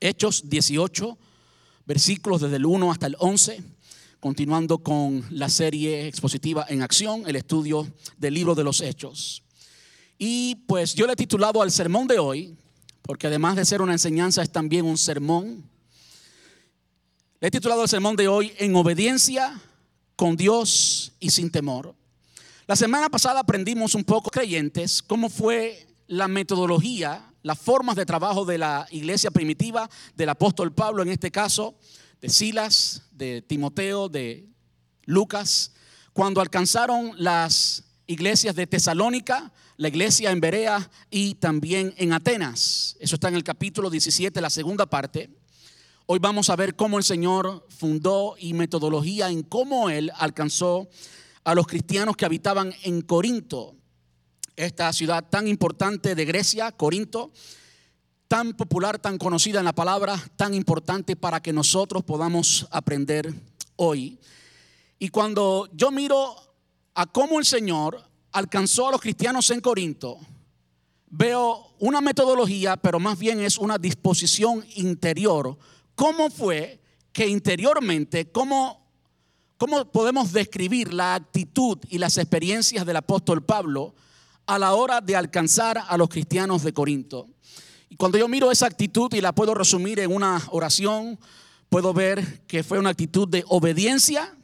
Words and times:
Hechos 0.00 0.48
18, 0.48 1.18
versículos 1.86 2.40
desde 2.40 2.56
el 2.56 2.66
1 2.66 2.90
hasta 2.90 3.06
el 3.06 3.16
11, 3.18 3.62
continuando 4.18 4.78
con 4.78 5.24
la 5.30 5.48
serie 5.48 6.06
expositiva 6.08 6.66
en 6.68 6.82
acción, 6.82 7.24
el 7.26 7.36
estudio 7.36 7.86
del 8.18 8.34
libro 8.34 8.54
de 8.54 8.64
los 8.64 8.80
Hechos. 8.80 9.42
Y 10.18 10.56
pues 10.66 10.94
yo 10.94 11.06
le 11.06 11.12
he 11.12 11.16
titulado 11.16 11.62
al 11.62 11.70
sermón 11.70 12.06
de 12.06 12.18
hoy, 12.18 12.56
porque 13.02 13.26
además 13.26 13.56
de 13.56 13.64
ser 13.64 13.82
una 13.82 13.92
enseñanza 13.92 14.42
es 14.42 14.50
también 14.50 14.84
un 14.84 14.98
sermón. 14.98 15.64
Le 17.40 17.48
he 17.48 17.50
titulado 17.50 17.82
el 17.82 17.88
sermón 17.88 18.16
de 18.16 18.28
hoy 18.28 18.52
En 18.58 18.76
obediencia 18.76 19.58
con 20.16 20.36
Dios 20.36 21.12
y 21.18 21.30
sin 21.30 21.50
temor. 21.50 21.94
La 22.66 22.76
semana 22.76 23.08
pasada 23.08 23.40
aprendimos 23.40 23.94
un 23.94 24.04
poco, 24.04 24.30
creyentes, 24.30 25.02
cómo 25.02 25.30
fue 25.30 25.88
la 26.06 26.28
metodología, 26.28 27.29
las 27.42 27.58
formas 27.58 27.96
de 27.96 28.06
trabajo 28.06 28.44
de 28.44 28.58
la 28.58 28.86
iglesia 28.90 29.30
primitiva, 29.30 29.88
del 30.14 30.28
apóstol 30.28 30.72
Pablo 30.72 31.02
en 31.02 31.08
este 31.08 31.30
caso, 31.30 31.74
de 32.20 32.28
Silas, 32.28 33.02
de 33.12 33.42
Timoteo, 33.42 34.08
de 34.08 34.46
Lucas, 35.04 35.72
cuando 36.12 36.40
alcanzaron 36.40 37.12
las 37.16 37.84
iglesias 38.06 38.54
de 38.56 38.66
Tesalónica, 38.66 39.52
la 39.76 39.88
iglesia 39.88 40.30
en 40.30 40.40
Berea 40.40 40.90
y 41.10 41.34
también 41.36 41.94
en 41.96 42.12
Atenas. 42.12 42.96
Eso 43.00 43.14
está 43.14 43.28
en 43.28 43.36
el 43.36 43.44
capítulo 43.44 43.88
17, 43.88 44.40
la 44.40 44.50
segunda 44.50 44.86
parte. 44.86 45.30
Hoy 46.06 46.18
vamos 46.18 46.50
a 46.50 46.56
ver 46.56 46.74
cómo 46.74 46.98
el 46.98 47.04
Señor 47.04 47.66
fundó 47.70 48.34
y 48.38 48.52
metodología 48.52 49.30
en 49.30 49.42
cómo 49.42 49.88
Él 49.88 50.10
alcanzó 50.16 50.90
a 51.44 51.54
los 51.54 51.66
cristianos 51.66 52.16
que 52.16 52.26
habitaban 52.26 52.74
en 52.82 53.00
Corinto, 53.00 53.76
esta 54.64 54.92
ciudad 54.92 55.24
tan 55.28 55.48
importante 55.48 56.14
de 56.14 56.24
Grecia, 56.24 56.72
Corinto, 56.72 57.32
tan 58.28 58.54
popular, 58.54 58.98
tan 58.98 59.18
conocida 59.18 59.58
en 59.58 59.64
la 59.64 59.74
palabra, 59.74 60.22
tan 60.36 60.54
importante 60.54 61.16
para 61.16 61.40
que 61.40 61.52
nosotros 61.52 62.04
podamos 62.04 62.66
aprender 62.70 63.32
hoy. 63.76 64.18
Y 64.98 65.08
cuando 65.08 65.68
yo 65.72 65.90
miro 65.90 66.36
a 66.94 67.06
cómo 67.06 67.38
el 67.38 67.44
Señor 67.44 68.04
alcanzó 68.32 68.88
a 68.88 68.92
los 68.92 69.00
cristianos 69.00 69.50
en 69.50 69.60
Corinto, 69.60 70.18
veo 71.08 71.74
una 71.78 72.00
metodología, 72.00 72.76
pero 72.76 73.00
más 73.00 73.18
bien 73.18 73.40
es 73.40 73.58
una 73.58 73.78
disposición 73.78 74.64
interior. 74.76 75.56
¿Cómo 75.94 76.30
fue 76.30 76.80
que 77.12 77.26
interiormente, 77.26 78.30
cómo 78.30 78.80
¿Cómo 79.60 79.84
podemos 79.92 80.32
describir 80.32 80.94
la 80.94 81.14
actitud 81.14 81.76
y 81.90 81.98
las 81.98 82.16
experiencias 82.16 82.86
del 82.86 82.96
apóstol 82.96 83.44
Pablo 83.44 83.94
a 84.50 84.58
la 84.58 84.74
hora 84.74 85.00
de 85.00 85.14
alcanzar 85.14 85.80
a 85.86 85.96
los 85.96 86.08
cristianos 86.08 86.64
de 86.64 86.72
Corinto? 86.72 87.28
Y 87.88 87.94
cuando 87.94 88.18
yo 88.18 88.26
miro 88.26 88.50
esa 88.50 88.66
actitud 88.66 89.12
y 89.14 89.20
la 89.20 89.32
puedo 89.32 89.54
resumir 89.54 90.00
en 90.00 90.12
una 90.12 90.42
oración, 90.50 91.18
puedo 91.68 91.94
ver 91.94 92.42
que 92.48 92.64
fue 92.64 92.80
una 92.80 92.90
actitud 92.90 93.28
de 93.28 93.44
obediencia, 93.46 94.36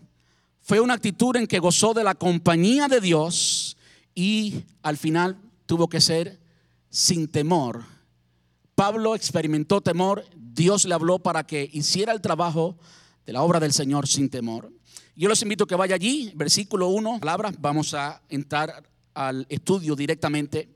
fue 0.63 0.79
una 0.79 0.95
actitud 0.95 1.35
en 1.35 1.49
que 1.49 1.59
gozó 1.59 1.93
de 1.93 2.05
la 2.05 2.15
compañía 2.15 2.87
de 2.87 3.01
Dios 3.01 3.77
y 4.15 4.65
al 4.83 4.97
final 4.97 5.39
tuvo 5.67 5.89
que 5.89 6.01
ser 6.01 6.39
sin 6.89 7.27
temor. 7.27 7.83
Pablo 8.77 9.17
experimentó 9.17 9.81
temor, 9.81 10.25
Dios 10.37 10.85
le 10.85 10.95
habló 10.95 11.19
para 11.19 11.45
que 11.45 11.69
hiciera 11.73 12.13
el 12.13 12.21
trabajo 12.21 12.79
de 13.27 13.33
la 13.33 13.43
obra 13.43 13.59
del 13.59 13.73
Señor 13.73 14.07
sin 14.07 14.31
temor. 14.31 14.73
Yo 15.17 15.29
los 15.29 15.43
invito 15.43 15.65
a 15.65 15.67
que 15.67 15.75
vaya 15.75 15.97
allí, 15.97 16.31
versículo 16.37 16.89
1, 16.89 17.19
palabras, 17.19 17.55
vamos 17.59 17.93
a 17.95 18.23
entrar 18.29 18.89
al 19.17 19.47
estudio 19.49 19.97
directamente. 19.97 20.69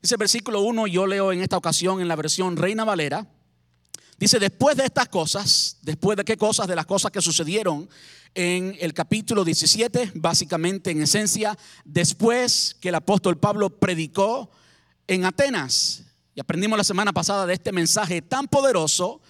Dice 0.00 0.16
versículo 0.16 0.60
1, 0.60 0.86
yo 0.86 1.06
leo 1.06 1.32
en 1.32 1.40
esta 1.40 1.56
ocasión 1.56 2.00
en 2.00 2.08
la 2.08 2.14
versión 2.14 2.56
Reina 2.56 2.84
Valera. 2.84 3.26
Dice, 4.18 4.38
después 4.38 4.76
de 4.76 4.84
estas 4.84 5.08
cosas, 5.08 5.78
después 5.82 6.16
de 6.16 6.24
qué 6.24 6.36
cosas, 6.36 6.68
de 6.68 6.76
las 6.76 6.86
cosas 6.86 7.10
que 7.10 7.20
sucedieron 7.20 7.88
en 8.34 8.76
el 8.78 8.92
capítulo 8.92 9.44
17, 9.44 10.12
básicamente 10.14 10.90
en 10.90 11.02
esencia, 11.02 11.58
después 11.84 12.76
que 12.80 12.90
el 12.90 12.94
apóstol 12.94 13.38
Pablo 13.38 13.70
predicó 13.70 14.50
en 15.08 15.24
Atenas. 15.24 16.02
Y 16.34 16.40
aprendimos 16.40 16.76
la 16.76 16.84
semana 16.84 17.12
pasada 17.12 17.46
de 17.46 17.54
este 17.54 17.72
mensaje 17.72 18.22
tan 18.22 18.46
poderoso 18.46 19.20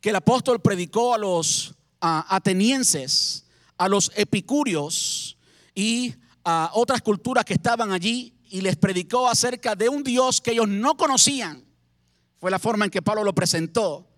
que 0.00 0.10
el 0.10 0.16
apóstol 0.16 0.60
predicó 0.60 1.14
a 1.14 1.18
los 1.18 1.74
atenienses 2.00 3.44
a 3.78 3.88
los 3.88 4.12
epicúreos 4.16 5.38
y 5.74 6.14
a 6.50 6.70
otras 6.72 7.02
culturas 7.02 7.44
que 7.44 7.52
estaban 7.52 7.92
allí 7.92 8.32
y 8.48 8.62
les 8.62 8.74
predicó 8.74 9.28
acerca 9.28 9.74
de 9.74 9.90
un 9.90 10.02
Dios 10.02 10.40
que 10.40 10.52
ellos 10.52 10.66
no 10.66 10.96
conocían. 10.96 11.62
Fue 12.38 12.50
la 12.50 12.58
forma 12.58 12.86
en 12.86 12.90
que 12.90 13.02
Pablo 13.02 13.22
lo 13.22 13.34
presentó. 13.34 14.08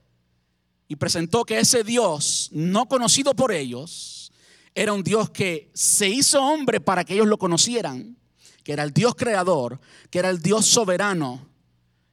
Y 0.87 0.95
presentó 0.95 1.45
que 1.45 1.59
ese 1.59 1.83
Dios, 1.83 2.49
no 2.53 2.87
conocido 2.87 3.35
por 3.35 3.51
ellos, 3.51 4.31
era 4.77 4.93
un 4.93 5.03
Dios 5.03 5.31
que 5.31 5.73
se 5.75 6.09
hizo 6.09 6.41
hombre 6.41 6.81
para 6.81 7.05
que 7.05 7.15
ellos 7.15 7.27
lo 7.27 7.37
conocieran, 7.37 8.17
que 8.63 8.75
era 8.75 8.85
el 8.85 8.93
Dios 8.93 9.17
creador, 9.17 9.81
que 10.09 10.21
era 10.21 10.31
el 10.31 10.41
Dios 10.41 10.67
soberano 10.67 11.49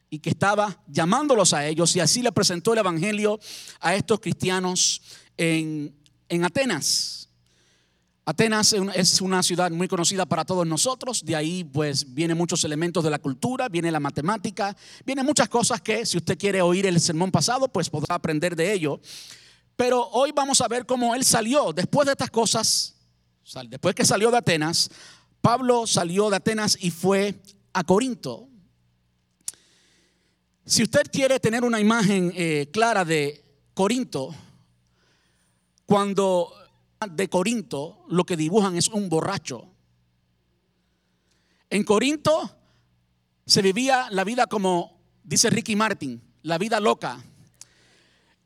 y 0.09 0.17
que 0.17 0.31
estaba 0.31 0.81
llamándolos 0.87 1.53
a 1.53 1.67
ellos. 1.67 1.95
Y 1.95 1.99
así 1.99 2.23
le 2.23 2.31
presentó 2.31 2.73
el 2.73 2.79
Evangelio 2.79 3.39
a 3.79 3.93
estos 3.93 4.19
cristianos 4.19 4.99
en, 5.37 5.95
en 6.27 6.43
Atenas. 6.43 7.26
Atenas 8.29 8.75
es 8.93 9.21
una 9.21 9.41
ciudad 9.41 9.71
muy 9.71 9.87
conocida 9.87 10.25
para 10.25 10.43
todos 10.43 10.67
nosotros, 10.67 11.23
de 11.23 11.33
ahí 11.33 11.63
pues 11.63 12.13
vienen 12.13 12.37
muchos 12.37 12.61
elementos 12.65 13.01
de 13.01 13.09
la 13.09 13.19
cultura, 13.19 13.69
viene 13.69 13.89
la 13.89 14.01
matemática, 14.01 14.75
vienen 15.05 15.25
muchas 15.25 15.47
cosas 15.47 15.79
que 15.79 16.05
si 16.05 16.17
usted 16.17 16.37
quiere 16.37 16.61
oír 16.61 16.85
el 16.85 16.99
sermón 16.99 17.31
pasado 17.31 17.69
pues 17.69 17.89
podrá 17.89 18.15
aprender 18.15 18.53
de 18.53 18.73
ello. 18.73 18.99
Pero 19.77 20.09
hoy 20.09 20.33
vamos 20.33 20.59
a 20.59 20.67
ver 20.67 20.85
cómo 20.85 21.15
él 21.15 21.23
salió 21.23 21.71
después 21.71 22.05
de 22.05 22.11
estas 22.11 22.29
cosas, 22.29 22.95
después 23.69 23.95
que 23.95 24.03
salió 24.03 24.29
de 24.29 24.39
Atenas, 24.39 24.91
Pablo 25.39 25.87
salió 25.87 26.29
de 26.29 26.35
Atenas 26.35 26.77
y 26.81 26.91
fue 26.91 27.41
a 27.71 27.85
Corinto. 27.85 28.49
Si 30.65 30.83
usted 30.83 31.03
quiere 31.09 31.39
tener 31.39 31.63
una 31.63 31.79
imagen 31.79 32.33
eh, 32.35 32.67
clara 32.73 33.05
de 33.05 33.41
Corinto, 33.73 34.35
cuando 35.85 36.56
de 37.05 37.29
Corinto 37.29 38.05
lo 38.07 38.23
que 38.25 38.37
dibujan 38.37 38.75
es 38.75 38.87
un 38.87 39.09
borracho. 39.09 39.69
En 41.69 41.83
Corinto 41.83 42.57
se 43.45 43.61
vivía 43.61 44.07
la 44.11 44.23
vida 44.23 44.47
como 44.47 44.99
dice 45.23 45.49
Ricky 45.49 45.75
Martin, 45.75 46.21
la 46.43 46.57
vida 46.57 46.79
loca. 46.79 47.23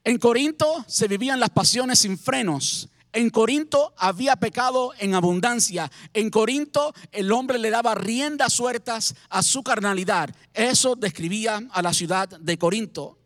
En 0.03 0.17
Corinto 0.17 0.83
se 0.87 1.07
vivían 1.07 1.39
las 1.39 1.51
pasiones 1.51 1.99
sin 1.99 2.17
frenos. 2.17 2.89
En 3.13 3.29
Corinto 3.29 3.93
había 3.97 4.35
pecado 4.37 4.93
en 4.97 5.13
abundancia. 5.13 5.91
En 6.13 6.29
Corinto 6.29 6.93
el 7.11 7.31
hombre 7.31 7.59
le 7.59 7.69
daba 7.69 7.93
riendas 7.93 8.53
sueltas 8.53 9.15
a 9.29 9.43
su 9.43 9.63
carnalidad. 9.63 10.33
Eso 10.53 10.95
describía 10.95 11.61
a 11.71 11.81
la 11.81 11.93
ciudad 11.93 12.27
de 12.27 12.57
Corinto. 12.57 13.19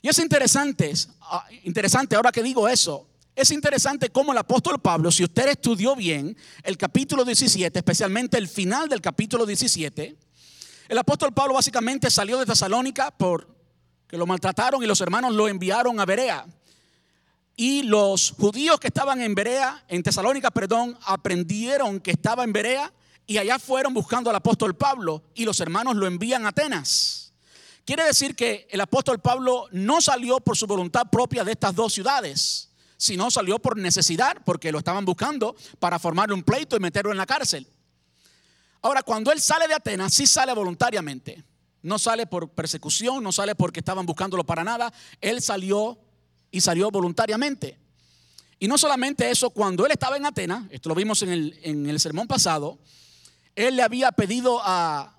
Y 0.00 0.08
es 0.08 0.18
interesante, 0.18 0.92
ah, 1.20 1.46
interesante 1.64 2.14
ahora 2.14 2.30
que 2.30 2.42
digo 2.42 2.68
eso, 2.68 3.08
es 3.36 3.50
interesante 3.50 4.10
cómo 4.10 4.32
el 4.32 4.38
apóstol 4.38 4.80
Pablo, 4.80 5.10
si 5.10 5.24
usted 5.24 5.48
estudió 5.48 5.96
bien 5.96 6.36
el 6.62 6.76
capítulo 6.76 7.24
17, 7.24 7.78
especialmente 7.78 8.38
el 8.38 8.46
final 8.46 8.88
del 8.88 9.00
capítulo 9.00 9.44
17, 9.44 10.16
el 10.88 10.98
apóstol 10.98 11.32
Pablo 11.32 11.54
básicamente 11.54 12.10
salió 12.10 12.38
de 12.38 12.46
Tesalónica 12.46 13.10
por 13.10 13.52
que 14.06 14.16
lo 14.16 14.26
maltrataron 14.26 14.82
y 14.82 14.86
los 14.86 15.00
hermanos 15.00 15.34
lo 15.34 15.48
enviaron 15.48 15.98
a 15.98 16.04
Berea. 16.04 16.46
Y 17.56 17.82
los 17.82 18.34
judíos 18.38 18.78
que 18.78 18.88
estaban 18.88 19.20
en 19.20 19.34
Berea, 19.34 19.84
en 19.88 20.02
Tesalónica, 20.02 20.50
perdón, 20.50 20.96
aprendieron 21.04 22.00
que 22.00 22.12
estaba 22.12 22.44
en 22.44 22.52
Berea 22.52 22.92
y 23.26 23.38
allá 23.38 23.58
fueron 23.58 23.94
buscando 23.94 24.30
al 24.30 24.36
apóstol 24.36 24.76
Pablo 24.76 25.22
y 25.34 25.44
los 25.44 25.58
hermanos 25.58 25.96
lo 25.96 26.06
envían 26.06 26.46
a 26.46 26.50
Atenas. 26.50 27.32
Quiere 27.84 28.04
decir 28.04 28.36
que 28.36 28.68
el 28.70 28.80
apóstol 28.80 29.20
Pablo 29.20 29.66
no 29.72 30.00
salió 30.00 30.38
por 30.38 30.56
su 30.56 30.66
voluntad 30.66 31.08
propia 31.10 31.42
de 31.42 31.52
estas 31.52 31.74
dos 31.74 31.92
ciudades 31.92 32.70
sino 32.96 33.30
salió 33.30 33.58
por 33.58 33.76
necesidad, 33.76 34.38
porque 34.44 34.72
lo 34.72 34.78
estaban 34.78 35.04
buscando 35.04 35.56
para 35.78 35.98
formarle 35.98 36.34
un 36.34 36.42
pleito 36.42 36.76
y 36.76 36.80
meterlo 36.80 37.12
en 37.12 37.18
la 37.18 37.26
cárcel. 37.26 37.66
Ahora, 38.82 39.02
cuando 39.02 39.32
él 39.32 39.40
sale 39.40 39.66
de 39.66 39.74
Atenas, 39.74 40.12
sí 40.12 40.26
sale 40.26 40.52
voluntariamente. 40.52 41.42
No 41.82 41.98
sale 41.98 42.26
por 42.26 42.50
persecución, 42.50 43.22
no 43.22 43.32
sale 43.32 43.54
porque 43.54 43.80
estaban 43.80 44.06
buscándolo 44.06 44.44
para 44.44 44.64
nada. 44.64 44.92
Él 45.20 45.42
salió 45.42 45.98
y 46.50 46.60
salió 46.60 46.90
voluntariamente. 46.90 47.78
Y 48.58 48.68
no 48.68 48.78
solamente 48.78 49.30
eso, 49.30 49.50
cuando 49.50 49.84
él 49.84 49.92
estaba 49.92 50.16
en 50.16 50.26
Atenas, 50.26 50.64
esto 50.70 50.88
lo 50.88 50.94
vimos 50.94 51.22
en 51.22 51.88
el, 51.88 52.00
sermón 52.00 52.26
pasado, 52.26 52.78
él 53.54 53.76
le 53.76 53.82
había 53.82 54.12
pedido 54.12 54.60
a, 54.62 55.10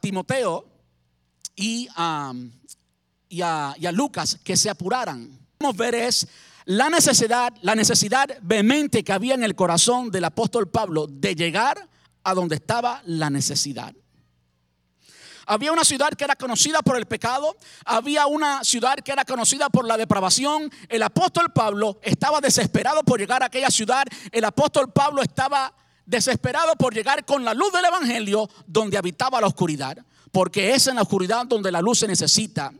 Timoteo 0.00 0.66
y 1.56 1.88
a, 1.96 2.32
y, 3.28 3.40
a, 3.42 3.74
y 3.78 3.86
a 3.86 3.92
Lucas 3.92 4.38
que 4.44 4.56
se 4.56 4.70
apuraran. 4.70 5.38
Vamos 5.58 5.74
a 5.74 5.82
ver 5.82 5.94
es 5.94 6.28
la 6.68 6.90
necesidad, 6.90 7.54
la 7.62 7.74
necesidad 7.74 8.28
vehemente 8.42 9.02
que 9.02 9.14
había 9.14 9.32
en 9.32 9.42
el 9.42 9.54
corazón 9.54 10.10
del 10.10 10.24
apóstol 10.24 10.68
Pablo 10.68 11.06
de 11.08 11.34
llegar 11.34 11.88
a 12.22 12.34
donde 12.34 12.56
estaba 12.56 13.00
la 13.06 13.30
necesidad. 13.30 13.94
Había 15.46 15.72
una 15.72 15.82
ciudad 15.82 16.10
que 16.10 16.24
era 16.24 16.36
conocida 16.36 16.82
por 16.82 16.98
el 16.98 17.06
pecado, 17.06 17.56
había 17.86 18.26
una 18.26 18.62
ciudad 18.64 18.96
que 18.96 19.12
era 19.12 19.24
conocida 19.24 19.70
por 19.70 19.86
la 19.86 19.96
depravación. 19.96 20.70
El 20.90 21.02
apóstol 21.02 21.50
Pablo 21.54 22.00
estaba 22.02 22.38
desesperado 22.42 23.02
por 23.02 23.18
llegar 23.18 23.42
a 23.42 23.46
aquella 23.46 23.70
ciudad. 23.70 24.04
El 24.30 24.44
apóstol 24.44 24.92
Pablo 24.92 25.22
estaba 25.22 25.72
desesperado 26.04 26.76
por 26.76 26.92
llegar 26.92 27.24
con 27.24 27.46
la 27.46 27.54
luz 27.54 27.72
del 27.72 27.86
Evangelio 27.86 28.46
donde 28.66 28.98
habitaba 28.98 29.40
la 29.40 29.46
oscuridad, 29.46 29.96
porque 30.30 30.74
es 30.74 30.86
en 30.86 30.96
la 30.96 31.02
oscuridad 31.02 31.46
donde 31.46 31.72
la 31.72 31.80
luz 31.80 32.00
se 32.00 32.06
necesita. 32.06 32.74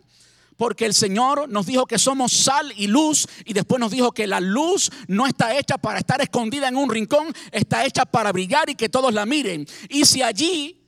Porque 0.59 0.85
el 0.85 0.93
Señor 0.93 1.49
nos 1.49 1.67
dijo 1.67 1.87
que 1.87 1.99
somos 1.99 2.33
sal 2.33 2.73
y 2.77 2.89
luz 2.89 3.29
y 3.45 3.53
después 3.53 3.81
nos 3.81 3.93
dijo 3.93 4.11
que 4.13 4.27
la 4.27 4.41
luz 4.41 4.91
no 5.07 5.25
está 5.25 5.57
hecha 5.57 5.79
para 5.79 6.01
estar 6.01 6.21
escondida 6.21 6.67
en 6.67 6.77
un 6.77 6.91
rincón, 6.91 7.33
está 7.53 7.87
hecha 7.87 8.05
para 8.05 8.33
brillar 8.33 8.69
y 8.69 8.75
que 8.75 8.89
todos 8.89 9.15
la 9.15 9.25
miren. 9.25 9.67
Y 9.89 10.05
si 10.05 10.21
allí 10.21 10.79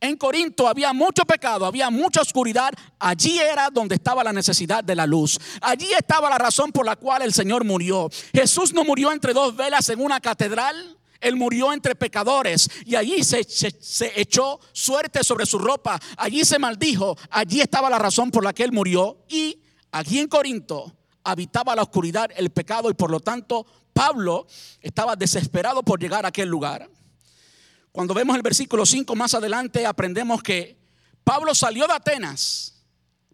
en 0.00 0.16
Corinto 0.16 0.68
había 0.68 0.92
mucho 0.92 1.24
pecado, 1.24 1.64
había 1.64 1.88
mucha 1.88 2.20
oscuridad. 2.20 2.72
Allí 2.98 3.38
era 3.38 3.70
donde 3.70 3.94
estaba 3.94 4.22
la 4.22 4.34
necesidad 4.34 4.84
de 4.84 4.94
la 4.94 5.06
luz. 5.06 5.38
Allí 5.62 5.88
estaba 5.98 6.28
la 6.28 6.36
razón 6.36 6.70
por 6.70 6.84
la 6.84 6.96
cual 6.96 7.22
el 7.22 7.32
Señor 7.32 7.64
murió. 7.64 8.10
Jesús 8.34 8.74
no 8.74 8.84
murió 8.84 9.12
entre 9.12 9.32
dos 9.32 9.56
velas 9.56 9.88
en 9.88 10.00
una 10.00 10.20
catedral. 10.20 10.98
Él 11.20 11.36
murió 11.36 11.72
entre 11.72 11.94
pecadores 11.94 12.68
y 12.84 12.94
allí 12.94 13.22
se, 13.24 13.40
echó 14.16 14.60
suerte 14.72 15.24
sobre 15.24 15.46
su 15.46 15.58
ropa. 15.58 16.00
Allí 16.16 16.44
se 16.44 16.58
maldijo. 16.58 17.16
Allí 17.30 17.60
estaba 17.60 17.90
la 17.90 17.98
razón 17.98 18.30
por 18.30 18.44
la 18.44 18.52
que 18.52 18.64
él 18.64 18.72
murió. 18.72 19.24
Y 19.28 19.60
aquí 19.92 20.18
en 20.18 20.28
Corinto 20.28 20.96
habitaba 21.24 21.74
la 21.74 21.82
oscuridad, 21.82 22.30
el 22.36 22.50
pecado 22.50 22.90
y 22.90 22.94
por 22.94 23.10
lo 23.10 23.20
tanto 23.20 23.66
Pablo 23.92 24.46
estaba 24.80 25.16
desesperado 25.16 25.82
por 25.82 26.00
llegar 26.00 26.24
a 26.24 26.28
aquel 26.28 26.48
lugar. 26.48 26.88
Cuando 27.92 28.12
vemos 28.12 28.36
el 28.36 28.42
versículo 28.42 28.84
5 28.84 29.14
más 29.16 29.32
adelante, 29.34 29.86
aprendemos 29.86 30.42
que 30.42 30.78
Pablo 31.24 31.54
salió 31.54 31.86
de 31.86 31.94
Atenas 31.94 32.84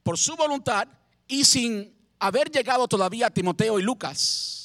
por 0.03 0.17
su 0.17 0.37
voluntad 0.37 0.87
y 1.27 1.45
sin 1.45 1.95
haber 2.19 2.51
llegado 2.51 2.87
todavía 2.87 3.27
a 3.27 3.31
Timoteo 3.31 3.79
y 3.79 3.83
Lucas. 3.83 4.62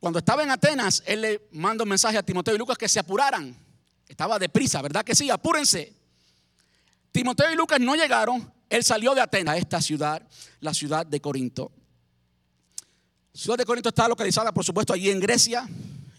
Cuando 0.00 0.18
estaba 0.18 0.42
en 0.42 0.50
Atenas, 0.50 1.02
él 1.06 1.20
le 1.22 1.48
manda 1.52 1.82
un 1.82 1.88
mensaje 1.88 2.18
a 2.18 2.22
Timoteo 2.22 2.54
y 2.54 2.58
Lucas 2.58 2.78
que 2.78 2.88
se 2.88 2.98
apuraran. 2.98 3.56
Estaba 4.08 4.38
deprisa, 4.38 4.82
¿verdad 4.82 5.04
que 5.04 5.14
sí? 5.14 5.30
Apúrense. 5.30 5.92
Timoteo 7.10 7.50
y 7.50 7.56
Lucas 7.56 7.80
no 7.80 7.96
llegaron. 7.96 8.52
Él 8.68 8.84
salió 8.84 9.14
de 9.14 9.20
Atenas, 9.20 9.54
a 9.54 9.58
esta 9.58 9.80
ciudad, 9.80 10.22
la 10.60 10.74
ciudad 10.74 11.06
de 11.06 11.20
Corinto. 11.20 11.72
La 13.32 13.40
ciudad 13.40 13.58
de 13.58 13.64
Corinto 13.64 13.88
está 13.88 14.08
localizada, 14.08 14.52
por 14.52 14.64
supuesto, 14.64 14.92
allí 14.92 15.10
en 15.10 15.20
Grecia. 15.20 15.68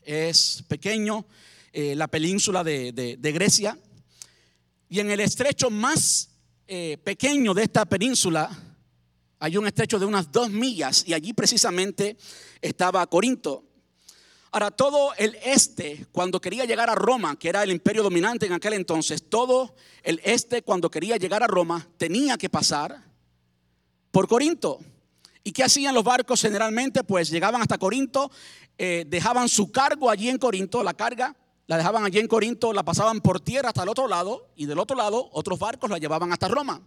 Es 0.03 0.63
pequeño, 0.67 1.25
eh, 1.71 1.95
la 1.95 2.07
península 2.07 2.63
de, 2.63 3.19
Grecia. 3.21 3.77
Y 4.89 4.99
en 4.99 5.11
el 5.11 5.19
estrecho 5.19 5.69
más 5.69 6.29
eh, 6.67 6.97
pequeño 7.03 7.53
de 7.53 7.63
esta 7.63 7.85
península 7.85 8.49
hay 9.39 9.57
un 9.57 9.67
estrecho 9.67 9.99
de 9.99 10.05
unas 10.05 10.31
dos 10.31 10.49
millas 10.49 11.03
y 11.07 11.13
allí 11.13 11.33
precisamente 11.33 12.17
estaba 12.61 13.05
Corinto. 13.07 13.66
Ahora, 14.51 14.71
todo 14.71 15.13
el 15.17 15.37
este, 15.43 16.05
cuando 16.11 16.39
quería 16.39 16.65
llegar 16.65 16.89
a 16.89 16.95
Roma, 16.95 17.37
que 17.37 17.49
era 17.49 17.63
el 17.63 17.71
imperio 17.71 18.03
dominante 18.03 18.45
en 18.45 18.53
aquel 18.53 18.73
entonces, 18.73 19.29
todo 19.29 19.75
el 20.03 20.21
este, 20.23 20.61
cuando 20.61 20.89
quería 20.89 21.17
llegar 21.17 21.43
a 21.43 21.47
Roma, 21.47 21.87
tenía 21.97 22.37
que 22.37 22.49
pasar 22.49 23.03
por 24.11 24.27
Corinto. 24.27 24.79
¿Y 25.43 25.51
qué 25.51 25.63
hacían 25.63 25.93
los 25.93 26.03
barcos 26.03 26.41
generalmente? 26.41 27.03
Pues 27.03 27.29
llegaban 27.29 27.61
hasta 27.61 27.77
Corinto, 27.77 28.31
eh, 28.77 29.05
dejaban 29.07 29.49
su 29.49 29.71
cargo 29.71 30.09
allí 30.09 30.29
en 30.29 30.37
Corinto, 30.37 30.83
la 30.83 30.93
carga, 30.93 31.35
la 31.67 31.77
dejaban 31.77 32.05
allí 32.05 32.19
en 32.19 32.27
Corinto, 32.27 32.71
la 32.73 32.83
pasaban 32.83 33.21
por 33.21 33.39
tierra 33.41 33.69
hasta 33.69 33.83
el 33.83 33.89
otro 33.89 34.07
lado 34.07 34.49
y 34.55 34.65
del 34.65 34.79
otro 34.79 34.95
lado 34.95 35.29
otros 35.33 35.59
barcos 35.59 35.89
la 35.89 35.97
llevaban 35.97 36.31
hasta 36.31 36.47
Roma. 36.47 36.81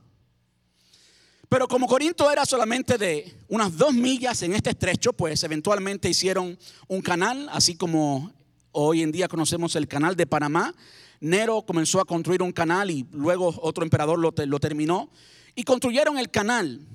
Pero 1.50 1.66
como 1.66 1.88
Corinto 1.88 2.30
era 2.30 2.46
solamente 2.46 2.96
de 2.96 3.34
unas 3.48 3.76
dos 3.76 3.92
millas 3.92 4.40
en 4.42 4.54
este 4.54 4.70
estrecho, 4.70 5.12
pues 5.12 5.42
eventualmente 5.42 6.08
hicieron 6.08 6.56
un 6.86 7.02
canal, 7.02 7.48
así 7.50 7.74
como 7.74 8.32
hoy 8.70 9.02
en 9.02 9.10
día 9.10 9.26
conocemos 9.26 9.74
el 9.74 9.88
canal 9.88 10.14
de 10.14 10.28
Panamá. 10.28 10.72
Nero 11.18 11.62
comenzó 11.62 12.00
a 12.00 12.04
construir 12.04 12.40
un 12.40 12.52
canal 12.52 12.88
y 12.88 13.04
luego 13.10 13.52
otro 13.62 13.82
emperador 13.82 14.20
lo, 14.20 14.60
terminó. 14.60 15.10
Y 15.56 15.64
construyeron 15.64 16.18
el 16.18 16.30
canal 16.30 16.86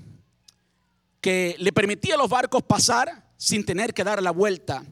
que 1.19 1.57
le 1.59 1.73
permitía 1.73 2.15
a 2.15 2.17
los 2.17 2.29
barcos 2.29 2.63
pasar 2.63 3.27
sin 3.35 3.65
tener 3.65 3.93
que 3.93 4.05
dar 4.05 4.23
la 4.23 4.31
vuelta 4.31 4.85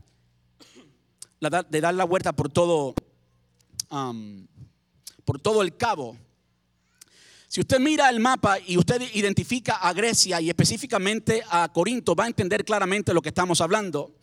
de 1.69 1.81
dar 1.81 1.93
la 1.93 2.03
vuelta 2.03 2.33
por 2.33 2.49
todo, 2.49 2.95
por 5.23 5.39
todo 5.39 5.61
el 5.61 5.77
cabo. 5.77 6.17
Si 7.53 7.61
usted 7.61 7.79
mira 7.79 8.09
el 8.09 8.19
mapa 8.19 8.57
y 8.65 8.77
usted 8.77 8.99
identifica 9.13 9.75
a 9.75 9.93
Grecia 9.93 10.41
y 10.41 10.49
específicamente 10.49 11.43
a 11.51 11.71
Corinto, 11.71 12.15
va 12.15 12.23
a 12.23 12.27
entender 12.27 12.65
claramente 12.65 13.13
lo 13.13 13.21
que 13.21 13.29
estamos 13.29 13.61
hablando. 13.61 14.15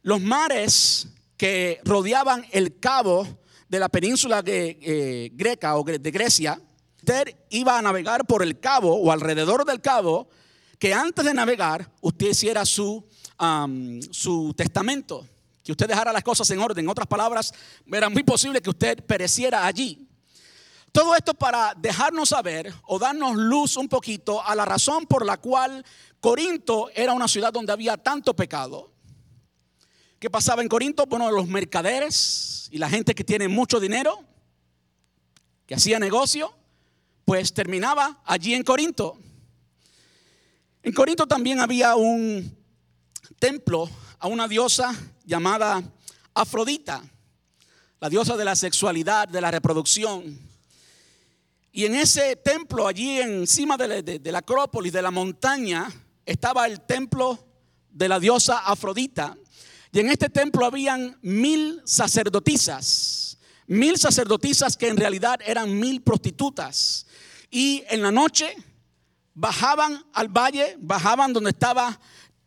Los 0.00 0.22
mares 0.22 1.08
que 1.36 1.78
rodeaban 1.84 2.46
el 2.52 2.80
cabo 2.80 3.28
de 3.68 3.78
la 3.78 3.90
península 3.90 4.42
eh, 4.46 5.30
greca 5.34 5.76
o 5.76 5.84
de 5.84 6.10
Grecia, 6.10 6.58
usted 6.96 7.36
iba 7.50 7.78
a 7.78 7.82
navegar 7.82 8.24
por 8.24 8.42
el 8.42 8.58
cabo 8.58 8.94
o 8.94 9.12
alrededor 9.12 9.66
del 9.66 9.82
cabo, 9.82 10.30
que 10.78 10.94
antes 10.94 11.22
de 11.22 11.34
navegar 11.34 11.92
usted 12.00 12.30
hiciera 12.30 12.64
su, 12.64 13.06
su 14.10 14.54
testamento 14.56 15.28
que 15.62 15.72
usted 15.72 15.86
dejara 15.86 16.14
las 16.14 16.22
cosas 16.22 16.48
en 16.50 16.60
orden. 16.60 16.84
En 16.84 16.90
otras 16.90 17.08
palabras, 17.08 17.52
era 17.92 18.08
muy 18.08 18.22
posible 18.22 18.62
que 18.62 18.70
usted 18.70 19.04
pereciera 19.04 19.66
allí. 19.66 20.03
Todo 20.94 21.16
esto 21.16 21.34
para 21.34 21.74
dejarnos 21.74 22.28
saber 22.28 22.72
o 22.84 23.00
darnos 23.00 23.34
luz 23.34 23.76
un 23.76 23.88
poquito 23.88 24.40
a 24.40 24.54
la 24.54 24.64
razón 24.64 25.06
por 25.06 25.26
la 25.26 25.38
cual 25.38 25.84
Corinto 26.20 26.88
era 26.94 27.12
una 27.12 27.26
ciudad 27.26 27.52
donde 27.52 27.72
había 27.72 27.96
tanto 27.96 28.36
pecado. 28.36 28.92
¿Qué 30.20 30.30
pasaba 30.30 30.62
en 30.62 30.68
Corinto? 30.68 31.04
Bueno, 31.06 31.32
los 31.32 31.48
mercaderes 31.48 32.68
y 32.70 32.78
la 32.78 32.88
gente 32.88 33.12
que 33.12 33.24
tiene 33.24 33.48
mucho 33.48 33.80
dinero, 33.80 34.22
que 35.66 35.74
hacía 35.74 35.98
negocio, 35.98 36.54
pues 37.24 37.52
terminaba 37.52 38.22
allí 38.24 38.54
en 38.54 38.62
Corinto. 38.62 39.18
En 40.80 40.92
Corinto 40.92 41.26
también 41.26 41.58
había 41.58 41.96
un 41.96 42.56
templo 43.40 43.90
a 44.20 44.28
una 44.28 44.46
diosa 44.46 44.94
llamada 45.24 45.82
Afrodita, 46.34 47.02
la 47.98 48.08
diosa 48.08 48.36
de 48.36 48.44
la 48.44 48.54
sexualidad, 48.54 49.26
de 49.26 49.40
la 49.40 49.50
reproducción. 49.50 50.53
Y 51.76 51.86
en 51.86 51.96
ese 51.96 52.36
templo, 52.36 52.86
allí 52.86 53.18
encima 53.18 53.76
de 53.76 54.30
la, 54.30 54.38
Acrópolis, 54.38 54.92
de 54.92 55.02
la 55.02 55.10
montaña, 55.10 55.90
estaba 56.24 56.68
el 56.68 56.82
templo 56.82 57.48
de 57.90 58.08
la 58.08 58.20
diosa 58.20 58.60
Afrodita. 58.60 59.36
Y 59.90 59.98
en 59.98 60.08
este 60.08 60.28
templo 60.28 60.66
habían 60.66 61.18
mil 61.20 61.82
sacerdotisas, 61.84 63.38
mil 63.66 63.98
sacerdotisas 63.98 64.76
que 64.76 64.86
en 64.86 64.96
realidad 64.96 65.40
eran 65.44 65.76
mil 65.76 66.00
prostitutas. 66.00 67.08
Y 67.50 67.82
en 67.88 68.02
la 68.02 68.12
noche 68.12 68.54
bajaban 69.34 70.00
al 70.12 70.28
valle, 70.28 70.76
bajaban 70.78 71.32
donde 71.32 71.50
estaba 71.50 71.98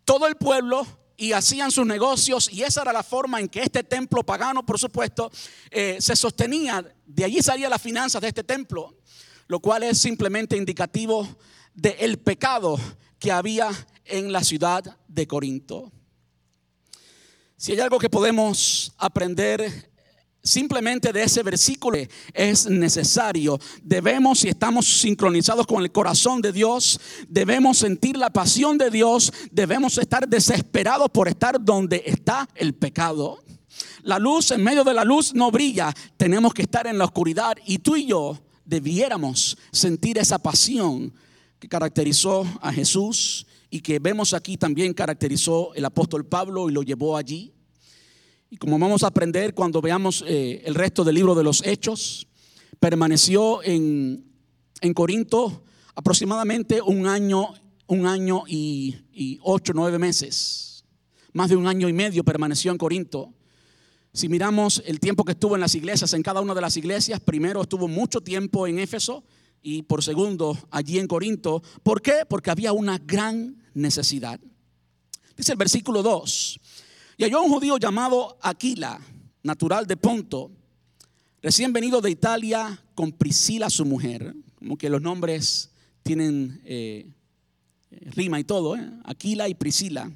todo 0.06 0.28
el 0.28 0.38
pueblo 0.38 0.88
y 1.18 1.34
hacían 1.34 1.70
sus 1.70 1.86
negocios 1.86 2.50
y 2.50 2.64
esa 2.64 2.84
era 2.84 2.94
la 2.94 3.04
forma 3.04 3.42
en 3.42 3.50
que 3.50 3.60
este 3.62 3.84
templo 3.84 4.24
pagano, 4.24 4.66
por 4.66 4.80
supuesto, 4.80 5.30
eh, 5.70 5.98
se 6.00 6.16
sostenía. 6.16 6.86
De 7.06 7.26
allí 7.26 7.42
salía 7.42 7.68
las 7.68 7.82
finanzas 7.82 8.22
de 8.22 8.30
este 8.30 8.46
templo, 8.46 8.97
lo 9.48 9.60
cual 9.60 9.84
es 9.84 9.98
simplemente 9.98 10.58
indicativo 10.58 11.28
del 11.74 12.18
pecado 12.20 12.80
que 13.20 13.32
había 13.32 13.70
en 14.06 14.32
la 14.32 14.44
ciudad 14.44 14.98
de 15.08 15.28
Corinto. 15.28 15.92
Si 17.56 17.72
hay 17.72 17.80
algo 17.80 18.00
que 18.00 18.10
podemos 18.10 18.94
aprender 18.98 19.90
simplemente 20.48 21.12
de 21.12 21.24
ese 21.24 21.44
versículo 21.44 21.98
es 22.34 22.68
necesario. 22.68 23.60
Debemos, 23.84 24.40
si 24.40 24.50
estamos 24.50 24.86
sincronizados 24.86 25.68
con 25.68 25.84
el 25.84 25.92
corazón 25.92 26.42
de 26.42 26.52
Dios, 26.52 27.00
debemos 27.28 27.78
sentir 27.78 28.18
la 28.18 28.30
pasión 28.30 28.78
de 28.78 28.90
Dios, 28.90 29.32
debemos 29.52 29.98
estar 29.98 30.28
desesperados 30.28 31.10
por 31.10 31.28
estar 31.28 31.64
donde 31.64 32.04
está 32.06 32.48
el 32.56 32.74
pecado. 32.74 33.44
La 34.04 34.18
luz 34.18 34.52
en 34.52 34.64
medio 34.64 34.84
de 34.84 34.94
la 34.94 35.04
luz 35.04 35.34
no 35.34 35.52
brilla, 35.52 35.94
tenemos 36.16 36.54
que 36.54 36.64
estar 36.64 36.88
en 36.88 36.98
la 36.98 37.06
oscuridad 37.06 37.58
y 37.66 37.80
tú 37.80 37.96
y 37.96 38.08
yo 38.08 38.40
debiéramos 38.68 39.58
sentir 39.72 40.18
esa 40.18 40.38
pasión 40.38 41.14
que 41.58 41.68
caracterizó 41.68 42.46
a 42.62 42.72
Jesús 42.72 43.48
y 43.70 43.80
que 43.82 44.00
vemos 44.00 44.34
aquí 44.34 44.58
también 44.58 44.94
caracterizó 44.94 45.74
el 45.74 45.86
apóstol 45.86 46.26
Pablo 46.26 46.70
y 46.70 46.74
lo 46.74 46.84
llevó 46.84 47.18
allí. 47.18 47.54
Y 48.50 48.58
como 48.58 48.78
vamos 48.78 49.04
a 49.04 49.08
aprender 49.08 49.54
cuando 49.54 49.82
veamos 49.82 50.24
eh, 50.28 50.62
el 50.66 50.76
resto 50.76 51.04
del 51.04 51.16
libro 51.16 51.34
de 51.34 51.44
los 51.44 51.66
Hechos, 51.66 52.28
permaneció 52.80 53.64
en, 53.64 54.26
en 54.82 54.94
Corinto 54.94 55.64
aproximadamente 55.96 56.82
un 56.82 57.08
año, 57.08 57.54
un 57.88 58.06
año 58.06 58.44
y, 58.48 58.96
y 59.12 59.40
ocho, 59.44 59.74
nueve 59.74 59.98
meses. 59.98 60.86
Más 61.34 61.50
de 61.50 61.56
un 61.56 61.68
año 61.68 61.90
y 61.90 61.94
medio 61.94 62.24
permaneció 62.24 62.72
en 62.72 62.78
Corinto. 62.78 63.34
Si 64.18 64.30
miramos 64.30 64.82
el 64.88 65.00
tiempo 65.00 65.24
que 65.24 65.34
estuvo 65.34 65.54
en 65.54 65.62
las 65.62 65.76
iglesias, 65.76 66.12
en 66.14 66.24
cada 66.24 66.42
una 66.42 66.56
de 66.56 66.62
las 66.62 66.76
iglesias, 66.76 67.20
primero 67.20 67.62
estuvo 67.62 67.88
mucho 67.88 68.20
tiempo 68.20 68.66
en 68.66 68.80
Éfeso, 68.80 69.24
y 69.62 69.84
por 69.84 70.04
segundo 70.04 70.58
allí 70.72 70.98
en 70.98 71.06
Corinto. 71.06 71.62
¿Por 71.84 72.02
qué? 72.02 72.24
Porque 72.28 72.50
había 72.50 72.74
una 72.74 72.98
gran 72.98 73.64
necesidad. 73.76 74.40
Dice 75.36 75.52
el 75.52 75.58
versículo 75.60 76.02
2. 76.02 76.60
Y 77.18 77.26
halló 77.26 77.44
un 77.44 77.52
judío 77.52 77.78
llamado 77.78 78.40
Aquila, 78.42 79.00
natural 79.44 79.86
de 79.86 79.98
Ponto, 79.98 80.50
recién 81.40 81.72
venido 81.72 82.02
de 82.02 82.10
Italia 82.10 82.84
con 82.96 83.12
Priscila 83.12 83.70
su 83.70 83.86
mujer, 83.86 84.34
como 84.56 84.80
que 84.80 84.90
los 84.90 85.04
nombres 85.04 85.70
tienen 86.02 86.60
eh, 86.66 87.08
rima 87.92 88.40
y 88.40 88.46
todo, 88.46 88.76
¿eh? 88.76 88.90
Aquila 89.04 89.48
y 89.48 89.54
Priscila. 89.54 90.12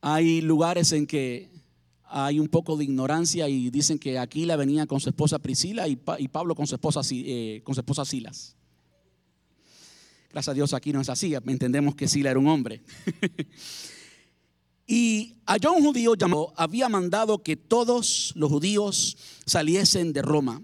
Hay 0.00 0.40
lugares 0.40 0.92
en 0.92 1.06
que 1.06 1.50
hay 2.10 2.40
un 2.40 2.48
poco 2.48 2.76
de 2.76 2.84
ignorancia 2.84 3.48
y 3.48 3.70
dicen 3.70 3.98
que 3.98 4.18
Aquila 4.18 4.56
venía 4.56 4.86
con 4.86 5.00
su 5.00 5.10
esposa 5.10 5.38
Priscila 5.38 5.86
y, 5.88 5.96
Pablo 5.96 6.54
con 6.54 6.66
su 6.66 6.74
esposa, 6.74 7.00
eh, 7.10 7.60
con 7.64 7.74
su 7.74 7.80
esposa 7.80 8.04
Silas. 8.04 8.56
Gracias 10.30 10.52
a 10.52 10.54
Dios 10.54 10.74
aquí 10.74 10.92
no 10.92 11.00
es 11.00 11.08
así, 11.08 11.34
entendemos 11.34 11.94
que 11.94 12.08
Sila 12.08 12.30
era 12.30 12.38
un 12.38 12.48
hombre. 12.48 12.82
y 14.86 15.36
halló 15.46 15.72
un 15.72 15.84
judío 15.84 16.14
llamado, 16.14 16.52
había 16.56 16.88
mandado 16.88 17.42
que 17.42 17.56
todos 17.56 18.32
los 18.36 18.50
judíos 18.50 19.16
saliesen 19.44 20.12
de 20.12 20.22
Roma. 20.22 20.62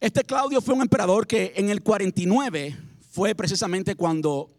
Este 0.00 0.22
Claudio 0.22 0.60
fue 0.60 0.74
un 0.74 0.82
emperador 0.82 1.26
que 1.26 1.54
en 1.56 1.70
el 1.70 1.82
49 1.82 2.76
fue 3.10 3.34
precisamente 3.34 3.96
cuando 3.96 4.50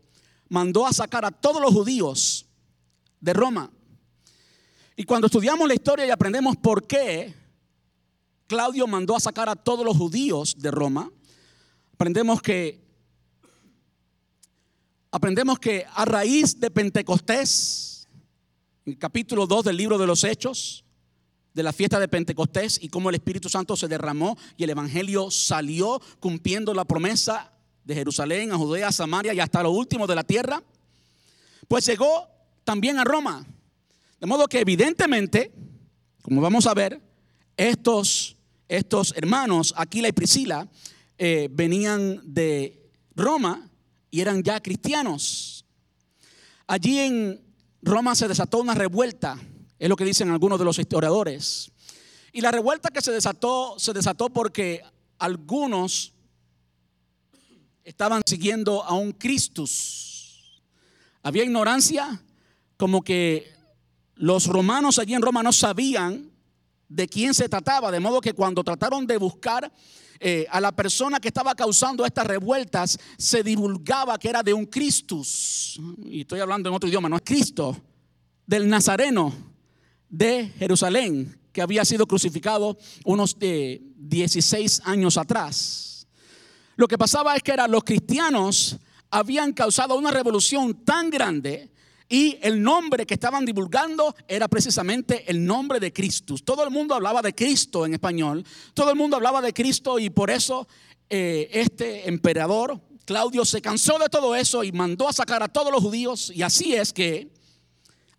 mandó 0.50 0.86
a 0.86 0.94
sacar 0.94 1.24
a 1.24 1.32
todos 1.32 1.62
los 1.62 1.74
judíos 1.74 2.45
de 3.26 3.34
Roma. 3.34 3.72
Y 4.96 5.04
cuando 5.04 5.26
estudiamos 5.26 5.68
la 5.68 5.74
historia 5.74 6.06
y 6.06 6.12
aprendemos 6.12 6.56
por 6.58 6.86
qué 6.86 7.34
Claudio 8.46 8.86
mandó 8.86 9.16
a 9.16 9.20
sacar 9.20 9.50
a 9.50 9.56
todos 9.56 9.84
los 9.84 9.98
judíos 9.98 10.56
de 10.60 10.70
Roma, 10.70 11.12
aprendemos 11.96 12.40
que 12.40 12.86
aprendemos 15.10 15.58
que 15.58 15.86
a 15.92 16.06
raíz 16.06 16.60
de 16.60 16.70
Pentecostés, 16.70 18.08
en 18.86 18.94
el 18.94 19.00
capítulo 19.00 19.48
2 19.48 19.66
del 19.66 19.78
libro 19.78 19.98
de 19.98 20.06
los 20.06 20.24
Hechos, 20.24 20.86
de 21.52 21.64
la 21.64 21.74
fiesta 21.74 22.00
de 22.00 22.08
Pentecostés 22.08 22.78
y 22.80 22.90
cómo 22.90 23.10
el 23.10 23.16
Espíritu 23.16 23.50
Santo 23.50 23.76
se 23.76 23.88
derramó 23.88 24.38
y 24.56 24.66
el 24.66 24.70
Evangelio 24.70 25.32
salió 25.32 26.00
cumpliendo 26.20 26.76
la 26.76 26.86
promesa 26.86 27.52
de 27.86 27.96
Jerusalén 27.96 28.52
a 28.52 28.58
Judea, 28.58 28.90
a 28.90 28.92
Samaria 28.92 29.34
y 29.34 29.40
hasta 29.40 29.64
lo 29.64 29.72
último 29.72 30.06
de 30.06 30.16
la 30.16 30.24
tierra, 30.24 30.62
pues 31.68 31.88
llegó 31.88 32.35
también 32.66 33.00
a 33.00 33.06
Roma. 33.06 33.46
De 34.20 34.28
modo 34.28 34.48
que 34.48 34.60
evidentemente, 34.60 35.54
como 36.22 36.42
vamos 36.42 36.68
a 36.68 36.74
ver, 36.74 37.02
estos, 37.56 38.36
estos 38.68 39.14
hermanos, 39.16 39.74
Aquila 39.78 40.10
y 40.10 40.12
Priscila, 40.12 40.68
eh, 41.18 41.48
venían 41.52 42.22
de 42.26 42.92
Roma 43.16 43.70
y 44.12 44.20
eran 44.20 44.44
ya 44.44 44.60
cristianos. 44.60 45.66
Allí 46.68 47.00
en 47.00 47.42
Roma 47.82 48.16
se 48.16 48.28
desató 48.28 48.60
una 48.60 48.74
revuelta, 48.74 49.40
es 49.78 49.88
lo 49.88 49.96
que 49.96 50.04
dicen 50.04 50.32
algunos 50.32 50.60
de 50.60 50.66
los 50.66 50.80
historiadores. 50.80 51.72
Y 52.34 52.42
la 52.42 52.52
revuelta 52.52 52.90
que 52.90 53.02
se 53.02 53.12
desató 53.12 53.76
se 53.78 53.94
desató 53.94 54.30
porque 54.30 54.82
algunos 55.20 56.14
estaban 57.84 58.24
siguiendo 58.26 58.84
a 58.84 58.94
un 58.96 59.14
Christus. 59.14 60.62
Había 61.22 61.44
ignorancia, 61.44 62.22
como 62.78 63.04
que 63.04 63.52
los 64.16 64.48
romanos 64.48 65.00
allí 65.00 65.14
en 65.14 65.22
Roma 65.22 65.44
no 65.44 65.52
sabían 65.52 66.32
de 66.88 67.08
quién 67.08 67.34
se 67.34 67.50
trataba, 67.50 67.92
de 67.92 68.00
modo 68.00 68.22
que 68.22 68.34
cuando 68.34 68.64
trataron 68.64 69.06
de 69.08 69.18
buscar 69.18 69.72
eh, 70.20 70.46
a 70.50 70.62
la 70.62 70.72
persona 70.72 71.20
que 71.20 71.28
estaba 71.28 71.56
causando 71.56 72.06
estas 72.06 72.26
revueltas 72.26 72.98
se 73.18 73.44
divulgaba 73.44 74.18
que 74.18 74.30
era 74.30 74.44
de 74.44 74.54
un 74.54 74.66
Christus, 74.66 75.80
y 76.06 76.22
estoy 76.22 76.40
hablando 76.40 76.70
en 76.70 76.76
otro 76.76 76.88
idioma, 76.88 77.10
no 77.10 77.18
es 77.18 77.24
Cristo, 77.26 77.76
del 78.46 78.70
Nazareno 78.70 79.34
de 80.10 80.54
Jerusalén, 80.58 81.38
que 81.52 81.62
había 81.62 81.84
sido 81.84 82.08
crucificado 82.08 82.78
unos 83.04 83.38
16 83.40 84.82
años 84.86 85.18
atrás. 85.18 86.08
Lo 86.76 86.88
que 86.88 86.98
pasaba 86.98 87.36
es 87.36 87.44
que 87.44 87.56
los 87.70 87.84
cristianos 87.84 88.78
habían 89.10 89.54
causado 89.54 89.96
una 89.96 90.12
revolución 90.12 90.84
tan 90.84 91.10
grande 91.10 91.72
y 92.08 92.38
el 92.42 92.62
nombre 92.62 93.06
que 93.06 93.16
estaban 93.16 93.46
divulgando 93.46 94.16
era 94.28 94.48
precisamente 94.48 95.30
el 95.30 95.44
nombre 95.44 95.80
de 95.80 95.92
Cristo. 95.92 96.36
Todo 96.44 96.64
el 96.64 96.70
mundo 96.70 96.94
hablaba 96.94 97.22
de 97.22 97.34
Cristo 97.34 97.86
en 97.86 97.94
español. 97.94 98.46
Todo 98.74 98.92
el 98.92 98.96
mundo 98.96 99.16
hablaba 99.16 99.42
de 99.42 99.54
Cristo 99.54 99.98
y 99.98 100.12
por 100.12 100.30
eso 100.30 100.68
eh, 101.10 101.50
este 101.52 102.08
emperador, 102.08 102.80
Claudio, 103.06 103.44
se 103.44 103.62
cansó 103.62 103.98
de 103.98 104.10
todo 104.10 104.36
eso 104.36 104.64
y 104.64 104.72
mandó 104.72 105.08
a 105.10 105.14
sacar 105.14 105.42
a 105.42 105.48
todos 105.48 105.72
los 105.72 105.82
judíos. 105.82 106.32
Y 106.34 106.44
así 106.44 106.76
es 106.76 106.94
que 106.94 107.32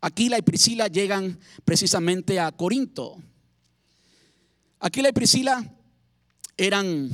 Aquila 0.00 0.38
y 0.38 0.42
Priscila 0.42 0.88
llegan 0.88 1.38
precisamente 1.64 2.40
a 2.40 2.50
Corinto. 2.50 3.18
Aquila 4.80 5.10
y 5.10 5.12
Priscila 5.12 5.64
eran, 6.56 7.08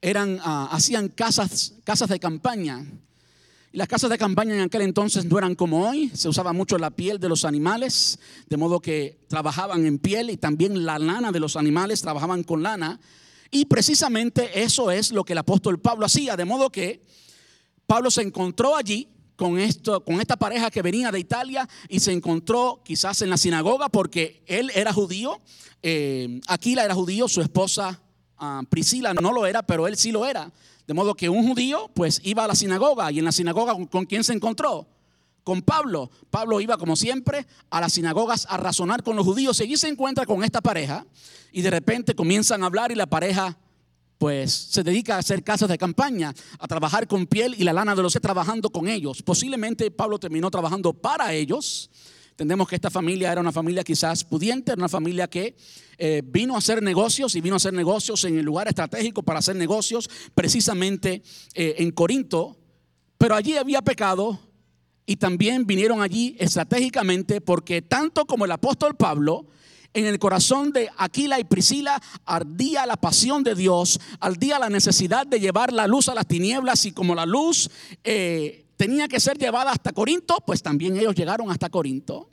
eran 0.00 0.40
ah, 0.42 0.68
hacían 0.72 1.08
casas, 1.08 1.74
casas 1.84 2.08
de 2.08 2.18
campaña 2.18 2.84
las 3.72 3.88
casas 3.88 4.10
de 4.10 4.18
campaña 4.18 4.54
en 4.54 4.60
aquel 4.60 4.82
entonces 4.82 5.24
no 5.24 5.38
eran 5.38 5.54
como 5.54 5.88
hoy, 5.88 6.10
se 6.14 6.28
usaba 6.28 6.52
mucho 6.52 6.76
la 6.76 6.90
piel 6.90 7.18
de 7.18 7.30
los 7.30 7.46
animales, 7.46 8.18
de 8.48 8.58
modo 8.58 8.80
que 8.80 9.18
trabajaban 9.28 9.86
en 9.86 9.98
piel 9.98 10.28
y 10.28 10.36
también 10.36 10.84
la 10.84 10.98
lana 10.98 11.32
de 11.32 11.40
los 11.40 11.56
animales, 11.56 12.02
trabajaban 12.02 12.44
con 12.44 12.62
lana. 12.62 13.00
Y 13.50 13.64
precisamente 13.64 14.62
eso 14.62 14.90
es 14.90 15.10
lo 15.10 15.24
que 15.24 15.32
el 15.32 15.38
apóstol 15.38 15.80
Pablo 15.80 16.04
hacía, 16.04 16.36
de 16.36 16.44
modo 16.44 16.70
que 16.70 17.02
Pablo 17.86 18.10
se 18.10 18.20
encontró 18.20 18.76
allí 18.76 19.08
con, 19.36 19.58
esto, 19.58 20.04
con 20.04 20.20
esta 20.20 20.36
pareja 20.36 20.70
que 20.70 20.82
venía 20.82 21.10
de 21.10 21.20
Italia 21.20 21.66
y 21.88 22.00
se 22.00 22.12
encontró 22.12 22.82
quizás 22.84 23.22
en 23.22 23.30
la 23.30 23.38
sinagoga 23.38 23.88
porque 23.88 24.42
él 24.46 24.70
era 24.74 24.92
judío, 24.92 25.40
eh, 25.82 26.40
Aquila 26.46 26.84
era 26.84 26.94
judío, 26.94 27.26
su 27.26 27.40
esposa 27.40 28.01
ah, 28.42 28.62
Priscila 28.68 29.14
no 29.14 29.32
lo 29.32 29.46
era, 29.46 29.62
pero 29.62 29.86
él 29.86 29.96
sí 29.96 30.12
lo 30.12 30.26
era. 30.26 30.52
De 30.86 30.94
modo 30.94 31.14
que 31.14 31.28
un 31.28 31.46
judío 31.48 31.90
pues 31.94 32.20
iba 32.24 32.44
a 32.44 32.48
la 32.48 32.54
sinagoga 32.54 33.10
y 33.12 33.18
en 33.18 33.24
la 33.24 33.32
sinagoga 33.32 33.74
con, 33.86 34.04
quién 34.04 34.24
se 34.24 34.32
encontró? 34.32 34.86
Con 35.44 35.62
Pablo. 35.62 36.10
Pablo 36.30 36.60
iba 36.60 36.76
como 36.76 36.96
siempre 36.96 37.46
a 37.70 37.80
las 37.80 37.92
sinagogas 37.92 38.46
a 38.50 38.56
razonar 38.56 39.02
con 39.02 39.16
los 39.16 39.24
judíos 39.24 39.58
y 39.60 39.64
allí 39.64 39.76
se 39.76 39.88
encuentra 39.88 40.26
con 40.26 40.44
esta 40.44 40.60
pareja 40.60 41.06
y 41.52 41.62
de 41.62 41.70
repente 41.70 42.14
comienzan 42.14 42.62
a 42.62 42.66
hablar 42.66 42.92
y 42.92 42.94
la 42.96 43.06
pareja 43.06 43.56
pues 44.18 44.52
se 44.52 44.84
dedica 44.84 45.16
a 45.16 45.18
hacer 45.18 45.42
casas 45.42 45.68
de 45.68 45.78
campaña, 45.78 46.32
a 46.58 46.68
trabajar 46.68 47.08
con 47.08 47.26
piel 47.26 47.56
y 47.58 47.64
la 47.64 47.72
lana 47.72 47.96
de 47.96 48.02
los 48.02 48.12
trabajando 48.12 48.70
con 48.70 48.86
ellos. 48.86 49.22
Posiblemente 49.22 49.90
Pablo 49.90 50.18
terminó 50.18 50.50
trabajando 50.50 50.92
para 50.92 51.32
ellos 51.32 51.90
Entendemos 52.32 52.66
que 52.66 52.76
esta 52.76 52.90
familia 52.90 53.30
era 53.30 53.42
una 53.42 53.52
familia 53.52 53.84
quizás 53.84 54.24
pudiente, 54.24 54.72
era 54.72 54.80
una 54.80 54.88
familia 54.88 55.28
que 55.28 55.54
eh, 55.98 56.22
vino 56.24 56.54
a 56.54 56.58
hacer 56.58 56.82
negocios 56.82 57.34
y 57.34 57.42
vino 57.42 57.56
a 57.56 57.58
hacer 57.58 57.74
negocios 57.74 58.24
en 58.24 58.38
el 58.38 58.44
lugar 58.44 58.68
estratégico 58.68 59.22
para 59.22 59.40
hacer 59.40 59.54
negocios, 59.54 60.08
precisamente 60.34 61.22
eh, 61.54 61.74
en 61.78 61.90
Corinto. 61.90 62.56
Pero 63.18 63.34
allí 63.34 63.58
había 63.58 63.82
pecado 63.82 64.40
y 65.04 65.16
también 65.16 65.66
vinieron 65.66 66.00
allí 66.00 66.34
estratégicamente 66.38 67.42
porque 67.42 67.82
tanto 67.82 68.24
como 68.24 68.46
el 68.46 68.52
apóstol 68.52 68.96
Pablo, 68.96 69.46
en 69.92 70.06
el 70.06 70.18
corazón 70.18 70.72
de 70.72 70.88
Aquila 70.96 71.38
y 71.38 71.44
Priscila 71.44 72.00
ardía 72.24 72.86
la 72.86 72.96
pasión 72.96 73.42
de 73.42 73.54
Dios, 73.54 74.00
ardía 74.20 74.58
la 74.58 74.70
necesidad 74.70 75.26
de 75.26 75.38
llevar 75.38 75.70
la 75.70 75.86
luz 75.86 76.08
a 76.08 76.14
las 76.14 76.26
tinieblas 76.26 76.86
y 76.86 76.92
como 76.92 77.14
la 77.14 77.26
luz 77.26 77.68
eh, 78.04 78.61
tenía 78.82 79.06
que 79.06 79.20
ser 79.20 79.38
llevada 79.38 79.70
hasta 79.70 79.92
Corinto, 79.92 80.38
pues 80.44 80.60
también 80.60 80.96
ellos 80.96 81.14
llegaron 81.14 81.48
hasta 81.52 81.70
Corinto. 81.70 82.30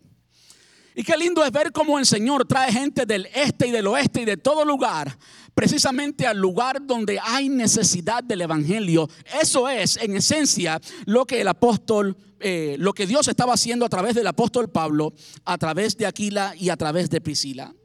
Y 0.95 1.03
qué 1.03 1.15
lindo 1.15 1.45
es 1.45 1.51
ver 1.51 1.71
cómo 1.71 1.99
el 1.99 2.07
Señor 2.07 2.47
trae 2.47 2.71
gente 2.71 3.05
del 3.05 3.27
este 3.35 3.67
y 3.67 3.71
del 3.71 3.85
oeste 3.85 4.23
y 4.23 4.25
de 4.25 4.35
todo 4.35 4.65
lugar, 4.65 5.15
precisamente 5.53 6.25
al 6.25 6.39
lugar 6.39 6.83
donde 6.83 7.19
hay 7.21 7.49
necesidad 7.49 8.23
del 8.23 8.41
Evangelio. 8.41 9.07
Eso 9.39 9.69
es, 9.69 9.97
en 9.97 10.15
esencia, 10.15 10.81
lo 11.05 11.23
que 11.27 11.39
el 11.39 11.47
apóstol, 11.47 12.17
eh, 12.39 12.77
lo 12.79 12.93
que 12.93 13.05
Dios 13.05 13.27
estaba 13.27 13.53
haciendo 13.53 13.85
a 13.85 13.89
través 13.89 14.15
del 14.15 14.25
apóstol 14.25 14.71
Pablo, 14.71 15.13
a 15.45 15.55
través 15.59 15.97
de 15.97 16.07
Aquila 16.07 16.55
y 16.57 16.69
a 16.69 16.77
través 16.77 17.11
de 17.11 17.21
Priscila. 17.21 17.75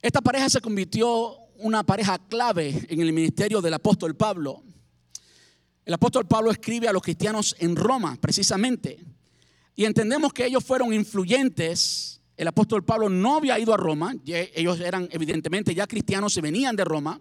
Esta 0.00 0.20
pareja 0.20 0.48
se 0.48 0.60
convirtió 0.60 1.34
una 1.56 1.82
pareja 1.82 2.18
clave 2.28 2.86
en 2.88 3.00
el 3.00 3.12
ministerio 3.12 3.60
del 3.60 3.74
apóstol 3.74 4.14
Pablo. 4.14 4.62
El 5.88 5.94
apóstol 5.94 6.26
Pablo 6.26 6.50
escribe 6.50 6.86
a 6.86 6.92
los 6.92 7.00
cristianos 7.00 7.56
en 7.60 7.74
Roma, 7.74 8.18
precisamente. 8.20 8.98
Y 9.74 9.86
entendemos 9.86 10.34
que 10.34 10.44
ellos 10.44 10.62
fueron 10.62 10.92
influyentes. 10.92 12.20
El 12.36 12.46
apóstol 12.46 12.84
Pablo 12.84 13.08
no 13.08 13.36
había 13.36 13.58
ido 13.58 13.72
a 13.72 13.78
Roma. 13.78 14.14
Ellos 14.26 14.80
eran 14.80 15.08
evidentemente 15.10 15.74
ya 15.74 15.86
cristianos 15.86 16.36
y 16.36 16.42
venían 16.42 16.76
de 16.76 16.84
Roma. 16.84 17.18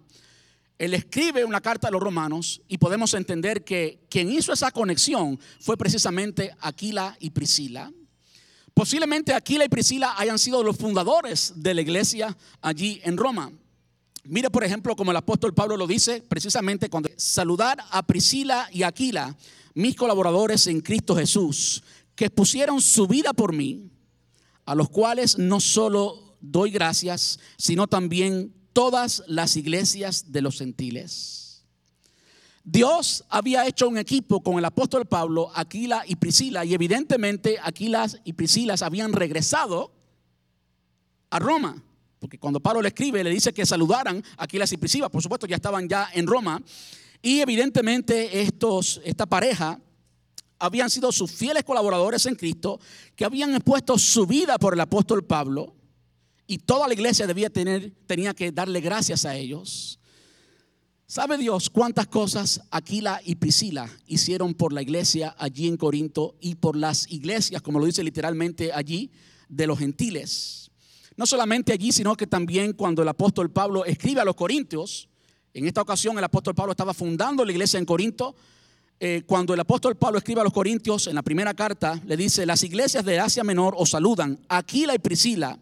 Él 0.78 0.94
escribe 0.94 1.46
una 1.46 1.62
carta 1.62 1.88
a 1.88 1.92
los 1.92 2.04
romanos 2.04 2.62
y 2.68 2.78
podemos 2.78 3.14
entender 3.14 3.64
que 3.64 4.02
quien 4.10 4.30
hizo 4.30 4.52
esa 4.52 4.70
conexión 4.72 5.40
fue 5.62 5.78
precisamente 5.78 6.54
Aquila 6.60 7.16
y 7.22 7.30
Priscila. 7.30 7.90
Posiblemente 8.74 9.34
Aquila 9.34 9.64
y 9.64 9.70
Priscila 9.70 10.16
hayan 10.18 10.38
sido 10.38 10.62
los 10.62 10.76
fundadores 10.76 11.54
de 11.56 11.74
la 11.74 11.80
iglesia 11.80 12.36
allí 12.62 13.00
en 13.06 13.16
Roma. 13.16 13.50
Mire, 14.30 14.50
por 14.50 14.64
ejemplo, 14.66 14.96
como 14.96 15.12
el 15.12 15.18
apóstol 15.18 15.54
Pablo 15.54 15.78
lo 15.78 15.88
dice, 15.88 16.22
precisamente 16.22 16.90
cuando 16.90 17.10
saludar 17.16 17.78
a 17.92 18.04
Priscila 18.04 18.68
y 18.74 18.84
Aquila, 18.84 19.38
mis 19.74 19.96
colaboradores 19.96 20.68
en 20.68 20.82
Cristo 20.82 21.16
Jesús, 21.16 21.82
que 22.14 22.30
pusieron 22.30 22.82
su 22.82 23.08
vida 23.08 23.32
por 23.32 23.54
mí, 23.54 23.90
a 24.66 24.76
los 24.76 24.90
cuales 24.90 25.38
no 25.38 25.62
solo 25.62 26.36
doy 26.42 26.72
gracias, 26.72 27.40
sino 27.58 27.88
también 27.88 28.54
todas 28.74 29.24
las 29.28 29.56
iglesias 29.56 30.32
de 30.32 30.42
los 30.42 30.58
gentiles. 30.58 31.64
Dios 32.66 33.24
había 33.30 33.66
hecho 33.66 33.88
un 33.88 33.98
equipo 33.98 34.44
con 34.44 34.58
el 34.58 34.66
apóstol 34.66 35.06
Pablo, 35.06 35.52
Aquila 35.56 36.04
y 36.06 36.18
Priscila, 36.18 36.66
y 36.66 36.74
evidentemente 36.74 37.60
Aquila 37.64 38.08
y 38.26 38.34
Priscila 38.34 38.76
habían 38.82 39.14
regresado 39.14 39.94
a 41.30 41.40
Roma. 41.40 41.82
Porque 42.20 42.40
cuando 42.40 42.60
Pablo 42.60 42.82
le 42.82 42.90
escribe, 42.90 43.24
le 43.24 43.30
dice 43.30 43.54
que 43.54 43.66
saludaran 43.66 44.24
a 44.38 44.44
Aquilas 44.44 44.72
y 44.72 44.78
Priscila, 44.78 45.10
por 45.10 45.22
supuesto 45.22 45.46
ya 45.46 45.56
estaban 45.56 45.88
ya 45.88 46.10
en 46.14 46.26
Roma. 46.26 46.62
Y 47.22 47.40
evidentemente 47.40 48.42
estos, 48.42 49.02
esta 49.04 49.26
pareja 49.26 49.80
habían 50.60 50.90
sido 50.90 51.12
sus 51.12 51.32
fieles 51.32 51.64
colaboradores 51.64 52.26
en 52.26 52.36
Cristo, 52.36 52.80
que 53.16 53.26
habían 53.26 53.54
expuesto 53.54 53.98
su 53.98 54.26
vida 54.26 54.58
por 54.58 54.74
el 54.74 54.80
apóstol 54.80 55.24
Pablo. 55.24 55.76
Y 56.48 56.60
toda 56.60 56.88
la 56.88 56.94
iglesia 56.94 57.28
debía 57.28 57.50
tener, 57.50 57.92
tenía 58.08 58.34
que 58.34 58.52
darle 58.52 58.82
gracias 58.82 59.26
a 59.26 59.36
ellos. 59.36 60.00
¿Sabe 61.06 61.38
Dios 61.38 61.70
cuántas 61.70 62.08
cosas 62.08 62.62
Aquila 62.70 63.22
y 63.24 63.36
Priscila 63.36 63.90
hicieron 64.08 64.54
por 64.54 64.74
la 64.74 64.82
iglesia 64.82 65.36
allí 65.38 65.68
en 65.68 65.78
Corinto 65.78 66.36
y 66.42 66.56
por 66.56 66.76
las 66.76 67.10
iglesias, 67.12 67.62
como 67.62 67.80
lo 67.80 67.86
dice 67.86 68.04
literalmente 68.04 68.74
allí, 68.74 69.12
de 69.48 69.68
los 69.68 69.80
gentiles? 69.80 70.67
No 71.18 71.26
solamente 71.26 71.74
allí, 71.74 71.92
sino 71.92 72.16
que 72.16 72.28
también 72.28 72.74
cuando 72.74 73.02
el 73.02 73.08
apóstol 73.08 73.50
Pablo 73.50 73.84
escribe 73.86 74.22
a 74.22 74.26
los 74.26 74.36
Corintios, 74.36 75.10
en 75.54 75.66
esta 75.66 75.82
ocasión 75.82 76.18
el 76.18 76.24
apóstol 76.24 76.54
Pablo 76.54 76.72
estaba 76.72 76.94
fundando 76.94 77.44
la 77.44 77.52
iglesia 77.52 77.80
en 77.80 77.86
Corinto, 77.86 78.36
eh, 79.00 79.24
cuando 79.26 79.54
el 79.56 79.60
apóstol 79.60 79.96
Pablo 79.96 80.20
escribe 80.20 80.42
a 80.42 80.44
los 80.44 80.54
Corintios 80.54 81.08
en 81.08 81.16
la 81.16 81.24
primera 81.24 81.56
carta, 81.56 82.00
le 82.06 82.16
dice, 82.16 82.46
las 82.46 82.64
iglesias 82.64 83.04
de 83.04 83.20
Asia 83.20 83.44
Menor 83.44 83.74
os 83.78 83.90
saludan, 83.90 84.40
Aquila 84.48 84.94
y 84.94 85.00
Priscila, 85.00 85.58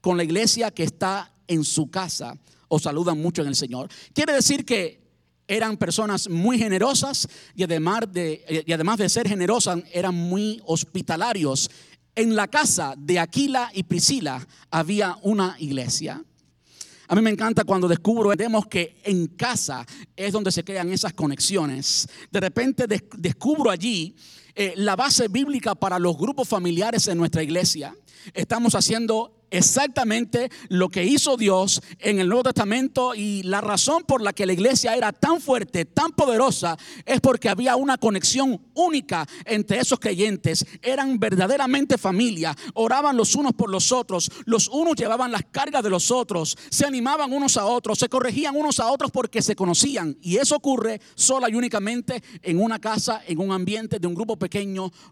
con 0.00 0.16
la 0.16 0.24
iglesia 0.24 0.72
que 0.72 0.82
está 0.82 1.32
en 1.46 1.64
su 1.64 1.88
casa, 1.88 2.36
os 2.66 2.82
saludan 2.82 3.20
mucho 3.20 3.42
en 3.42 3.48
el 3.48 3.56
Señor. 3.56 3.88
Quiere 4.12 4.32
decir 4.32 4.64
que 4.64 5.00
eran 5.48 5.76
personas 5.76 6.28
muy 6.28 6.58
generosas 6.58 7.28
y 7.54 7.62
además 7.62 8.12
de, 8.12 8.64
y 8.66 8.72
además 8.72 8.98
de 8.98 9.08
ser 9.08 9.28
generosas, 9.28 9.78
eran 9.92 10.14
muy 10.14 10.60
hospitalarios 10.64 11.70
en 12.16 12.34
la 12.34 12.48
casa 12.48 12.94
de 12.96 13.20
Aquila 13.20 13.70
y 13.72 13.84
Priscila 13.84 14.44
había 14.70 15.16
una 15.22 15.54
iglesia. 15.60 16.22
A 17.08 17.14
mí 17.14 17.22
me 17.22 17.30
encanta 17.30 17.62
cuando 17.62 17.86
descubro, 17.86 18.32
vemos 18.36 18.66
que 18.66 18.96
en 19.04 19.28
casa 19.28 19.86
es 20.16 20.32
donde 20.32 20.50
se 20.50 20.64
crean 20.64 20.90
esas 20.92 21.12
conexiones. 21.12 22.08
De 22.32 22.40
repente 22.40 22.86
descubro 23.16 23.70
allí 23.70 24.16
eh, 24.58 24.72
la 24.76 24.96
base 24.96 25.28
bíblica 25.28 25.74
para 25.74 25.98
los 25.98 26.16
grupos 26.16 26.48
familiares 26.48 27.06
en 27.08 27.18
nuestra 27.18 27.42
iglesia. 27.42 27.94
Estamos 28.32 28.74
haciendo 28.74 29.36
exactamente 29.50 30.50
lo 30.68 30.88
que 30.88 31.04
hizo 31.04 31.36
Dios 31.36 31.80
en 31.98 32.18
el 32.18 32.28
Nuevo 32.28 32.44
Testamento 32.44 33.14
y 33.14 33.42
la 33.42 33.60
razón 33.60 34.02
por 34.04 34.20
la 34.20 34.32
que 34.32 34.46
la 34.46 34.52
iglesia 34.52 34.94
era 34.94 35.12
tan 35.12 35.40
fuerte, 35.40 35.84
tan 35.84 36.12
poderosa, 36.12 36.76
es 37.04 37.20
porque 37.20 37.48
había 37.48 37.76
una 37.76 37.98
conexión 37.98 38.60
única 38.74 39.26
entre 39.44 39.78
esos 39.78 39.98
creyentes. 39.98 40.64
Eran 40.82 41.18
verdaderamente 41.18 41.98
familia, 41.98 42.54
oraban 42.74 43.16
los 43.16 43.34
unos 43.34 43.52
por 43.52 43.70
los 43.70 43.92
otros, 43.92 44.30
los 44.44 44.68
unos 44.68 44.96
llevaban 44.96 45.32
las 45.32 45.44
cargas 45.50 45.82
de 45.82 45.90
los 45.90 46.10
otros, 46.10 46.56
se 46.70 46.86
animaban 46.86 47.32
unos 47.32 47.56
a 47.56 47.66
otros, 47.66 47.98
se 47.98 48.08
corregían 48.08 48.56
unos 48.56 48.80
a 48.80 48.90
otros 48.90 49.10
porque 49.10 49.42
se 49.42 49.56
conocían. 49.56 50.16
Y 50.20 50.36
eso 50.36 50.56
ocurre 50.56 51.00
sola 51.14 51.48
y 51.48 51.54
únicamente 51.54 52.22
en 52.42 52.60
una 52.60 52.78
casa, 52.78 53.22
en 53.26 53.38
un 53.38 53.52
ambiente 53.52 53.98
de 53.98 54.06
un 54.06 54.14
grupo 54.14 54.36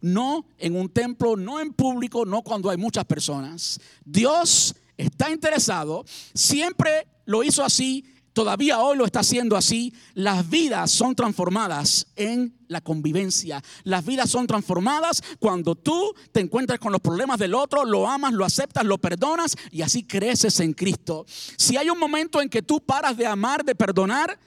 no 0.00 0.46
en 0.58 0.76
un 0.76 0.88
templo, 0.88 1.36
no 1.36 1.60
en 1.60 1.72
público, 1.72 2.24
no 2.24 2.42
cuando 2.42 2.70
hay 2.70 2.76
muchas 2.76 3.04
personas. 3.04 3.80
Dios 4.04 4.74
está 4.96 5.30
interesado, 5.30 6.04
siempre 6.34 7.06
lo 7.26 7.42
hizo 7.42 7.64
así, 7.64 8.04
todavía 8.32 8.80
hoy 8.80 8.96
lo 8.96 9.04
está 9.04 9.20
haciendo 9.20 9.56
así. 9.56 9.94
Las 10.14 10.48
vidas 10.48 10.90
son 10.90 11.14
transformadas 11.14 12.06
en 12.16 12.56
la 12.68 12.80
convivencia. 12.80 13.62
Las 13.84 14.04
vidas 14.04 14.30
son 14.30 14.46
transformadas 14.46 15.22
cuando 15.38 15.74
tú 15.74 16.14
te 16.32 16.40
encuentras 16.40 16.78
con 16.78 16.92
los 16.92 17.00
problemas 17.00 17.38
del 17.38 17.54
otro, 17.54 17.84
lo 17.84 18.08
amas, 18.08 18.32
lo 18.32 18.44
aceptas, 18.44 18.84
lo 18.84 18.98
perdonas 18.98 19.56
y 19.70 19.82
así 19.82 20.04
creces 20.04 20.60
en 20.60 20.74
Cristo. 20.74 21.24
Si 21.56 21.76
hay 21.76 21.88
un 21.90 21.98
momento 21.98 22.42
en 22.42 22.48
que 22.48 22.62
tú 22.62 22.80
paras 22.80 23.16
de 23.16 23.26
amar, 23.26 23.64
de 23.64 23.74
perdonar, 23.74 24.38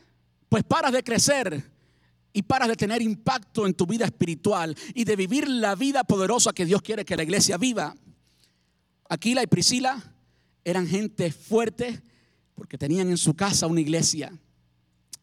pues 0.50 0.64
paras 0.64 0.92
de 0.92 1.04
crecer 1.04 1.77
y 2.34 2.44
paras 2.44 2.68
de 2.68 2.76
tener 2.76 3.02
impacto 3.02 3.66
en 3.66 3.74
tu 3.74 3.86
vida 3.86 4.06
espiritual 4.06 4.76
y 4.94 5.04
de 5.04 5.16
vivir 5.16 5.48
la 5.48 5.76
vida 5.76 6.04
poderosa 6.04 6.54
que 6.54 6.66
Dios 6.66 6.82
quiere 6.82 7.06
que 7.06 7.16
la 7.16 7.24
iglesia 7.24 7.58
viva. 7.58 7.96
Aquila 9.10 9.42
y 9.42 9.48
Priscila 9.48 10.14
eran 10.64 10.88
gente 10.88 11.32
fuerte 11.32 12.02
porque 12.54 12.78
tenían 12.78 13.10
en 13.10 13.18
su 13.18 13.34
casa 13.34 13.68
una 13.68 13.82
iglesia. 13.82 14.38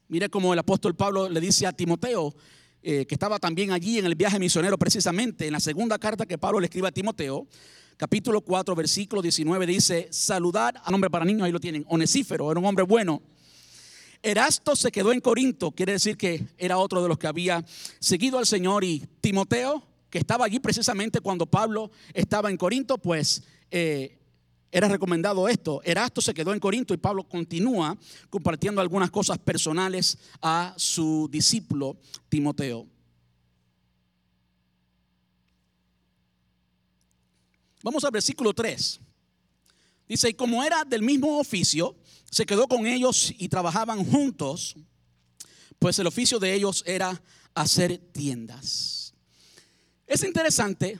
Mire 0.09 0.29
cómo 0.29 0.53
el 0.53 0.59
apóstol 0.59 0.95
Pablo 0.95 1.29
le 1.29 1.40
dice 1.40 1.67
a 1.67 1.73
Timoteo, 1.73 2.35
eh, 2.83 3.07
que 3.07 3.14
estaba 3.14 3.38
también 3.38 3.73
allí 3.73 3.99
en 3.99 4.07
el 4.07 4.14
viaje 4.14 4.38
misionero 4.38 4.79
precisamente, 4.79 5.47
en 5.47 5.53
la 5.53 5.61
segunda 5.61 5.99
carta 5.99 6.27
que 6.27 6.38
Pablo 6.38 6.61
le 6.61 6.67
escribe 6.67 6.88
a 6.88 6.93
Timoteo, 6.93 7.47
capítulo 7.97 8.40
4, 8.40 8.75
versículo 8.75 9.23
19, 9.23 9.67
dice, 9.67 10.09
saludar 10.11 10.81
a 10.83 10.90
hombre 10.90 11.11
para 11.11 11.25
niños, 11.25 11.43
ahí 11.43 11.53
lo 11.53 11.61
tienen, 11.61 11.85
Onesífero, 11.88 12.51
era 12.51 12.61
un 12.61 12.67
hombre 12.67 12.85
bueno. 12.85 13.23
Erasto 14.25 14.75
se 14.75 14.91
quedó 14.91 15.13
en 15.13 15.21
Corinto, 15.21 15.71
quiere 15.73 15.93
decir 15.93 16.17
que 16.17 16.47
era 16.57 16.79
otro 16.79 17.03
de 17.03 17.09
los 17.09 17.19
que 17.19 17.27
había 17.27 17.63
seguido 18.01 18.39
al 18.39 18.47
Señor 18.47 18.83
y 18.83 19.07
Timoteo, 19.21 19.87
que 20.09 20.17
estaba 20.17 20.47
allí 20.47 20.61
precisamente 20.61 21.21
cuando 21.21 21.45
Pablo 21.45 21.91
estaba 22.15 22.49
en 22.49 22.57
Corinto, 22.57 22.97
pues 22.97 23.43
eh, 23.71 24.19
era 24.73 24.89
recomendado 24.89 25.47
esto. 25.47 25.83
Erasto 25.85 26.23
se 26.23 26.33
quedó 26.33 26.55
en 26.55 26.59
Corinto 26.59 26.95
y 26.95 26.97
Pablo 26.97 27.25
continúa 27.25 27.99
compartiendo 28.31 28.81
algunas 28.81 29.11
cosas 29.11 29.37
personales 29.37 30.17
a 30.41 30.73
su 30.79 31.29
discípulo 31.31 31.99
Timoteo. 32.31 32.87
Vamos 37.83 38.03
al 38.05 38.11
versículo 38.11 38.55
3. 38.55 39.01
Dice, 40.09 40.31
y 40.31 40.35
como 40.35 40.62
era 40.62 40.85
del 40.85 41.03
mismo 41.03 41.38
oficio, 41.38 41.97
se 42.31 42.47
quedó 42.47 42.69
con 42.69 42.87
ellos 42.87 43.33
y 43.38 43.49
trabajaban 43.49 44.05
juntos, 44.05 44.77
pues 45.79 45.99
el 45.99 46.07
oficio 46.07 46.38
de 46.38 46.55
ellos 46.55 46.83
era 46.87 47.23
hacer 47.55 47.99
tiendas. 48.12 49.14
Es 50.07 50.23
interesante 50.25 50.99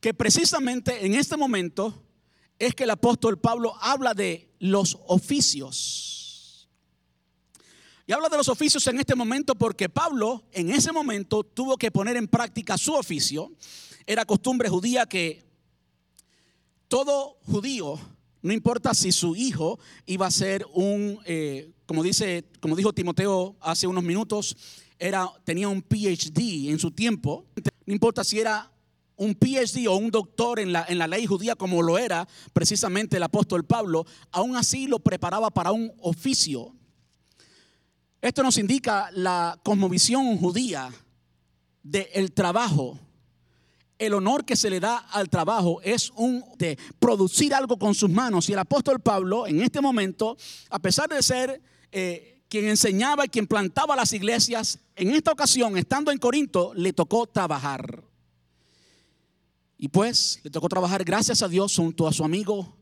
que 0.00 0.14
precisamente 0.14 1.04
en 1.04 1.14
este 1.14 1.36
momento 1.36 2.06
es 2.58 2.74
que 2.74 2.84
el 2.84 2.90
apóstol 2.90 3.38
Pablo 3.38 3.74
habla 3.80 4.14
de 4.14 4.54
los 4.58 4.98
oficios. 5.06 6.68
Y 8.06 8.12
habla 8.12 8.28
de 8.28 8.36
los 8.36 8.48
oficios 8.48 8.86
en 8.88 8.98
este 8.98 9.14
momento 9.14 9.54
porque 9.54 9.88
Pablo 9.88 10.44
en 10.52 10.70
ese 10.70 10.92
momento 10.92 11.44
tuvo 11.44 11.76
que 11.76 11.90
poner 11.90 12.16
en 12.16 12.28
práctica 12.28 12.76
su 12.76 12.92
oficio. 12.94 13.52
Era 14.06 14.24
costumbre 14.24 14.68
judía 14.68 15.06
que 15.06 15.44
todo 16.88 17.38
judío, 17.46 17.98
no 18.42 18.52
importa 18.52 18.94
si 18.94 19.12
su 19.12 19.36
hijo 19.36 19.78
iba 20.06 20.26
a 20.26 20.30
ser 20.30 20.66
un, 20.72 21.18
eh, 21.24 21.72
como, 21.86 22.02
dice, 22.02 22.44
como 22.60 22.76
dijo 22.76 22.92
Timoteo 22.92 23.56
hace 23.60 23.86
unos 23.86 24.04
minutos, 24.04 24.56
era, 24.98 25.28
tenía 25.44 25.68
un 25.68 25.82
PhD 25.82 26.70
en 26.70 26.78
su 26.78 26.90
tiempo, 26.90 27.46
no 27.86 27.92
importa 27.92 28.24
si 28.24 28.38
era 28.38 28.70
un 29.16 29.34
PhD 29.34 29.86
o 29.86 29.96
un 29.96 30.10
doctor 30.10 30.60
en 30.60 30.72
la, 30.72 30.86
en 30.88 30.98
la 30.98 31.06
ley 31.06 31.26
judía 31.26 31.54
como 31.54 31.82
lo 31.82 31.98
era 31.98 32.26
precisamente 32.54 33.18
el 33.18 33.22
apóstol 33.22 33.64
Pablo, 33.64 34.06
aún 34.30 34.56
así 34.56 34.86
lo 34.86 34.98
preparaba 34.98 35.50
para 35.50 35.72
un 35.72 35.92
oficio. 36.00 36.74
Esto 38.22 38.42
nos 38.42 38.56
indica 38.58 39.10
la 39.12 39.58
cosmovisión 39.62 40.38
judía 40.38 40.90
del 41.82 42.32
trabajo. 42.32 42.98
El 44.00 44.14
honor 44.14 44.46
que 44.46 44.56
se 44.56 44.70
le 44.70 44.80
da 44.80 44.96
al 44.96 45.28
trabajo 45.28 45.82
es 45.82 46.10
un 46.16 46.42
de 46.56 46.78
producir 46.98 47.52
algo 47.52 47.78
con 47.78 47.94
sus 47.94 48.08
manos. 48.08 48.48
Y 48.48 48.54
el 48.54 48.58
apóstol 48.58 48.98
Pablo, 49.00 49.46
en 49.46 49.60
este 49.60 49.82
momento, 49.82 50.38
a 50.70 50.78
pesar 50.78 51.10
de 51.10 51.22
ser 51.22 51.60
eh, 51.92 52.40
quien 52.48 52.66
enseñaba 52.66 53.26
y 53.26 53.28
quien 53.28 53.46
plantaba 53.46 53.94
las 53.94 54.14
iglesias, 54.14 54.78
en 54.96 55.10
esta 55.10 55.32
ocasión, 55.32 55.76
estando 55.76 56.10
en 56.10 56.16
Corinto, 56.16 56.72
le 56.74 56.94
tocó 56.94 57.26
trabajar. 57.26 58.02
Y 59.76 59.88
pues 59.88 60.40
le 60.44 60.50
tocó 60.50 60.70
trabajar, 60.70 61.04
gracias 61.04 61.42
a 61.42 61.48
Dios, 61.48 61.76
junto 61.76 62.08
a 62.08 62.12
su 62.14 62.24
amigo 62.24 62.74